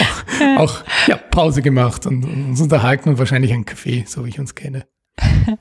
auch, 0.00 0.58
auch, 0.58 0.84
ja, 1.06 1.16
Pause 1.16 1.62
gemacht 1.62 2.04
und, 2.06 2.24
und 2.24 2.50
uns 2.50 2.60
unterhalten 2.60 3.08
und 3.08 3.18
wahrscheinlich 3.18 3.54
ein 3.54 3.64
Kaffee, 3.64 4.04
so 4.06 4.24
wie 4.24 4.28
ich 4.28 4.38
uns 4.38 4.54
kenne. 4.54 4.86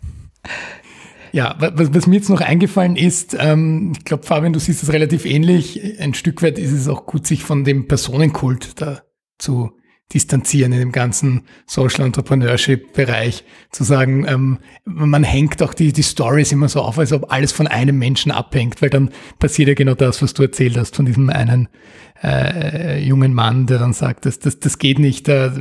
Ja, 1.32 1.53
was, 1.60 1.93
was, 1.93 2.08
mir 2.08 2.16
jetzt 2.16 2.30
noch 2.30 2.39
eingefallen 2.39 2.95
ist, 2.95 3.36
ähm, 3.38 3.91
ich 3.97 4.06
glaube, 4.06 4.24
Fabian, 4.24 4.53
du 4.53 4.60
siehst 4.60 4.82
das 4.82 4.93
relativ 4.93 5.26
ähnlich. 5.26 5.99
Ein 5.99 6.14
Stück 6.14 6.41
weit 6.41 6.58
ist 6.58 6.72
es 6.72 6.88
auch 6.88 7.06
gut, 7.06 7.28
sich 7.28 7.43
von 7.43 7.66
dem 7.66 7.89
Personenkult 7.89 8.80
da 8.80 9.01
zu 9.38 9.72
distanzieren 10.14 10.72
in 10.72 10.80
dem 10.80 10.92
ganzen 10.92 11.44
Social 11.66 12.06
Entrepreneurship 12.06 12.94
Bereich, 12.94 13.44
zu 13.72 13.84
sagen, 13.84 14.26
ähm, 14.28 14.60
man 14.86 15.24
hängt 15.24 15.64
auch 15.64 15.74
die, 15.74 15.92
die 15.94 16.04
Stories 16.04 16.52
immer 16.52 16.70
so 16.70 16.82
auf, 16.82 17.00
als 17.00 17.12
ob 17.12 17.32
alles 17.32 17.52
von 17.52 17.68
einem 17.68 17.98
Menschen 17.98 18.32
abhängt, 18.32 18.82
weil 18.82 18.92
dann 18.92 19.10
passiert 19.40 19.68
ja 19.68 19.74
genau 19.74 19.96
das, 19.96 20.22
was 20.22 20.34
du 20.34 20.44
erzählt 20.44 20.78
hast 20.78 20.96
von 20.96 21.06
diesem 21.06 21.30
einen 21.30 21.70
äh, 22.24 23.03
jungen 23.03 23.34
Mann, 23.34 23.68
der 23.68 23.80
dann 23.80 23.93
sagt, 23.93 24.26
das, 24.26 24.39
das, 24.39 24.59
das 24.59 24.78
geht 24.80 24.99
nicht. 24.99 25.28
Äh, 25.28 25.51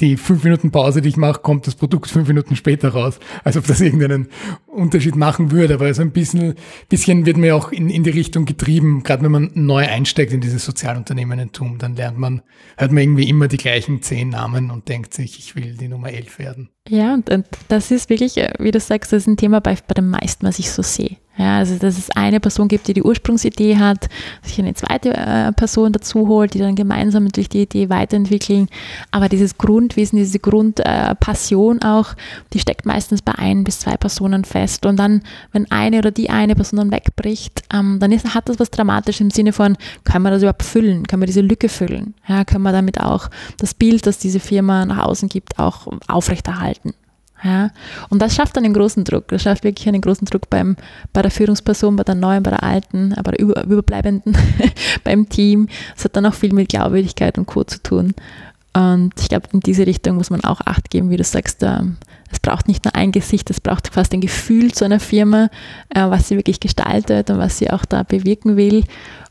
die 0.00 0.16
fünf 0.16 0.44
Minuten 0.44 0.70
Pause, 0.70 1.00
die 1.00 1.08
ich 1.08 1.16
mache, 1.16 1.40
kommt 1.40 1.66
das 1.66 1.76
Produkt 1.76 2.10
fünf 2.10 2.28
Minuten 2.28 2.56
später 2.56 2.90
raus. 2.90 3.18
Als 3.44 3.56
ob 3.56 3.66
das 3.66 3.80
irgendeinen 3.80 4.28
Unterschied 4.66 5.16
machen 5.16 5.50
würde. 5.50 5.74
Aber 5.74 5.92
so 5.94 6.02
ein 6.02 6.10
bisschen, 6.10 6.54
bisschen 6.88 7.26
wird 7.26 7.36
mir 7.36 7.54
auch 7.54 7.70
in, 7.70 7.90
in 7.90 8.02
die 8.02 8.10
Richtung 8.10 8.44
getrieben, 8.44 9.02
gerade 9.02 9.22
wenn 9.22 9.32
man 9.32 9.50
neu 9.54 9.86
einsteigt 9.86 10.32
in 10.32 10.40
dieses 10.40 10.64
Sozialunternehmenentum, 10.64 11.78
dann 11.78 11.94
lernt 11.96 12.18
man, 12.18 12.42
hört 12.76 12.92
man 12.92 13.02
irgendwie 13.02 13.28
immer 13.28 13.48
die 13.48 13.56
gleichen 13.56 14.02
zehn 14.02 14.30
Namen 14.30 14.70
und 14.70 14.88
denkt 14.88 15.14
sich, 15.14 15.38
ich 15.38 15.56
will 15.56 15.76
die 15.76 15.88
Nummer 15.88 16.10
elf 16.10 16.38
werden. 16.38 16.70
Ja, 16.88 17.14
und 17.14 17.28
das 17.68 17.90
ist 17.90 18.10
wirklich, 18.10 18.36
äh, 18.38 18.52
wie 18.58 18.70
du 18.70 18.80
sagst, 18.80 19.12
das 19.12 19.22
ist 19.22 19.26
ein 19.26 19.36
Thema 19.36 19.60
bei, 19.60 19.76
bei 19.86 19.94
den 19.94 20.08
meisten, 20.08 20.46
was 20.46 20.58
ich 20.58 20.70
so 20.70 20.82
sehe. 20.82 21.16
Ja, 21.38 21.58
also 21.58 21.76
dass 21.76 21.96
es 21.96 22.10
eine 22.10 22.40
Person 22.40 22.66
gibt, 22.66 22.88
die 22.88 22.94
die 22.94 23.02
Ursprungsidee 23.02 23.76
hat, 23.76 24.08
sich 24.42 24.58
eine 24.58 24.74
zweite 24.74 25.16
äh, 25.16 25.52
Person 25.52 25.92
dazu 25.92 26.26
holt, 26.26 26.52
die 26.52 26.58
dann 26.58 26.74
gemeinsam 26.74 27.24
natürlich 27.24 27.48
die 27.48 27.62
Idee 27.62 27.88
weiterentwickeln. 27.88 28.68
Aber 29.12 29.28
dieses 29.28 29.56
Grundwissen, 29.56 30.18
diese 30.18 30.40
Grundpassion 30.40 31.78
äh, 31.78 31.86
auch, 31.86 32.14
die 32.52 32.58
steckt 32.58 32.86
meistens 32.86 33.22
bei 33.22 33.32
ein 33.36 33.62
bis 33.62 33.78
zwei 33.78 33.96
Personen 33.96 34.44
fest. 34.44 34.84
Und 34.84 34.96
dann, 34.96 35.22
wenn 35.52 35.70
eine 35.70 35.98
oder 35.98 36.10
die 36.10 36.28
eine 36.28 36.56
Person 36.56 36.78
dann 36.78 36.90
wegbricht, 36.90 37.62
ähm, 37.72 37.98
dann 38.00 38.10
ist, 38.10 38.34
hat 38.34 38.48
das 38.48 38.58
was 38.58 38.72
Dramatisches 38.72 39.20
im 39.20 39.30
Sinne 39.30 39.52
von, 39.52 39.76
können 40.02 40.24
wir 40.24 40.30
das 40.30 40.42
überhaupt 40.42 40.64
füllen? 40.64 41.06
Können 41.06 41.22
wir 41.22 41.26
diese 41.26 41.40
Lücke 41.40 41.68
füllen? 41.68 42.14
Ja, 42.26 42.44
können 42.44 42.64
wir 42.64 42.72
damit 42.72 43.00
auch 43.00 43.30
das 43.58 43.74
Bild, 43.74 44.06
das 44.06 44.18
diese 44.18 44.40
Firma 44.40 44.84
nach 44.84 45.06
außen 45.06 45.28
gibt, 45.28 45.60
auch 45.60 45.86
aufrechterhalten? 46.08 46.94
Ja, 47.42 47.70
und 48.08 48.20
das 48.20 48.34
schafft 48.34 48.58
einen 48.58 48.72
großen 48.72 49.04
Druck. 49.04 49.28
Das 49.28 49.42
schafft 49.42 49.62
wirklich 49.62 49.86
einen 49.88 50.00
großen 50.00 50.26
Druck 50.26 50.50
beim, 50.50 50.76
bei 51.12 51.22
der 51.22 51.30
Führungsperson, 51.30 51.94
bei 51.94 52.02
der 52.02 52.16
neuen, 52.16 52.42
bei 52.42 52.50
der 52.50 52.62
alten, 52.62 53.14
bei 53.22 53.30
der 53.30 53.38
Über 53.38 53.62
Überbleibenden, 53.64 54.36
beim 55.04 55.28
Team. 55.28 55.68
Es 55.96 56.04
hat 56.04 56.16
dann 56.16 56.26
auch 56.26 56.34
viel 56.34 56.52
mit 56.52 56.68
Glaubwürdigkeit 56.68 57.38
und 57.38 57.46
Co. 57.46 57.62
zu 57.62 57.80
tun. 57.82 58.14
Und 58.72 59.12
ich 59.18 59.28
glaube, 59.28 59.48
in 59.52 59.60
diese 59.60 59.86
Richtung 59.86 60.16
muss 60.16 60.30
man 60.30 60.42
auch 60.44 60.60
Acht 60.64 60.90
geben, 60.90 61.10
wie 61.10 61.16
du 61.16 61.24
sagst. 61.24 61.62
Ähm, 61.62 61.96
es 62.30 62.40
braucht 62.40 62.68
nicht 62.68 62.84
nur 62.84 62.94
ein 62.94 63.12
Gesicht, 63.12 63.48
es 63.50 63.60
braucht 63.60 63.88
fast 63.88 64.12
ein 64.12 64.20
Gefühl 64.20 64.72
zu 64.72 64.84
einer 64.84 65.00
Firma, 65.00 65.48
äh, 65.88 66.02
was 66.02 66.28
sie 66.28 66.36
wirklich 66.36 66.60
gestaltet 66.60 67.30
und 67.30 67.38
was 67.38 67.58
sie 67.58 67.70
auch 67.70 67.84
da 67.84 68.02
bewirken 68.02 68.56
will. 68.56 68.84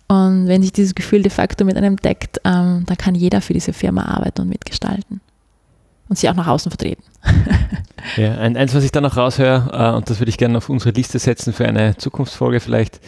Und 0.07 0.47
wenn 0.47 0.61
sich 0.61 0.71
dieses 0.71 0.95
Gefühl 0.95 1.21
de 1.21 1.29
facto 1.29 1.65
mit 1.65 1.77
einem 1.77 1.97
deckt, 1.97 2.39
ähm, 2.45 2.83
dann 2.85 2.97
kann 2.97 3.13
jeder 3.13 3.41
für 3.41 3.53
diese 3.53 3.73
Firma 3.73 4.05
arbeiten 4.05 4.41
und 4.41 4.49
mitgestalten. 4.49 5.21
Und 6.09 6.17
sie 6.17 6.29
auch 6.29 6.35
nach 6.35 6.47
außen 6.47 6.71
vertreten. 6.71 7.03
ja, 8.17 8.35
eins, 8.35 8.75
was 8.75 8.83
ich 8.83 8.91
da 8.91 9.01
noch 9.01 9.17
raushöre, 9.17 9.69
äh, 9.71 9.95
und 9.95 10.09
das 10.09 10.19
würde 10.19 10.29
ich 10.29 10.37
gerne 10.37 10.57
auf 10.57 10.69
unsere 10.69 10.91
Liste 10.91 11.19
setzen 11.19 11.53
für 11.53 11.67
eine 11.67 11.97
Zukunftsfolge 11.97 12.59
vielleicht, 12.59 12.99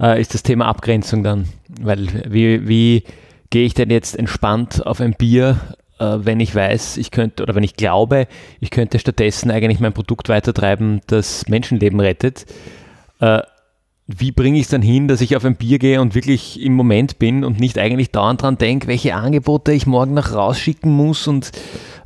äh, 0.00 0.20
ist 0.20 0.34
das 0.34 0.42
Thema 0.42 0.66
Abgrenzung 0.66 1.22
dann. 1.22 1.48
Weil 1.80 2.08
wie, 2.30 2.68
wie 2.68 3.04
gehe 3.50 3.64
ich 3.64 3.74
denn 3.74 3.90
jetzt 3.90 4.18
entspannt 4.18 4.86
auf 4.86 5.00
ein 5.00 5.14
Bier 5.14 5.56
äh, 5.98 6.18
wenn 6.18 6.40
ich 6.40 6.54
weiß, 6.54 6.98
ich 6.98 7.10
könnte 7.10 7.42
oder 7.42 7.54
wenn 7.54 7.62
ich 7.62 7.76
glaube, 7.76 8.26
ich 8.60 8.70
könnte 8.70 8.98
stattdessen 8.98 9.50
eigentlich 9.50 9.80
mein 9.80 9.94
Produkt 9.94 10.28
weitertreiben, 10.28 11.00
das 11.06 11.48
Menschenleben 11.48 12.00
rettet. 12.00 12.44
Wie 14.08 14.30
bringe 14.30 14.58
ich 14.58 14.64
es 14.64 14.70
dann 14.70 14.82
hin, 14.82 15.08
dass 15.08 15.20
ich 15.20 15.36
auf 15.36 15.44
ein 15.44 15.56
Bier 15.56 15.78
gehe 15.80 16.00
und 16.00 16.14
wirklich 16.14 16.60
im 16.60 16.74
Moment 16.74 17.18
bin 17.18 17.44
und 17.44 17.58
nicht 17.58 17.76
eigentlich 17.78 18.12
dauernd 18.12 18.42
dran 18.42 18.56
denke, 18.56 18.86
welche 18.86 19.16
Angebote 19.16 19.72
ich 19.72 19.86
morgen 19.86 20.14
noch 20.14 20.32
rausschicken 20.32 20.92
muss 20.92 21.26
und 21.26 21.50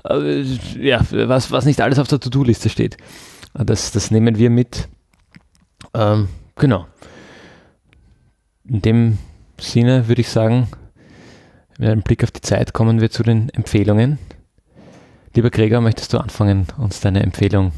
äh, 0.09 0.41
ja, 0.81 1.05
was, 1.11 1.51
was 1.51 1.67
nicht 1.67 1.83
alles 1.83 1.99
auf 1.99 2.09
der 2.09 2.21
To-Do-Liste 2.21 2.71
steht. 2.71 2.97
Das, 3.53 3.93
das 3.93 4.11
nehmen 4.11 4.39
wir 4.39 4.49
mit. 4.49 4.89
Ähm, 5.93 6.29
genau. 6.57 6.87
In 8.67 8.81
dem 8.81 9.19
Sinne 9.59 10.09
würde 10.09 10.23
ich 10.23 10.29
sagen, 10.29 10.69
mit 11.79 11.89
einem 11.89 12.03
Blick 12.03 12.25
auf 12.25 12.31
die 12.31 12.41
Zeit 12.41 12.73
kommen 12.73 13.01
wir 13.01 13.11
zu 13.11 13.23
den 13.23 13.51
Empfehlungen. 13.51 14.19
Lieber 15.35 15.51
Gregor, 15.51 15.81
möchtest 15.81 16.13
du 16.13 16.19
anfangen, 16.19 16.67
uns 16.79 17.01
deine 17.01 17.23
Empfehlung 17.23 17.73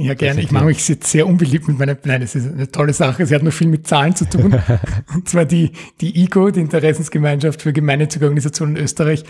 ja, 0.00 0.14
gerne. 0.14 0.40
Ich 0.40 0.50
mache 0.50 0.66
mich 0.66 0.88
jetzt 0.88 1.10
sehr 1.10 1.26
unbeliebt 1.26 1.68
mit 1.68 1.78
meiner, 1.78 1.96
nein, 2.04 2.20
das 2.20 2.34
ist 2.34 2.52
eine 2.52 2.70
tolle 2.70 2.92
Sache. 2.92 3.26
Sie 3.26 3.34
hat 3.34 3.42
noch 3.42 3.52
viel 3.52 3.68
mit 3.68 3.86
Zahlen 3.86 4.16
zu 4.16 4.28
tun. 4.28 4.54
und 5.14 5.28
zwar 5.28 5.44
die, 5.44 5.72
die 6.00 6.22
IGO, 6.22 6.50
die 6.50 6.60
Interessensgemeinschaft 6.60 7.62
für 7.62 7.72
gemeinnützige 7.72 8.24
Organisationen 8.24 8.76
in 8.76 8.82
Österreich, 8.82 9.24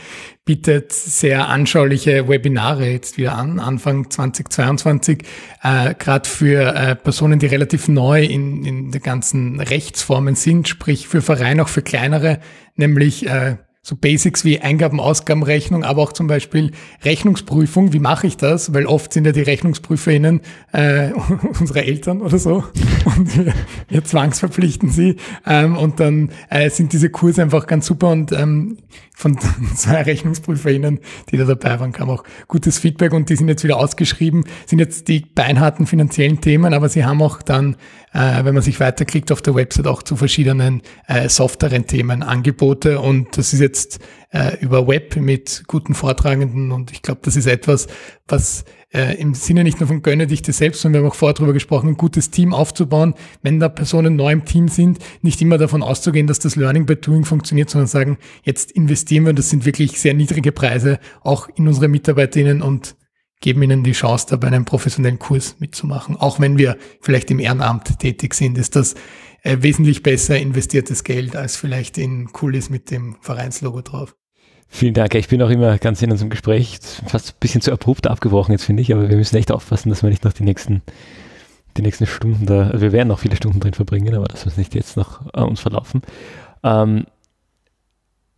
bietet 0.45 0.93
sehr 0.93 1.49
anschauliche 1.49 2.29
Webinare 2.29 2.89
jetzt 2.89 3.19
wieder 3.19 3.37
an, 3.37 3.59
Anfang 3.59 4.11
2022, 4.11 5.23
äh, 5.63 5.95
gerade 5.95 6.29
für 6.29 6.75
äh, 6.75 6.97
Personen, 6.97 7.39
die 7.39 7.47
relativ 7.47 7.89
neu 7.89 8.25
in, 8.25 8.65
in 8.65 8.91
der 8.91 9.01
ganzen 9.01 9.61
Rechtsformen 9.61 10.35
sind, 10.35 10.69
sprich 10.69 11.09
für 11.09 11.23
Vereine, 11.23 11.63
auch 11.63 11.69
für 11.69 11.83
kleinere, 11.83 12.41
nämlich 12.77 13.27
äh, 13.27 13.57
so 13.83 13.97
Basics 13.97 14.45
wie 14.45 14.61
Eingaben, 14.61 15.01
Ausgabenrechnung, 15.01 15.85
aber 15.85 16.03
auch 16.03 16.13
zum 16.13 16.27
Beispiel 16.27 16.73
Rechnungsprüfung. 17.03 17.95
Wie 17.95 17.99
mache 17.99 18.27
ich 18.27 18.37
das? 18.37 18.75
Weil 18.75 18.85
oft 18.85 19.13
sind 19.13 19.25
ja 19.25 19.33
die 19.33 19.41
RechnungsprüferInnen 19.41 20.43
äh, 20.73 21.13
unsere 21.61 21.85
Eltern 21.85 22.21
oder 22.21 22.39
so 22.39 22.65
und 23.05 23.37
wir, 23.37 23.55
wir 23.89 24.05
zwangsverpflichten 24.05 24.91
sie. 24.91 25.17
Ähm, 25.47 25.79
und 25.79 25.99
dann 25.99 26.31
äh, 26.51 26.69
sind 26.69 26.93
diese 26.93 27.09
Kurse 27.09 27.43
einfach 27.43 27.67
ganz 27.67 27.87
super 27.87 28.11
und 28.11 28.33
ähm, 28.33 28.79
von 29.21 29.39
zwei 29.77 30.03
RechnungsprüferInnen, 30.03 31.01
die 31.31 31.37
da 31.37 31.45
dabei 31.45 31.79
waren, 31.79 31.93
kam 31.93 32.11
auch 32.11 32.25
gutes 32.49 32.79
Feedback 32.79 33.13
und 33.13 33.29
die 33.29 33.37
sind 33.37 33.49
jetzt 33.49 33.65
wieder 33.65 33.79
ausgeschrieben, 33.79 34.45
sind 34.67 34.79
jetzt 34.79 35.09
die 35.09 35.21
beinharten 35.21 35.87
finanziellen 35.87 36.41
Themen, 36.41 36.75
aber 36.75 36.89
sie 36.89 37.05
haben 37.05 37.23
auch 37.23 37.43
dann 37.43 37.77
äh, 38.13 38.45
wenn 38.45 38.55
man 38.55 38.63
sich 38.63 38.81
weiterklickt 38.81 39.31
auf 39.31 39.43
der 39.43 39.55
Website, 39.55 39.87
auch 39.87 40.03
zu 40.03 40.17
verschiedenen 40.17 40.83
äh, 41.07 41.29
softeren 41.29 41.87
Themen 41.87 42.23
Angebote. 42.23 43.01
Und 43.01 43.39
das 43.39 43.53
ist 43.53 43.61
jetzt 43.61 44.01
äh, 44.31 44.57
über 44.61 44.89
Web 44.89 45.17
mit 45.17 45.65
guten 45.67 45.95
Vortragenden. 45.95 46.73
Und 46.73 46.91
ich 46.91 47.03
glaube, 47.03 47.21
das 47.23 47.37
ist 47.37 47.47
etwas, 47.47 47.87
was 48.27 48.65
äh, 48.93 49.21
im 49.21 49.35
Sinne 49.35 49.65
nicht 49.65 49.81
nur 49.81 49.87
von 49.87 50.03
gönne 50.03 50.27
dich 50.27 50.43
dir 50.43 50.53
selbst, 50.53 50.81
sondern 50.81 51.03
wir 51.03 51.07
haben 51.07 51.13
auch 51.13 51.17
vorher 51.17 51.35
darüber 51.35 51.53
gesprochen, 51.53 51.89
ein 51.91 51.97
gutes 51.97 52.31
Team 52.31 52.53
aufzubauen, 52.53 53.15
wenn 53.43 53.61
da 53.61 53.69
Personen 53.69 54.17
neu 54.17 54.33
im 54.33 54.45
Team 54.45 54.69
sind, 54.69 54.99
nicht 55.23 55.41
immer 55.41 55.59
davon 55.59 55.83
auszugehen, 55.83 56.27
dass 56.27 56.39
das 56.39 56.57
Learning 56.57 56.87
by 56.87 56.97
Doing 56.97 57.25
funktioniert, 57.25 57.71
sondern 57.71 57.87
sagen, 57.87 58.19
jetzt 58.43 58.73
investieren 58.73 59.27
wir, 59.27 59.33
das 59.33 59.51
sind 59.51 59.65
wirklich 59.65 60.01
sehr 60.01 60.15
niedrige 60.15 60.53
Preise, 60.53 60.99
auch 61.23 61.49
in 61.55 61.69
unsere 61.69 61.89
MitarbeiterInnen 61.89 62.63
und 62.63 62.97
geben 63.41 63.63
ihnen 63.63 63.85
die 63.85 63.93
Chance, 63.93 64.27
da 64.29 64.37
bei 64.37 64.49
einem 64.49 64.65
professionellen 64.65 65.19
Kurs 65.19 65.57
mitzumachen. 65.61 66.17
Auch 66.17 66.41
wenn 66.41 66.59
wir 66.59 66.77
vielleicht 67.01 67.31
im 67.31 67.39
Ehrenamt 67.39 67.99
tätig 67.99 68.35
sind, 68.35 68.59
ist 68.59 68.77
das 68.77 68.95
äh, 69.43 69.57
wesentlich 69.61 70.03
besser 70.03 70.39
investiertes 70.39 71.05
Geld 71.05 71.37
als 71.37 71.57
vielleicht 71.57 71.97
in 71.97 72.33
Coolies 72.33 72.69
mit 72.69 72.91
dem 72.91 73.17
Vereinslogo 73.21 73.81
drauf. 73.81 74.15
Vielen 74.73 74.95
Dank. 74.95 75.15
Ich 75.17 75.29
bin 75.29 75.43
auch 75.43 75.51
immer 75.51 75.77
ganz 75.79 76.01
in 76.01 76.13
unserem 76.13 76.31
Gespräch 76.31 76.79
fast 77.07 77.31
ein 77.31 77.41
bisschen 77.41 77.61
zu 77.61 77.73
abrupt 77.73 78.07
abgebrochen 78.07 78.53
jetzt, 78.53 78.65
finde 78.65 78.83
ich, 78.83 78.93
aber 78.95 79.09
wir 79.09 79.17
müssen 79.17 79.37
echt 79.37 79.51
aufpassen, 79.51 79.89
dass 79.91 80.03
wir 80.05 80.11
nicht 80.11 80.25
noch 80.25 80.33
die 80.33 80.45
nächsten, 80.45 80.83
die 81.77 81.83
nächsten 81.83 82.07
Stunden 82.07 82.47
da, 82.47 82.69
also 82.69 82.81
wir 82.81 82.93
werden 82.93 83.09
noch 83.09 83.19
viele 83.19 83.35
Stunden 83.37 83.59
drin 83.59 83.75
verbringen, 83.75 84.15
aber 84.15 84.27
dass 84.27 84.47
wir 84.47 84.53
es 84.53 84.57
nicht 84.57 84.75
jetzt 84.77 84.97
noch 84.97 85.27
äh, 85.35 85.41
uns 85.41 85.61
verlaufen. 85.61 86.03
Ähm, 86.63 87.05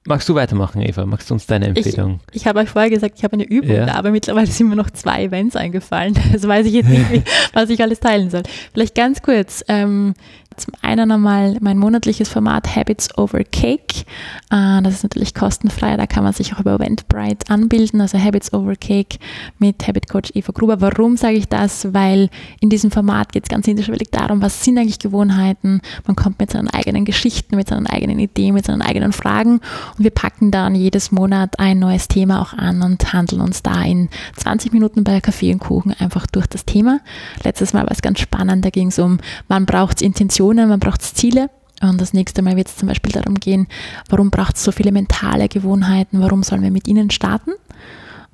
Magst 0.05 0.29
du 0.29 0.35
weitermachen, 0.35 0.83
Eva? 0.83 1.07
Magst 1.07 1.31
du 1.31 1.35
uns 1.35 1.47
deine 1.47 1.67
Empfehlung? 1.67 2.19
Ich, 2.33 2.43
ich 2.43 2.47
habe 2.49 2.59
euch 2.59 2.71
vorher 2.71 2.91
gesagt, 2.91 3.19
ich 3.19 3.25
habe 3.25 3.35
eine 3.35 3.45
Übung 3.45 3.77
ja. 3.77 3.87
da, 3.87 3.95
aber 3.95 4.11
mittlerweile 4.11 4.49
sind 4.49 4.69
mir 4.69 4.75
noch 4.75 4.91
zwei 4.91 5.25
Events 5.25 5.55
eingefallen. 5.55 6.19
Also 6.33 6.49
weiß 6.49 6.67
ich 6.67 6.73
jetzt 6.73 6.89
nicht, 6.89 7.29
was 7.53 7.71
ich 7.71 7.81
alles 7.83 8.01
teilen 8.01 8.31
soll. 8.31 8.43
Vielleicht 8.73 8.95
ganz 8.95 9.23
kurz. 9.23 9.65
Ähm, 9.69 10.15
zum 10.57 10.75
einen 10.83 11.11
einmal 11.11 11.57
mein 11.61 11.79
monatliches 11.79 12.29
Format 12.29 12.75
Habits 12.75 13.17
Over 13.17 13.45
Cake. 13.45 14.05
Äh, 14.51 14.83
das 14.83 14.95
ist 14.95 15.03
natürlich 15.03 15.35
kostenfrei, 15.35 15.97
da 15.97 16.07
kann 16.07 16.25
man 16.25 16.33
sich 16.33 16.55
auch 16.55 16.61
über 16.61 16.75
Eventbrite 16.75 17.51
anbilden, 17.51 18.01
also 18.01 18.19
Habits 18.19 18.53
Over 18.53 18.77
Cake 18.77 19.19
mit 19.59 19.87
Habit 19.87 20.09
Coach 20.09 20.31
Eva 20.35 20.53
Gruber. 20.53 20.81
Warum 20.81 21.17
sage 21.17 21.37
ich 21.37 21.49
das? 21.49 21.93
Weil 21.95 22.29
in 22.61 22.69
diesem 22.69 22.91
Format 22.91 23.33
geht 23.33 23.45
es 23.45 23.49
ganz 23.49 23.67
niederschwellig 23.67 24.11
darum, 24.11 24.43
was 24.43 24.65
sind 24.65 24.79
eigentlich 24.79 24.99
Gewohnheiten. 24.99 25.81
Man 26.07 26.17
kommt 26.17 26.39
mit 26.39 26.51
seinen 26.51 26.69
eigenen 26.69 27.05
Geschichten, 27.05 27.57
mit 27.57 27.69
seinen 27.69 27.87
eigenen 27.87 28.19
Ideen, 28.19 28.55
mit 28.55 28.67
seinen 28.67 28.83
eigenen 28.83 29.13
Fragen 29.13 29.61
und 29.97 30.05
wir 30.05 30.11
packen 30.11 30.51
dann 30.51 30.75
jedes 30.75 31.13
Monat 31.13 31.59
ein 31.59 31.79
neues 31.79 32.09
Thema 32.09 32.43
auch 32.43 32.53
an 32.53 32.83
und 32.83 33.13
handeln 33.13 33.41
uns 33.41 33.63
da 33.63 33.83
in 33.83 34.09
20 34.37 34.73
Minuten 34.73 35.05
bei 35.05 35.21
Kaffee 35.21 35.53
und 35.53 35.61
Kuchen 35.61 35.95
einfach 35.99 36.27
durch 36.27 36.47
das 36.47 36.65
Thema. 36.65 37.01
Letztes 37.45 37.73
Mal 37.73 37.83
war 37.83 37.93
es 37.93 38.03
ganz 38.03 38.21
spannend, 38.21 38.65
da 38.65 38.71
ging 38.71 38.89
es 38.89 38.99
um, 38.99 39.19
wann 39.49 39.67
braucht 39.67 39.97
es 39.97 40.03
Intention 40.03 40.42
Visionen, 40.43 40.69
man 40.69 40.81
braucht 40.81 41.03
Ziele. 41.03 41.51
Und 41.81 42.01
das 42.01 42.13
nächste 42.13 42.43
Mal 42.43 42.57
wird 42.57 42.67
es 42.67 42.77
zum 42.77 42.89
Beispiel 42.89 43.13
darum 43.13 43.37
gehen, 43.37 43.69
warum 44.09 44.31
braucht 44.31 44.57
es 44.57 44.65
so 44.65 44.73
viele 44.73 44.91
mentale 44.93 45.49
Gewohnheiten, 45.49 46.21
warum 46.21 46.43
sollen 46.43 46.63
wir 46.63 46.71
mit 46.71 46.89
ihnen 46.89 47.11
starten? 47.11 47.53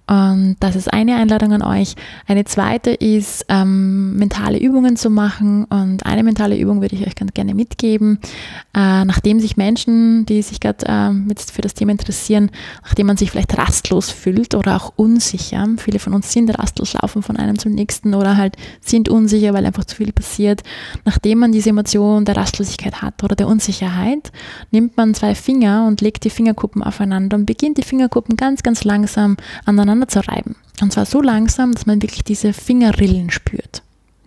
Und 0.08 0.56
das 0.60 0.74
ist 0.74 0.90
eine 0.90 1.16
Einladung 1.16 1.52
an 1.52 1.62
euch. 1.62 1.94
Eine 2.26 2.44
zweite 2.44 2.92
ist, 2.92 3.44
ähm, 3.50 4.16
mentale 4.16 4.58
Übungen 4.58 4.96
zu 4.96 5.10
machen. 5.10 5.64
Und 5.64 6.06
eine 6.06 6.22
mentale 6.22 6.56
Übung 6.56 6.80
würde 6.80 6.96
ich 6.96 7.06
euch 7.06 7.14
ganz 7.14 7.34
gerne 7.34 7.54
mitgeben. 7.54 8.18
Äh, 8.74 9.04
nachdem 9.04 9.38
sich 9.38 9.58
Menschen, 9.58 10.24
die 10.24 10.40
sich 10.40 10.60
gerade 10.60 10.86
äh, 10.86 11.28
jetzt 11.28 11.52
für 11.52 11.60
das 11.60 11.74
Thema 11.74 11.92
interessieren, 11.92 12.50
nachdem 12.84 13.06
man 13.06 13.18
sich 13.18 13.30
vielleicht 13.30 13.58
rastlos 13.58 14.10
fühlt 14.10 14.54
oder 14.54 14.76
auch 14.76 14.94
unsicher, 14.96 15.68
viele 15.76 15.98
von 15.98 16.14
uns 16.14 16.32
sind 16.32 16.58
rastlos, 16.58 16.94
laufen 16.94 17.22
von 17.22 17.36
einem 17.36 17.58
zum 17.58 17.72
nächsten 17.72 18.14
oder 18.14 18.38
halt 18.38 18.56
sind 18.80 19.10
unsicher, 19.10 19.52
weil 19.52 19.66
einfach 19.66 19.84
zu 19.84 19.96
viel 19.96 20.12
passiert. 20.12 20.62
Nachdem 21.04 21.40
man 21.40 21.52
diese 21.52 21.68
Emotion 21.68 22.24
der 22.24 22.36
Rastlosigkeit 22.36 23.02
hat 23.02 23.22
oder 23.22 23.36
der 23.36 23.46
Unsicherheit, 23.46 24.32
nimmt 24.70 24.96
man 24.96 25.12
zwei 25.12 25.34
Finger 25.34 25.86
und 25.86 26.00
legt 26.00 26.24
die 26.24 26.30
Fingerkuppen 26.30 26.82
aufeinander 26.82 27.36
und 27.36 27.44
beginnt 27.44 27.76
die 27.76 27.82
Fingerkuppen 27.82 28.36
ganz, 28.36 28.62
ganz 28.62 28.84
langsam 28.84 29.36
aneinander 29.66 29.97
aneinander 29.98 30.08
zu 30.08 30.20
reiben. 30.20 30.56
Und 30.80 30.92
zwar 30.92 31.06
so 31.06 31.20
langsam, 31.20 31.72
dass 31.72 31.86
man 31.86 32.02
wirklich 32.02 32.24
diese 32.24 32.52
Fingerrillen 32.52 33.30
spürt. 33.30 33.82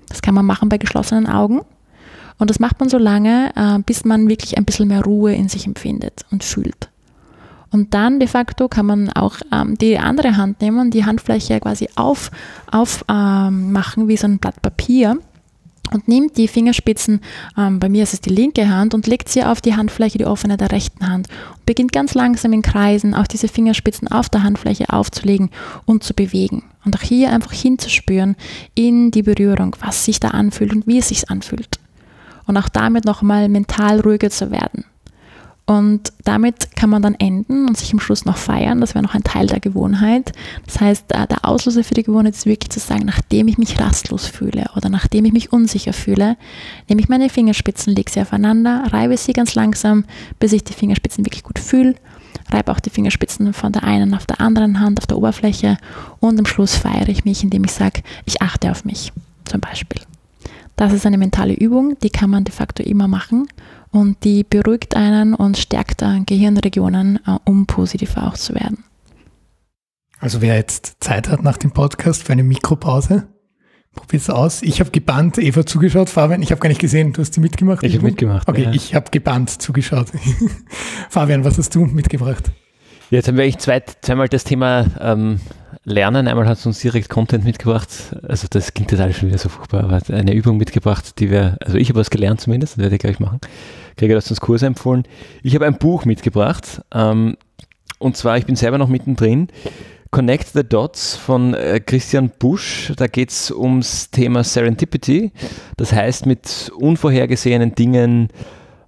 Das 0.10 0.22
kann 0.22 0.36
man 0.36 0.46
machen 0.46 0.70
bei 0.70 0.78
geschlossenen 0.78 1.28
Augen. 1.28 1.62
Und 2.38 2.50
das 2.50 2.60
macht 2.60 2.80
man 2.80 2.90
so 2.90 2.98
lange, 2.98 3.52
äh, 3.56 3.80
bis 3.86 4.04
man 4.04 4.28
wirklich 4.28 4.58
ein 4.58 4.66
bisschen 4.66 4.88
mehr 4.88 5.04
Ruhe 5.04 5.34
in 5.34 5.48
sich 5.48 5.66
empfindet 5.66 6.26
und 6.32 6.44
fühlt. 6.44 6.90
Und 7.72 7.94
dann 7.94 8.20
de 8.20 8.28
facto 8.28 8.68
kann 8.68 8.86
man 8.86 9.10
auch 9.10 9.38
ähm, 9.54 9.78
die 9.78 9.98
andere 9.98 10.36
Hand 10.36 10.60
nehmen, 10.60 10.92
die 10.92 11.06
Handfläche 11.06 11.60
quasi 11.62 11.88
aufmachen 11.96 12.36
auf, 12.72 14.08
wie 14.08 14.18
so 14.18 14.28
ein 14.28 14.40
Blatt 14.40 14.62
Papier 14.62 15.20
und 15.94 16.08
nimmt 16.08 16.38
die 16.38 16.48
Fingerspitzen, 16.48 17.22
ähm, 17.58 17.80
bei 17.80 17.90
mir 17.90 18.04
ist 18.04 18.14
es 18.14 18.22
die 18.22 18.30
linke 18.30 18.70
Hand, 18.70 18.94
und 18.94 19.08
legt 19.08 19.30
sie 19.30 19.44
auf 19.44 19.62
die 19.62 19.76
Handfläche, 19.76 20.18
die 20.18 20.26
offene 20.26 20.58
der 20.58 20.72
rechten 20.72 21.08
Hand. 21.08 21.28
Und 21.52 21.66
beginnt 21.66 21.92
ganz 21.92 22.14
langsam 22.14 22.54
in 22.54 22.62
Kreisen 22.62 23.14
auch 23.14 23.28
diese 23.28 23.48
Fingerspitzen 23.48 24.08
auf 24.08 24.30
der 24.30 24.44
Handfläche 24.44 24.90
aufzulegen 24.90 25.50
und 25.86 26.04
zu 26.04 26.14
bewegen. 26.14 26.64
Und 26.86 26.96
auch 26.96 27.02
hier 27.02 27.32
einfach 27.32 27.54
hinzuspüren 27.54 28.36
in 28.74 29.12
die 29.12 29.24
Berührung, 29.24 29.76
was 29.82 30.06
sich 30.06 30.20
da 30.20 30.30
anfühlt 30.30 30.74
und 30.74 30.88
wie 30.88 30.98
es 30.98 31.10
sich 31.10 31.30
anfühlt. 31.30 31.80
Und 32.48 32.58
auch 32.58 32.70
damit 32.70 33.06
nochmal 33.06 33.50
mental 33.50 34.00
ruhiger 34.00 34.30
zu 34.30 34.50
werden. 34.52 34.86
Und 35.72 36.12
damit 36.26 36.76
kann 36.76 36.90
man 36.90 37.02
dann 37.02 37.16
enden 37.16 37.66
und 37.66 37.78
sich 37.78 37.94
im 37.94 38.02
Schluss 38.02 38.26
noch 38.26 38.36
feiern. 38.36 38.82
Das 38.82 38.94
wäre 38.94 39.06
noch 39.06 39.16
ein 39.16 39.24
Teil 39.24 39.48
der 39.48 39.62
Gewohnheit. 39.62 40.34
Das 40.66 40.82
heißt, 40.82 41.12
der 41.12 41.46
Auslöser 41.46 41.86
für 41.86 41.94
die 41.94 42.04
Gewohnheit 42.04 42.34
ist 42.36 42.46
wirklich 42.46 42.72
zu 42.72 42.82
sagen, 42.82 43.06
nachdem 43.06 43.48
ich 43.48 43.58
mich 43.58 43.80
rastlos 43.80 44.28
fühle 44.28 44.66
oder 44.76 44.90
nachdem 44.90 45.24
ich 45.24 45.32
mich 45.32 45.54
unsicher 45.54 45.94
fühle, 45.94 46.36
nehme 46.90 47.00
ich 47.00 47.08
meine 47.08 47.30
Fingerspitzen, 47.30 47.96
lege 47.96 48.12
sie 48.12 48.20
aufeinander, 48.20 48.84
reibe 48.92 49.16
sie 49.16 49.32
ganz 49.32 49.56
langsam, 49.56 50.04
bis 50.40 50.52
ich 50.52 50.66
die 50.66 50.74
Fingerspitzen 50.74 51.26
wirklich 51.26 51.44
gut 51.44 51.58
fühle. 51.58 51.96
Reibe 52.50 52.74
auch 52.74 52.82
die 52.82 52.90
Fingerspitzen 52.90 53.54
von 53.54 53.72
der 53.72 53.86
einen 53.86 54.14
auf 54.14 54.26
der 54.26 54.42
anderen 54.42 54.82
Hand 54.82 55.00
auf 55.00 55.08
der 55.08 55.18
Oberfläche 55.18 55.78
und 56.20 56.38
am 56.38 56.46
Schluss 56.46 56.76
feiere 56.76 57.08
ich 57.08 57.24
mich, 57.24 57.44
indem 57.44 57.64
ich 57.64 57.72
sage, 57.72 58.02
ich 58.26 58.42
achte 58.42 58.72
auf 58.72 58.84
mich 58.84 59.14
zum 59.46 59.62
Beispiel. 59.62 60.02
Das 60.76 60.92
ist 60.92 61.06
eine 61.06 61.18
mentale 61.18 61.54
Übung, 61.54 61.96
die 62.04 62.10
kann 62.10 62.30
man 62.30 62.44
de 62.44 62.54
facto 62.54 62.84
immer 62.84 63.08
machen 63.08 63.48
und 63.92 64.24
die 64.24 64.44
beruhigt 64.44 64.96
einen 64.96 65.34
und 65.34 65.58
stärkt 65.58 66.04
Gehirnregionen, 66.26 67.20
äh, 67.28 67.38
um 67.46 67.66
positiver 67.66 68.28
auch 68.28 68.36
zu 68.36 68.56
werden. 68.56 68.84
Also 70.20 70.42
wer 70.42 70.56
jetzt 70.56 70.98
Zeit 71.00 71.30
hat 71.30 71.44
nach 71.44 71.58
dem 71.58 71.72
Podcast 71.72 72.24
für 72.24 72.34
eine 72.34 72.44
Mikropause, 72.44 73.28
probiert 73.96 74.22
es 74.22 74.30
aus. 74.30 74.62
Ich 74.62 74.80
habe 74.80 74.92
gebannt, 74.92 75.38
Eva 75.38 75.66
zugeschaut, 75.66 76.10
Fabian, 76.10 76.42
ich 76.42 76.52
habe 76.52 76.62
gar 76.62 76.70
nicht 76.70 76.80
gesehen, 76.80 77.12
du 77.12 77.22
hast 77.22 77.34
sie 77.34 77.42
mitgemacht. 77.42 77.84
Ich 77.84 77.96
habe 77.96 78.06
mitgemacht. 78.06 78.48
Okay, 78.48 78.64
ja. 78.64 78.72
ich 78.72 78.94
habe 78.96 79.10
gebannt 79.12 79.50
zugeschaut. 79.50 80.08
Fabian, 81.10 81.44
was 81.44 81.58
hast 81.58 81.74
du 81.76 81.86
mitgebracht? 81.86 82.52
Jetzt 83.10 83.28
haben 83.28 83.36
wir 83.36 83.44
eigentlich 83.44 83.58
zwei, 83.58 83.82
zweimal 84.02 84.30
das 84.30 84.44
Thema 84.44 84.86
ähm, 85.00 85.40
Lernen. 85.84 86.28
Einmal 86.28 86.48
hat 86.48 86.58
es 86.58 86.66
uns 86.66 86.80
direkt 86.80 87.10
Content 87.10 87.44
mitgebracht. 87.44 87.90
Also 88.28 88.48
das 88.50 88.74
klingt 88.74 88.92
jetzt 88.92 89.02
alles 89.02 89.18
schon 89.18 89.30
wieder 89.30 89.38
so 89.38 89.50
furchtbar, 89.50 89.84
aber 89.84 90.02
eine 90.14 90.34
Übung 90.34 90.58
mitgebracht, 90.58 91.20
die 91.20 91.30
wir, 91.30 91.58
also 91.62 91.78
ich 91.78 91.90
habe 91.90 92.00
was 92.00 92.10
gelernt 92.10 92.42
zumindest, 92.42 92.74
das 92.74 92.84
werde 92.84 92.96
ich 92.96 93.02
gleich 93.02 93.20
machen. 93.20 93.40
Gregor 93.98 94.18
hat 94.18 94.30
uns 94.30 94.42
Kurse 94.42 94.66
empfohlen. 94.66 95.04
Ich 95.44 95.56
habe 95.56 95.66
ein 95.66 95.78
Buch 95.78 96.06
mitgebracht. 96.06 96.82
Ähm, 96.94 97.38
und 98.00 98.18
zwar, 98.18 98.38
ich 98.38 98.46
bin 98.46 98.56
selber 98.56 98.78
noch 98.78 98.88
mittendrin. 98.88 99.48
Connect 100.12 100.50
the 100.54 100.64
Dots 100.64 101.16
von 101.16 101.54
äh, 101.54 101.80
Christian 101.80 102.32
Busch. 102.38 102.92
Da 102.98 103.08
geht 103.08 103.30
es 103.30 103.52
ums 103.52 104.12
Thema 104.12 104.44
Serendipity. 104.44 105.32
Das 105.78 105.94
heißt, 105.94 106.26
mit 106.26 106.72
unvorhergesehenen 106.76 107.76
Dingen 107.76 108.30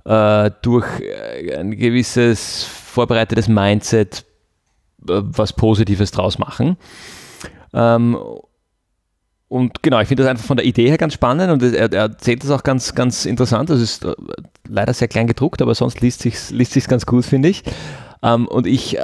äh, 0.06 0.52
durch 0.62 0.86
äh, 1.00 1.56
ein 1.56 1.72
gewisses 1.72 2.66
vorbereitetes 2.66 3.48
Mindset 3.48 4.26
was 5.06 5.54
Positives 5.54 6.12
draus 6.12 6.40
machen. 6.40 6.78
Ähm, 7.74 8.18
und 9.54 9.84
genau, 9.84 10.00
ich 10.00 10.08
finde 10.08 10.24
das 10.24 10.32
einfach 10.32 10.46
von 10.46 10.58
der 10.58 10.66
Idee 10.66 10.90
her 10.90 10.98
ganz 10.98 11.14
spannend 11.14 11.52
und 11.52 11.62
er, 11.62 11.94
er 11.94 12.02
erzählt 12.02 12.44
das 12.44 12.50
auch 12.50 12.64
ganz, 12.64 12.96
ganz 12.96 13.26
interessant. 13.26 13.70
Das 13.70 13.80
ist 13.80 14.04
äh, 14.04 14.16
leider 14.68 14.94
sehr 14.94 15.08
klein 15.08 15.28
gedruckt, 15.28 15.62
aber 15.62 15.76
sonst 15.76 16.02
liest 16.02 16.24
sich 16.24 16.50
liest 16.50 16.74
sich's 16.74 16.88
ganz 16.88 17.06
gut, 17.06 17.24
finde 17.24 17.50
ich. 17.50 17.64
Ähm, 18.24 18.48
und 18.48 18.66
ich 18.66 18.98
äh, 18.98 19.04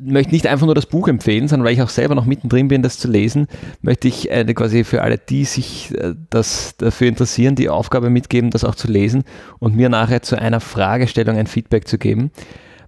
möchte 0.00 0.32
nicht 0.32 0.46
einfach 0.46 0.64
nur 0.64 0.74
das 0.74 0.86
Buch 0.86 1.08
empfehlen, 1.08 1.48
sondern 1.48 1.66
weil 1.66 1.74
ich 1.74 1.82
auch 1.82 1.88
selber 1.88 2.14
noch 2.14 2.24
mittendrin 2.24 2.68
bin, 2.68 2.82
das 2.82 2.98
zu 2.98 3.08
lesen, 3.08 3.48
möchte 3.82 4.08
ich 4.08 4.30
äh, 4.30 4.44
quasi 4.54 4.84
für 4.84 5.02
alle, 5.02 5.18
die 5.18 5.44
sich 5.44 5.92
äh, 5.98 6.14
das 6.30 6.76
dafür 6.78 7.08
interessieren, 7.08 7.56
die 7.56 7.68
Aufgabe 7.68 8.10
mitgeben, 8.10 8.50
das 8.50 8.64
auch 8.64 8.76
zu 8.76 8.86
lesen 8.86 9.24
und 9.58 9.74
mir 9.74 9.88
nachher 9.88 10.22
zu 10.22 10.40
einer 10.40 10.60
Fragestellung 10.60 11.36
ein 11.36 11.48
Feedback 11.48 11.88
zu 11.88 11.98
geben. 11.98 12.30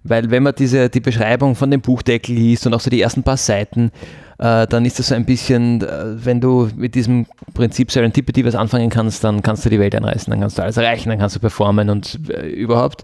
Weil 0.03 0.31
wenn 0.31 0.43
man 0.43 0.55
diese, 0.57 0.89
die 0.89 0.99
Beschreibung 0.99 1.55
von 1.55 1.69
dem 1.69 1.81
Buchdeckel 1.81 2.35
liest 2.35 2.65
und 2.65 2.73
auch 2.73 2.79
so 2.79 2.89
die 2.89 3.01
ersten 3.01 3.23
paar 3.23 3.37
Seiten, 3.37 3.91
äh, 4.39 4.65
dann 4.65 4.85
ist 4.85 4.97
das 4.97 5.09
so 5.09 5.15
ein 5.15 5.25
bisschen, 5.25 5.81
äh, 5.81 6.25
wenn 6.25 6.41
du 6.41 6.69
mit 6.75 6.95
diesem 6.95 7.27
Prinzip 7.53 7.91
Serendipity 7.91 8.43
was 8.43 8.55
anfangen 8.55 8.89
kannst, 8.89 9.23
dann 9.23 9.43
kannst 9.43 9.65
du 9.65 9.69
die 9.69 9.79
Welt 9.79 9.93
einreißen, 9.93 10.31
dann 10.31 10.39
kannst 10.39 10.57
du 10.57 10.63
alles 10.63 10.77
erreichen, 10.77 11.09
dann 11.09 11.19
kannst 11.19 11.35
du 11.35 11.39
performen 11.39 11.91
und 11.91 12.19
äh, 12.29 12.47
überhaupt. 12.49 13.03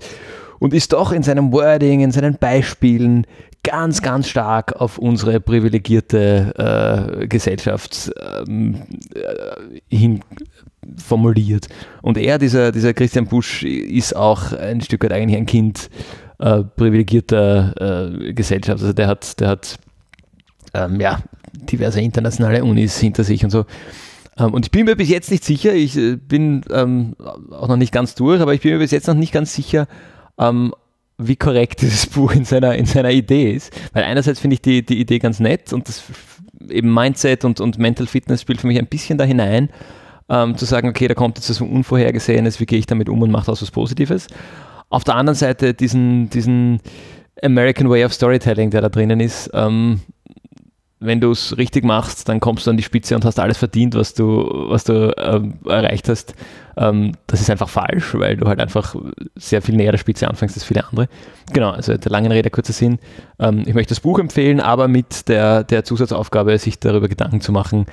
Und 0.59 0.73
ist 0.73 0.93
doch 0.93 1.11
in 1.11 1.21
seinem 1.21 1.51
Wording, 1.51 1.99
in 1.99 2.11
seinen 2.11 2.35
Beispielen 2.35 3.27
ganz, 3.63 4.01
ganz 4.01 4.27
stark 4.27 4.73
auf 4.81 4.97
unsere 4.97 5.39
privilegierte 5.39 7.27
Gesellschaft 7.29 8.11
ähm, 8.47 8.81
äh, 9.13 9.95
hin 9.95 10.21
formuliert. 10.95 11.67
Und 12.01 12.17
er, 12.17 12.39
dieser, 12.39 12.71
dieser 12.71 12.93
Christian 12.93 13.27
Busch, 13.27 13.63
ist 13.63 14.15
auch 14.15 14.53
ein 14.53 14.81
Stück 14.81 15.03
weit 15.03 15.11
eigentlich 15.11 15.37
ein 15.37 15.45
Kind 15.45 15.89
äh, 16.39 16.63
privilegierter 16.63 18.11
äh, 18.27 18.33
Gesellschaft. 18.33 18.81
Also 18.81 18.93
der 18.93 19.07
hat, 19.07 19.39
der 19.39 19.49
hat 19.49 19.77
ähm, 20.73 20.99
ja, 20.99 21.19
diverse 21.53 22.01
internationale 22.01 22.63
Unis 22.63 22.97
hinter 22.97 23.23
sich 23.23 23.43
und 23.43 23.49
so. 23.49 23.65
Ähm, 24.37 24.53
und 24.53 24.65
ich 24.65 24.71
bin 24.71 24.85
mir 24.85 24.95
bis 24.95 25.09
jetzt 25.09 25.31
nicht 25.31 25.43
sicher, 25.43 25.73
ich 25.73 25.97
äh, 25.97 26.15
bin 26.15 26.61
ähm, 26.71 27.15
auch 27.51 27.67
noch 27.67 27.77
nicht 27.77 27.91
ganz 27.91 28.15
durch, 28.15 28.41
aber 28.41 28.53
ich 28.53 28.61
bin 28.61 28.71
mir 28.71 28.79
bis 28.79 28.91
jetzt 28.91 29.07
noch 29.07 29.15
nicht 29.15 29.33
ganz 29.33 29.53
sicher, 29.53 29.87
ähm, 30.37 30.73
wie 31.17 31.35
korrekt 31.35 31.81
dieses 31.81 32.05
Buch 32.07 32.33
in 32.33 32.45
seiner, 32.45 32.75
in 32.75 32.85
seiner 32.85 33.11
Idee 33.11 33.53
ist. 33.53 33.73
Weil 33.93 34.03
einerseits 34.03 34.39
finde 34.39 34.55
ich 34.55 34.61
die, 34.61 34.85
die 34.85 34.99
Idee 34.99 35.19
ganz 35.19 35.39
nett 35.39 35.73
und 35.73 35.87
das 35.87 36.03
eben 36.69 36.93
Mindset 36.93 37.45
und, 37.45 37.59
und 37.59 37.77
Mental 37.77 38.07
Fitness 38.07 38.41
spielt 38.41 38.61
für 38.61 38.67
mich 38.67 38.79
ein 38.79 38.87
bisschen 38.87 39.17
da 39.17 39.23
hinein, 39.23 39.69
ähm, 40.29 40.57
zu 40.57 40.65
sagen, 40.65 40.89
okay, 40.89 41.07
da 41.07 41.13
kommt 41.13 41.37
jetzt 41.37 41.49
was 41.49 41.61
Unvorhergesehenes, 41.61 42.59
wie 42.59 42.65
gehe 42.65 42.79
ich 42.79 42.85
damit 42.85 43.09
um 43.09 43.21
und 43.21 43.31
mache 43.31 43.45
daraus 43.45 43.61
was 43.61 43.71
Positives. 43.71 44.27
Auf 44.89 45.03
der 45.03 45.15
anderen 45.15 45.35
Seite 45.35 45.73
diesen, 45.73 46.29
diesen 46.29 46.79
American 47.41 47.89
Way 47.89 48.05
of 48.05 48.13
Storytelling, 48.13 48.69
der 48.69 48.81
da 48.81 48.89
drinnen 48.89 49.19
ist, 49.19 49.49
ähm, 49.53 50.01
wenn 50.99 51.21
du 51.21 51.29
es 51.31 51.55
richtig 51.57 51.83
machst, 51.83 52.27
dann 52.27 52.39
kommst 52.39 52.65
du 52.65 52.71
an 52.71 52.77
die 52.77 52.83
Spitze 52.83 53.15
und 53.15 53.23
hast 53.23 53.39
alles 53.39 53.57
verdient, 53.57 53.93
was 53.93 54.15
du, 54.15 54.49
was 54.69 54.83
du 54.83 55.13
ähm, 55.17 55.59
erreicht 55.65 56.09
hast. 56.09 56.33
Ähm, 56.75 57.11
das 57.27 57.39
ist 57.39 57.51
einfach 57.51 57.69
falsch, 57.69 58.15
weil 58.15 58.35
du 58.35 58.47
halt 58.47 58.59
einfach 58.59 58.95
sehr 59.35 59.61
viel 59.61 59.75
näher 59.75 59.91
der 59.91 59.99
Spitze 59.99 60.27
anfängst 60.27 60.55
als 60.55 60.63
viele 60.63 60.87
andere. 60.87 61.07
Genau, 61.53 61.69
also 61.69 61.95
der 61.95 62.11
langen 62.11 62.31
Rede, 62.31 62.49
kurzer 62.49 62.73
Sinn. 62.73 62.97
Ähm, 63.37 63.63
ich 63.67 63.75
möchte 63.75 63.91
das 63.91 63.99
Buch 63.99 64.17
empfehlen, 64.17 64.59
aber 64.59 64.87
mit 64.87 65.27
der, 65.27 65.63
der 65.63 65.83
Zusatzaufgabe, 65.83 66.57
sich 66.57 66.79
darüber 66.79 67.07
Gedanken 67.07 67.41
zu 67.41 67.51
machen, 67.51 67.85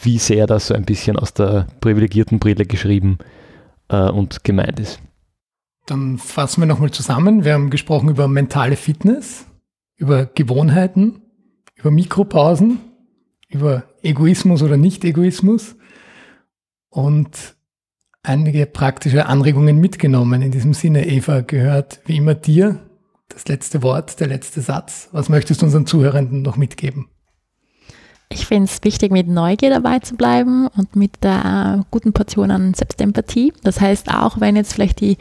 wie 0.00 0.18
sehr 0.18 0.46
das 0.46 0.68
so 0.68 0.74
ein 0.74 0.84
bisschen 0.84 1.18
aus 1.18 1.34
der 1.34 1.66
privilegierten 1.80 2.38
Brille 2.38 2.64
geschrieben 2.64 3.18
äh, 3.88 4.08
und 4.08 4.44
gemeint 4.44 4.80
ist. 4.80 5.00
Dann 5.86 6.18
fassen 6.18 6.60
wir 6.60 6.66
nochmal 6.66 6.90
zusammen. 6.90 7.44
Wir 7.44 7.54
haben 7.54 7.70
gesprochen 7.70 8.08
über 8.08 8.26
mentale 8.26 8.76
Fitness, 8.76 9.46
über 9.96 10.26
Gewohnheiten, 10.26 11.22
über 11.76 11.92
Mikropausen, 11.92 12.80
über 13.48 13.84
Egoismus 14.02 14.62
oder 14.62 14.76
Nicht-Egoismus 14.76 15.76
und 16.90 17.56
einige 18.24 18.66
praktische 18.66 19.26
Anregungen 19.26 19.78
mitgenommen. 19.78 20.42
In 20.42 20.50
diesem 20.50 20.74
Sinne, 20.74 21.06
Eva, 21.06 21.42
gehört 21.42 22.00
wie 22.06 22.16
immer 22.16 22.34
dir 22.34 22.80
das 23.28 23.46
letzte 23.46 23.82
Wort, 23.82 24.18
der 24.18 24.26
letzte 24.26 24.60
Satz. 24.60 25.08
Was 25.12 25.28
möchtest 25.28 25.62
du 25.62 25.66
unseren 25.66 25.86
Zuhörenden 25.86 26.42
noch 26.42 26.56
mitgeben? 26.56 27.08
Ich 28.28 28.44
finde 28.44 28.64
es 28.64 28.82
wichtig, 28.82 29.12
mit 29.12 29.28
Neugier 29.28 29.70
dabei 29.70 30.00
zu 30.00 30.16
bleiben 30.16 30.66
und 30.76 30.96
mit 30.96 31.12
der 31.22 31.84
guten 31.92 32.12
Portion 32.12 32.50
an 32.50 32.74
Selbstempathie. 32.74 33.52
Das 33.62 33.80
heißt, 33.80 34.12
auch 34.12 34.40
wenn 34.40 34.56
jetzt 34.56 34.72
vielleicht 34.72 35.00
die 35.00 35.16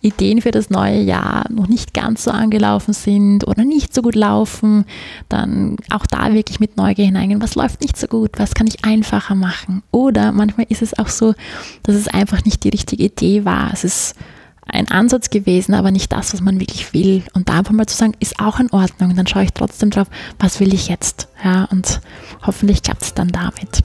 Ideen 0.00 0.40
für 0.40 0.52
das 0.52 0.70
neue 0.70 1.02
Jahr 1.02 1.44
noch 1.52 1.68
nicht 1.68 1.92
ganz 1.92 2.24
so 2.24 2.30
angelaufen 2.30 2.94
sind 2.94 3.46
oder 3.46 3.62
nicht 3.62 3.92
so 3.92 4.00
gut 4.00 4.14
laufen, 4.14 4.86
dann 5.28 5.76
auch 5.90 6.06
da 6.06 6.32
wirklich 6.32 6.58
mit 6.58 6.78
Neugier 6.78 7.04
hineingehen. 7.04 7.42
Was 7.42 7.56
läuft 7.56 7.82
nicht 7.82 7.98
so 7.98 8.06
gut? 8.06 8.38
Was 8.38 8.54
kann 8.54 8.66
ich 8.66 8.86
einfacher 8.86 9.34
machen? 9.34 9.82
Oder 9.90 10.32
manchmal 10.32 10.66
ist 10.70 10.80
es 10.80 10.98
auch 10.98 11.08
so, 11.08 11.34
dass 11.82 11.94
es 11.94 12.08
einfach 12.08 12.42
nicht 12.46 12.64
die 12.64 12.70
richtige 12.70 13.04
Idee 13.04 13.44
war. 13.44 13.70
Es 13.74 13.84
ist 13.84 14.14
ein 14.66 14.88
Ansatz 14.88 15.30
gewesen, 15.30 15.74
aber 15.74 15.90
nicht 15.90 16.12
das, 16.12 16.32
was 16.32 16.40
man 16.40 16.60
wirklich 16.60 16.92
will. 16.92 17.22
Und 17.34 17.48
da 17.48 17.58
einfach 17.58 17.72
mal 17.72 17.86
zu 17.86 17.96
sagen, 17.96 18.14
ist 18.20 18.40
auch 18.40 18.58
in 18.58 18.70
Ordnung. 18.70 19.14
Dann 19.14 19.26
schaue 19.26 19.44
ich 19.44 19.52
trotzdem 19.52 19.90
drauf, 19.90 20.08
was 20.38 20.60
will 20.60 20.74
ich 20.74 20.88
jetzt? 20.88 21.28
Ja, 21.42 21.64
und 21.64 22.00
hoffentlich 22.44 22.82
klappt 22.82 23.02
es 23.02 23.14
dann 23.14 23.28
damit. 23.28 23.82